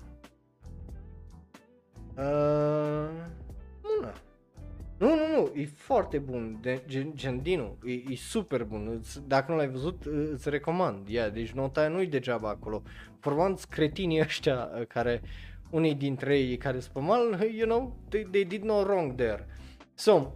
[2.17, 3.09] Uh,
[3.83, 4.11] nu,
[4.99, 9.51] nu, nu, nu, e foarte bun, de, gen, gen Dino, e, e super bun, dacă
[9.51, 12.83] nu l-ai văzut, îți recomand, yeah, deci nota nu-i degeaba acolo.
[13.21, 15.23] Formanți cretinii ăștia uh, care,
[15.71, 19.47] unii dintre ei care sunt mal, you know, they, they did no wrong there.
[19.95, 20.31] So,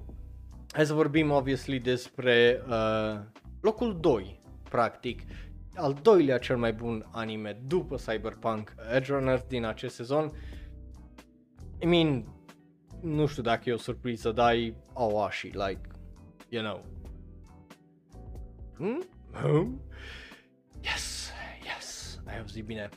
[0.71, 3.21] hai să vorbim obviously despre uh,
[3.61, 4.41] locul 2,
[4.71, 5.21] practic,
[5.75, 10.33] al doilea cel mai bun anime după Cyberpunk Edge Runners din acest sezon.
[11.79, 12.25] I mean,
[13.01, 15.81] nu știu dacă e o surpriză, dar e Awashi, like,
[16.49, 16.85] you know.
[18.77, 19.03] Hmm?
[19.33, 19.81] Hmm?
[20.81, 21.33] Yes,
[21.65, 22.89] yes, ai auzit bine.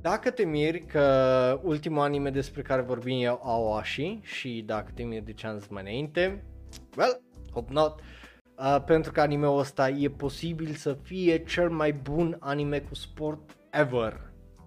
[0.00, 5.24] Dacă te miri că ultimul anime despre care vorbim eu Aoashi și dacă te miri
[5.24, 6.44] de ce am zis mai înainte,
[6.96, 7.22] well,
[7.52, 8.19] hope not, uh,
[8.86, 14.20] pentru că animeul ăsta e posibil să fie cel mai bun anime cu sport ever.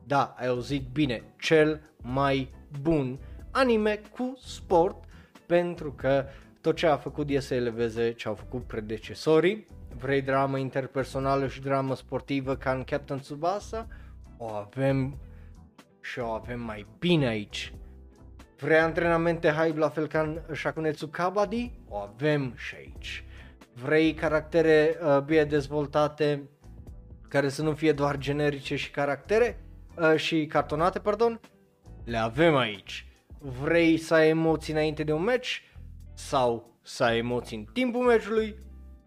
[0.03, 3.19] Da, ai auzit bine, cel mai bun
[3.51, 5.03] anime cu sport
[5.45, 6.25] pentru că
[6.61, 9.67] tot ce a făcut e să eleveze ce au făcut predecesorii.
[9.97, 13.87] Vrei dramă interpersonală și dramă sportivă ca în Captain Tsubasa?
[14.37, 15.17] O avem
[16.01, 17.73] și o avem mai bine aici.
[18.59, 21.71] Vrei antrenamente hype la fel ca în Shakunetsu Kabaddi?
[21.87, 23.23] O avem și aici.
[23.73, 26.49] Vrei caractere uh, bine dezvoltate
[27.27, 29.59] care să nu fie doar generice și caractere
[29.97, 31.39] uh, și cartonate, pardon?
[32.03, 33.07] Le avem aici.
[33.39, 35.57] Vrei să ai emoții înainte de un match
[36.13, 38.55] sau să ai emoții în timpul meciului?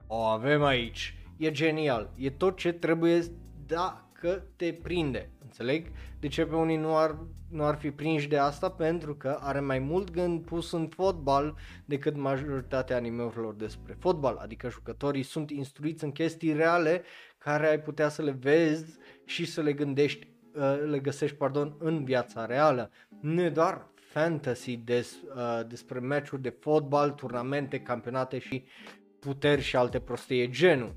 [0.06, 1.14] O avem aici.
[1.36, 2.12] E genial.
[2.16, 3.22] E tot ce trebuie
[3.66, 5.30] dacă te prinde.
[5.43, 5.86] Înțeleg?
[6.20, 7.18] De ce pe unii nu ar,
[7.56, 8.70] nu ar fi prinși de asta?
[8.70, 14.36] Pentru că are mai mult gând pus în fotbal decât majoritatea animeurilor despre fotbal.
[14.36, 17.02] Adică jucătorii sunt instruiți în chestii reale
[17.38, 22.04] care ai putea să le vezi și să le gândești, uh, le găsești, pardon, în
[22.04, 22.90] viața reală.
[23.20, 28.64] Nu e doar fantasy des, uh, despre meciuri de fotbal, turnamente, campionate și
[29.18, 30.94] puteri și alte prostie genul.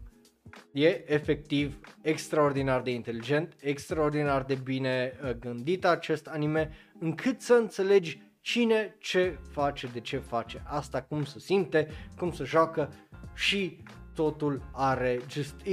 [0.72, 8.22] E efectiv extraordinar de inteligent, extraordinar de bine uh, gândit acest anime, încât să înțelegi
[8.42, 12.90] cine ce face, de ce face asta, cum se simte, cum se joacă
[13.34, 13.78] și
[14.16, 15.72] totul are just e,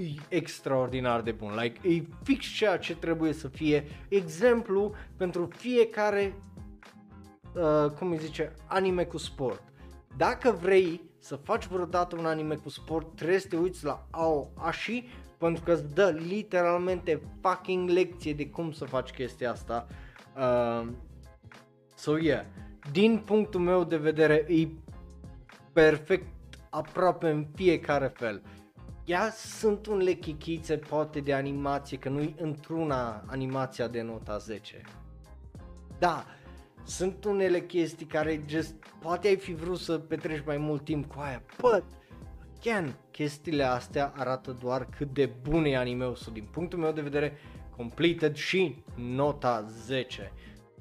[0.00, 1.54] e extraordinar de bun.
[1.54, 6.34] Like, e fix ceea ce trebuie să fie exemplu pentru fiecare
[7.54, 9.62] uh, cum îi zice, anime cu sport.
[10.16, 15.04] Dacă vrei să faci vreodată un anime cu sport, trebuie să te uiți la Aoashi
[15.38, 19.86] pentru că îți dă literalmente fucking lecție de cum să faci chestia asta.
[20.36, 20.88] Uh,
[21.94, 22.44] so yeah,
[22.92, 24.68] din punctul meu de vedere e
[25.72, 26.26] perfect
[26.70, 28.42] aproape în fiecare fel.
[29.04, 34.80] Ia sunt unele chichițe poate de animație, că nu-i într-una animația de nota 10.
[35.98, 36.24] Da,
[36.84, 41.20] sunt unele chestii care just, poate ai fi vrut să petreci mai mult timp cu
[41.20, 41.84] aia, but,
[42.58, 47.00] again, chestiile astea arată doar cât de bun e anime-ul sau din punctul meu de
[47.00, 47.38] vedere,
[47.76, 50.32] completed și nota 10.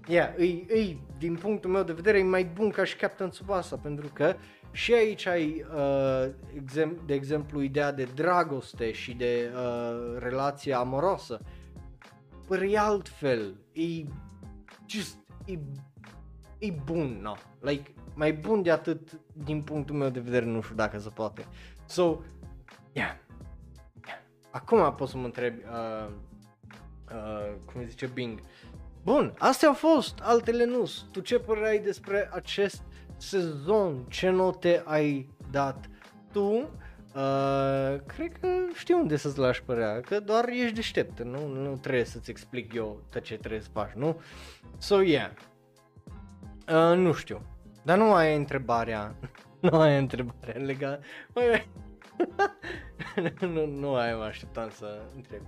[0.08, 0.44] Yeah, e,
[0.80, 4.36] e, din punctul meu de vedere e mai bun ca și Captain Tsubasa pentru că
[4.72, 11.42] și aici ai, uh, exem- de exemplu, ideea de dragoste și de uh, relație amorosă.
[12.48, 13.84] Păi altfel, e
[14.88, 15.58] just, e
[16.64, 17.36] e bun, no.
[17.60, 21.46] Like, mai bun de atât din punctul meu de vedere, nu știu dacă se poate.
[21.86, 22.20] So,
[22.92, 23.16] yeah.
[24.06, 24.20] yeah.
[24.52, 26.10] Acum pot să mă întreb, uh,
[27.12, 28.40] uh, cum zice Bing.
[29.04, 30.90] Bun, astea au fost, altele nu.
[31.12, 32.82] Tu ce părere ai despre acest
[33.18, 34.06] sezon?
[34.10, 35.90] Ce note ai dat
[36.32, 36.70] tu?
[37.16, 42.04] Uh, cred că știu unde să-ți lași părerea, că doar ești deștept, nu, nu trebuie
[42.04, 44.22] să-ți explic eu tot ce trebuie să faci, nu?
[44.78, 45.32] So, yeah,
[46.68, 47.42] Uh, nu știu.
[47.84, 49.16] Dar nu ai întrebarea.
[49.60, 51.04] nu ai întrebarea legată.
[53.54, 55.42] nu, nu ai mă așteptam să întreb.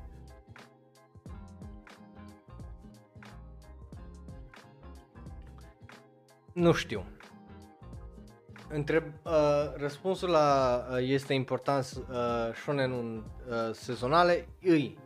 [6.53, 7.05] Nu știu.
[8.69, 9.31] Întreb, uh,
[9.75, 13.23] răspunsul la uh, este important uh, shonen uh,
[13.71, 14.97] sezonale, îi,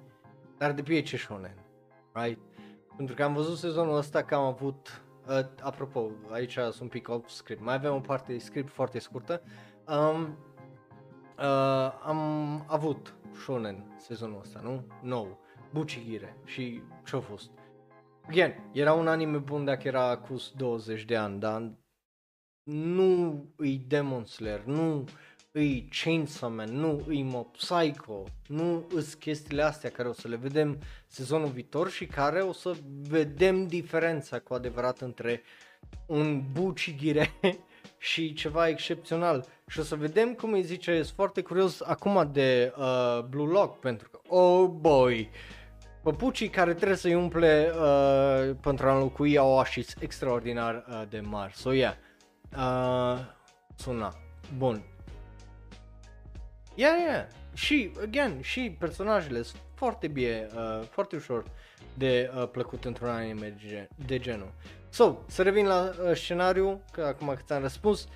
[0.57, 1.55] dar depinde ce shonen,
[2.13, 2.39] right?
[2.95, 7.09] Pentru că am văzut sezonul ăsta că am avut Uh, apropo, aici sunt un pic
[7.09, 7.61] off script.
[7.61, 9.41] Mai avem o parte de script foarte scurtă.
[9.87, 10.37] Um,
[11.37, 12.19] uh, am
[12.67, 14.85] avut shonen sezonul ăsta, nu?
[15.01, 15.39] Nou.
[15.73, 17.51] Bucigire și ce-a fost.
[18.27, 21.71] Again, era un anime bun dacă era cu 20 de ani, dar
[22.63, 25.03] nu îi Demon Slayer, nu
[25.51, 30.35] îi Chainsaw Man, nu îi Mob Psycho, nu îs chestiile astea care o să le
[30.35, 30.77] vedem
[31.07, 35.41] sezonul viitor și care o să vedem diferența cu adevărat între
[36.05, 37.33] un bucigire
[37.97, 39.45] și ceva excepțional.
[39.67, 43.79] Și o să vedem cum îi zice, sunt foarte curios acum de uh, Blue Lock
[43.79, 45.29] pentru că, oh boy,
[46.03, 51.55] păpucii care trebuie să-i umple uh, pentru a înlocui au așiți extraordinar uh, de mari.
[51.55, 51.93] So yeah,
[52.57, 53.19] uh,
[53.75, 54.13] suna.
[54.57, 54.83] Bun,
[56.79, 57.27] Yeah, yeah.
[57.53, 61.43] Și, again, și personajele sunt foarte bine, uh, foarte ușor
[61.93, 63.55] de uh, plăcut într-un anime
[64.05, 64.51] de genul.
[64.89, 68.07] So, să revin la uh, scenariu, că acum că ți-am răspuns.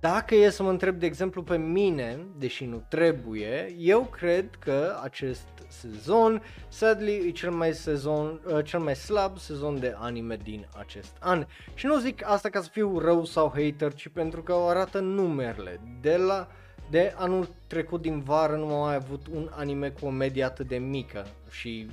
[0.00, 4.98] dacă e să mă întreb, de exemplu, pe mine, deși nu trebuie, eu cred că
[5.02, 10.66] acest sezon, sadly, e cel mai, sezon, uh, cel mai slab sezon de anime din
[10.78, 11.46] acest an.
[11.74, 14.98] Și nu zic asta ca să fiu rău sau hater, ci pentru că o arată
[14.98, 15.80] numerele.
[16.00, 16.48] De la
[16.90, 20.68] de anul trecut din vară nu am mai avut un anime cu o medie atât
[20.68, 21.90] de mică și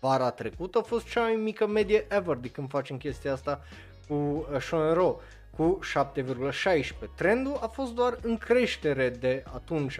[0.00, 3.60] vara trecută a fost cea mai mică medie ever de când facem chestia asta
[4.08, 5.20] cu uh, Shonero
[5.56, 5.78] cu
[6.16, 6.88] 7,16.
[7.16, 9.98] Trendul a fost doar în creștere de atunci.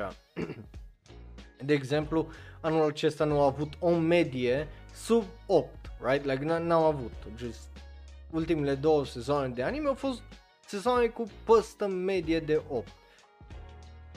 [1.64, 2.28] de exemplu,
[2.60, 5.68] anul acesta nu a avut o medie sub 8,
[6.00, 6.24] right?
[6.24, 7.12] Like n-au avut.
[7.36, 7.68] Just
[8.30, 10.22] ultimele două sezoane de anime au fost
[10.66, 12.88] sezoane cu păstă medie de 8.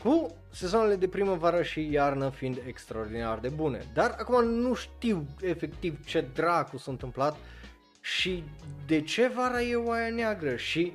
[0.06, 3.86] Cu sezoanele de primăvară și iarnă fiind extraordinar de bune.
[3.94, 7.38] Dar acum nu știu efectiv ce dracu s-a întâmplat
[8.02, 8.44] și
[8.88, 10.94] de ce vara e oaia neagră și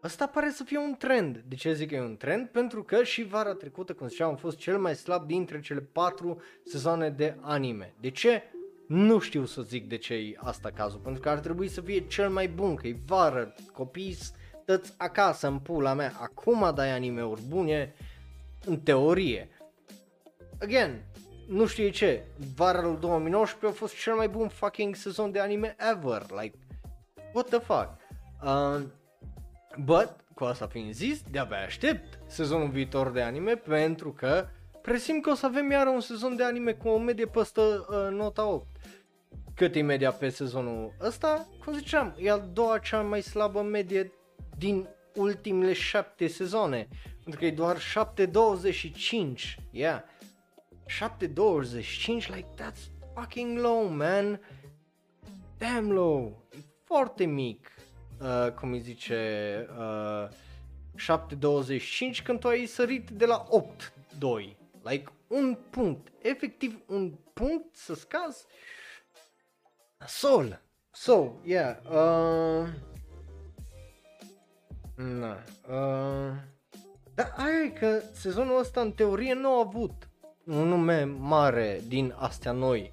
[0.00, 1.44] Asta pare să fie un trend.
[1.48, 2.48] De ce zic că e un trend?
[2.48, 6.40] Pentru că și vara trecută, cum ziceam, a fost cel mai slab dintre cele patru
[6.64, 7.94] sezoane de anime.
[8.00, 8.42] De ce?
[8.86, 12.06] Nu știu să zic de ce e asta cazul, pentru că ar trebui să fie
[12.06, 14.16] cel mai bun, că e vară, copii
[14.62, 17.94] stăți acasă în pula mea, acum dai anime-uri bune,
[18.64, 19.48] în teorie.
[20.60, 21.04] Again,
[21.48, 22.24] nu știu ce,
[22.54, 26.58] vara lui 2019 a fost cel mai bun fucking sezon de anime ever, like,
[27.32, 27.90] what the fuck.
[28.42, 28.82] Uh,
[29.78, 34.46] But, cu asta fiind zis, de-abia aștept sezonul viitor de anime pentru că
[34.82, 38.16] presim că o să avem iară un sezon de anime cu o medie păstă uh,
[38.16, 38.66] nota 8.
[39.54, 41.48] Cât e media pe sezonul ăsta?
[41.64, 44.12] Cum ziceam, e al doua cea mai slabă medie
[44.58, 46.88] din ultimele șapte sezoane.
[47.22, 49.56] Pentru că e doar 7.25.
[49.70, 50.02] Yeah.
[50.86, 54.40] 7.25, like that's fucking low, man.
[55.58, 56.46] Damn low.
[56.52, 57.70] E foarte mic
[58.22, 60.28] uh, cum îi zice, uh,
[60.98, 63.46] 7.25 când tu ai sărit de la
[64.18, 64.56] 8.2.
[64.82, 68.44] Like un punct, efectiv un punct să scazi.
[70.06, 70.62] Sol.
[70.90, 71.76] So, yeah.
[71.84, 72.68] Uh,
[74.94, 75.38] na.
[75.68, 76.36] Uh,
[77.14, 80.08] dar aia e că sezonul ăsta în teorie nu a avut
[80.44, 82.92] un nume mare din astea noi.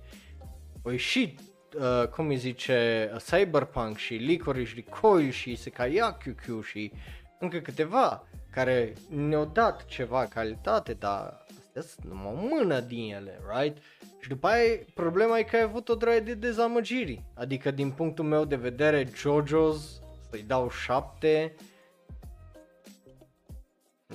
[0.83, 6.91] O ieșit uh, cum îi zice, Cyberpunk și Licorice Recoil și Sekai QQ și
[7.39, 13.39] încă câteva care ne-au dat ceva calitate, dar astea sunt numai o mână din ele,
[13.55, 13.77] right?
[14.19, 18.25] Și după aia problema e că ai avut o draie de dezamăgiri, adică din punctul
[18.25, 21.55] meu de vedere JoJo's să-i dau 7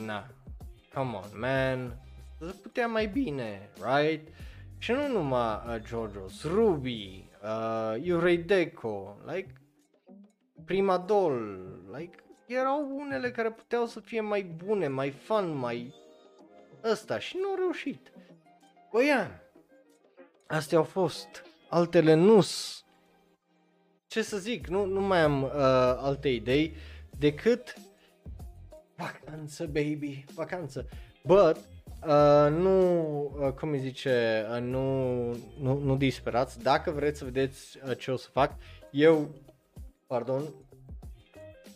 [0.01, 0.27] Na,
[0.95, 1.97] come on man,
[2.39, 4.29] să putea mai bine, right?
[4.79, 9.53] Și nu numai uh, JoJo's, Ruby, uh, Yurei Deco, like
[10.65, 12.17] Prima Doll, like
[12.47, 15.95] erau unele care puteau să fie mai bune, mai fun, mai
[16.85, 18.13] ăsta și nu au reușit.
[18.93, 19.43] Băia,
[20.47, 22.41] astea au fost, altele nu
[24.07, 25.51] Ce să zic, nu, nu mai am uh,
[25.97, 26.77] alte idei
[27.19, 27.75] decât
[28.97, 30.89] vacanță, baby, vacanță.
[31.23, 31.57] But
[32.07, 35.21] Uh, nu, uh, cum îi zice, uh, nu,
[35.61, 36.63] nu, nu disperați.
[36.63, 38.53] Dacă vreți să vedeți uh, ce o să fac,
[38.91, 39.31] eu,
[40.07, 40.43] pardon,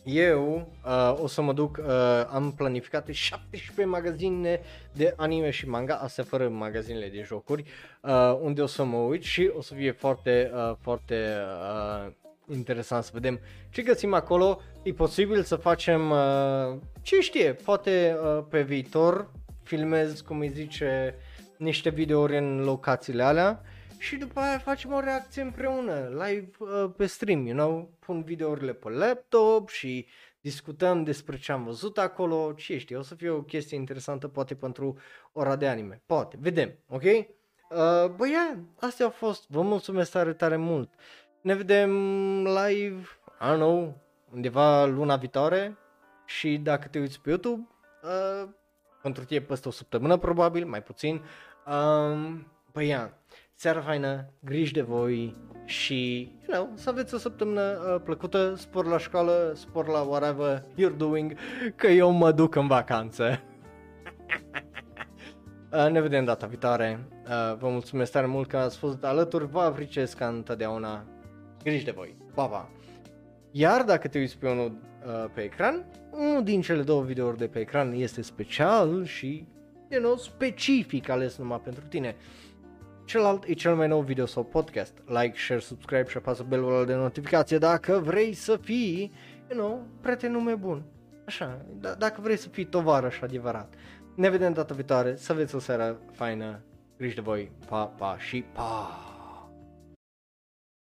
[0.03, 1.85] eu uh, o să mă duc, uh,
[2.31, 4.61] am planificate 17 magazine
[4.93, 7.63] de anime și manga, astea fără magazinele de jocuri,
[8.01, 11.35] uh, unde o să mă uit și o să fie foarte, uh, foarte
[12.05, 12.11] uh,
[12.51, 13.39] interesant să vedem
[13.69, 14.61] ce găsim acolo.
[14.89, 19.31] E posibil să facem, uh, ce știe, poate uh, pe viitor
[19.63, 21.15] filmez, cum îi zice,
[21.57, 23.61] niște videouri în locațiile alea
[23.97, 28.73] și după aia facem o reacție împreună, live uh, pe stream, you know, pun videourile
[28.73, 30.07] pe laptop și
[30.41, 34.55] discutăm despre ce am văzut acolo, ce știi, o să fie o chestie interesantă poate
[34.55, 34.97] pentru
[35.31, 37.03] ora de anime, poate, vedem, ok?
[37.03, 40.93] Uh, băi, yeah, astea au fost, vă mulțumesc tare, tare mult.
[41.41, 41.91] Ne vedem
[42.43, 43.07] live,
[43.41, 45.77] I don't know, undeva luna viitoare
[46.25, 47.67] și dacă te uiți pe YouTube,
[48.03, 48.49] uh,
[49.01, 51.21] pentru tine peste o săptămână probabil, mai puțin.
[51.67, 53.13] Um, păi ia,
[53.53, 55.35] seara faină, griji de voi
[55.65, 60.63] și, you know, să aveți o săptămână uh, plăcută, spor la școală, spor la whatever
[60.63, 61.33] you're doing,
[61.75, 63.41] că eu mă duc în vacanță.
[65.71, 69.59] uh, ne vedem data viitoare, uh, vă mulțumesc tare mult că ați fost alături, vă
[69.59, 71.05] apreciez ca întotdeauna,
[71.63, 72.69] griji de voi, pa, pa!
[73.51, 77.47] Iar dacă te uiți pe unul uh, pe ecran, unul din cele două videouri de
[77.47, 79.47] pe ecran este special și,
[79.89, 82.15] you know, specific ales numai pentru tine.
[83.05, 84.93] Celălalt e cel mai nou video sau podcast.
[85.05, 89.11] Like, share, subscribe și apasă belul de notificație dacă vrei să fii,
[89.49, 90.83] you know, prietenul meu bun.
[91.25, 93.73] Așa, d- dacă vrei să fii tovarăș adevărat.
[94.15, 96.61] Ne vedem data viitoare, să aveți o seară faină,
[96.97, 99.08] grijă de voi, pa, pa și pa!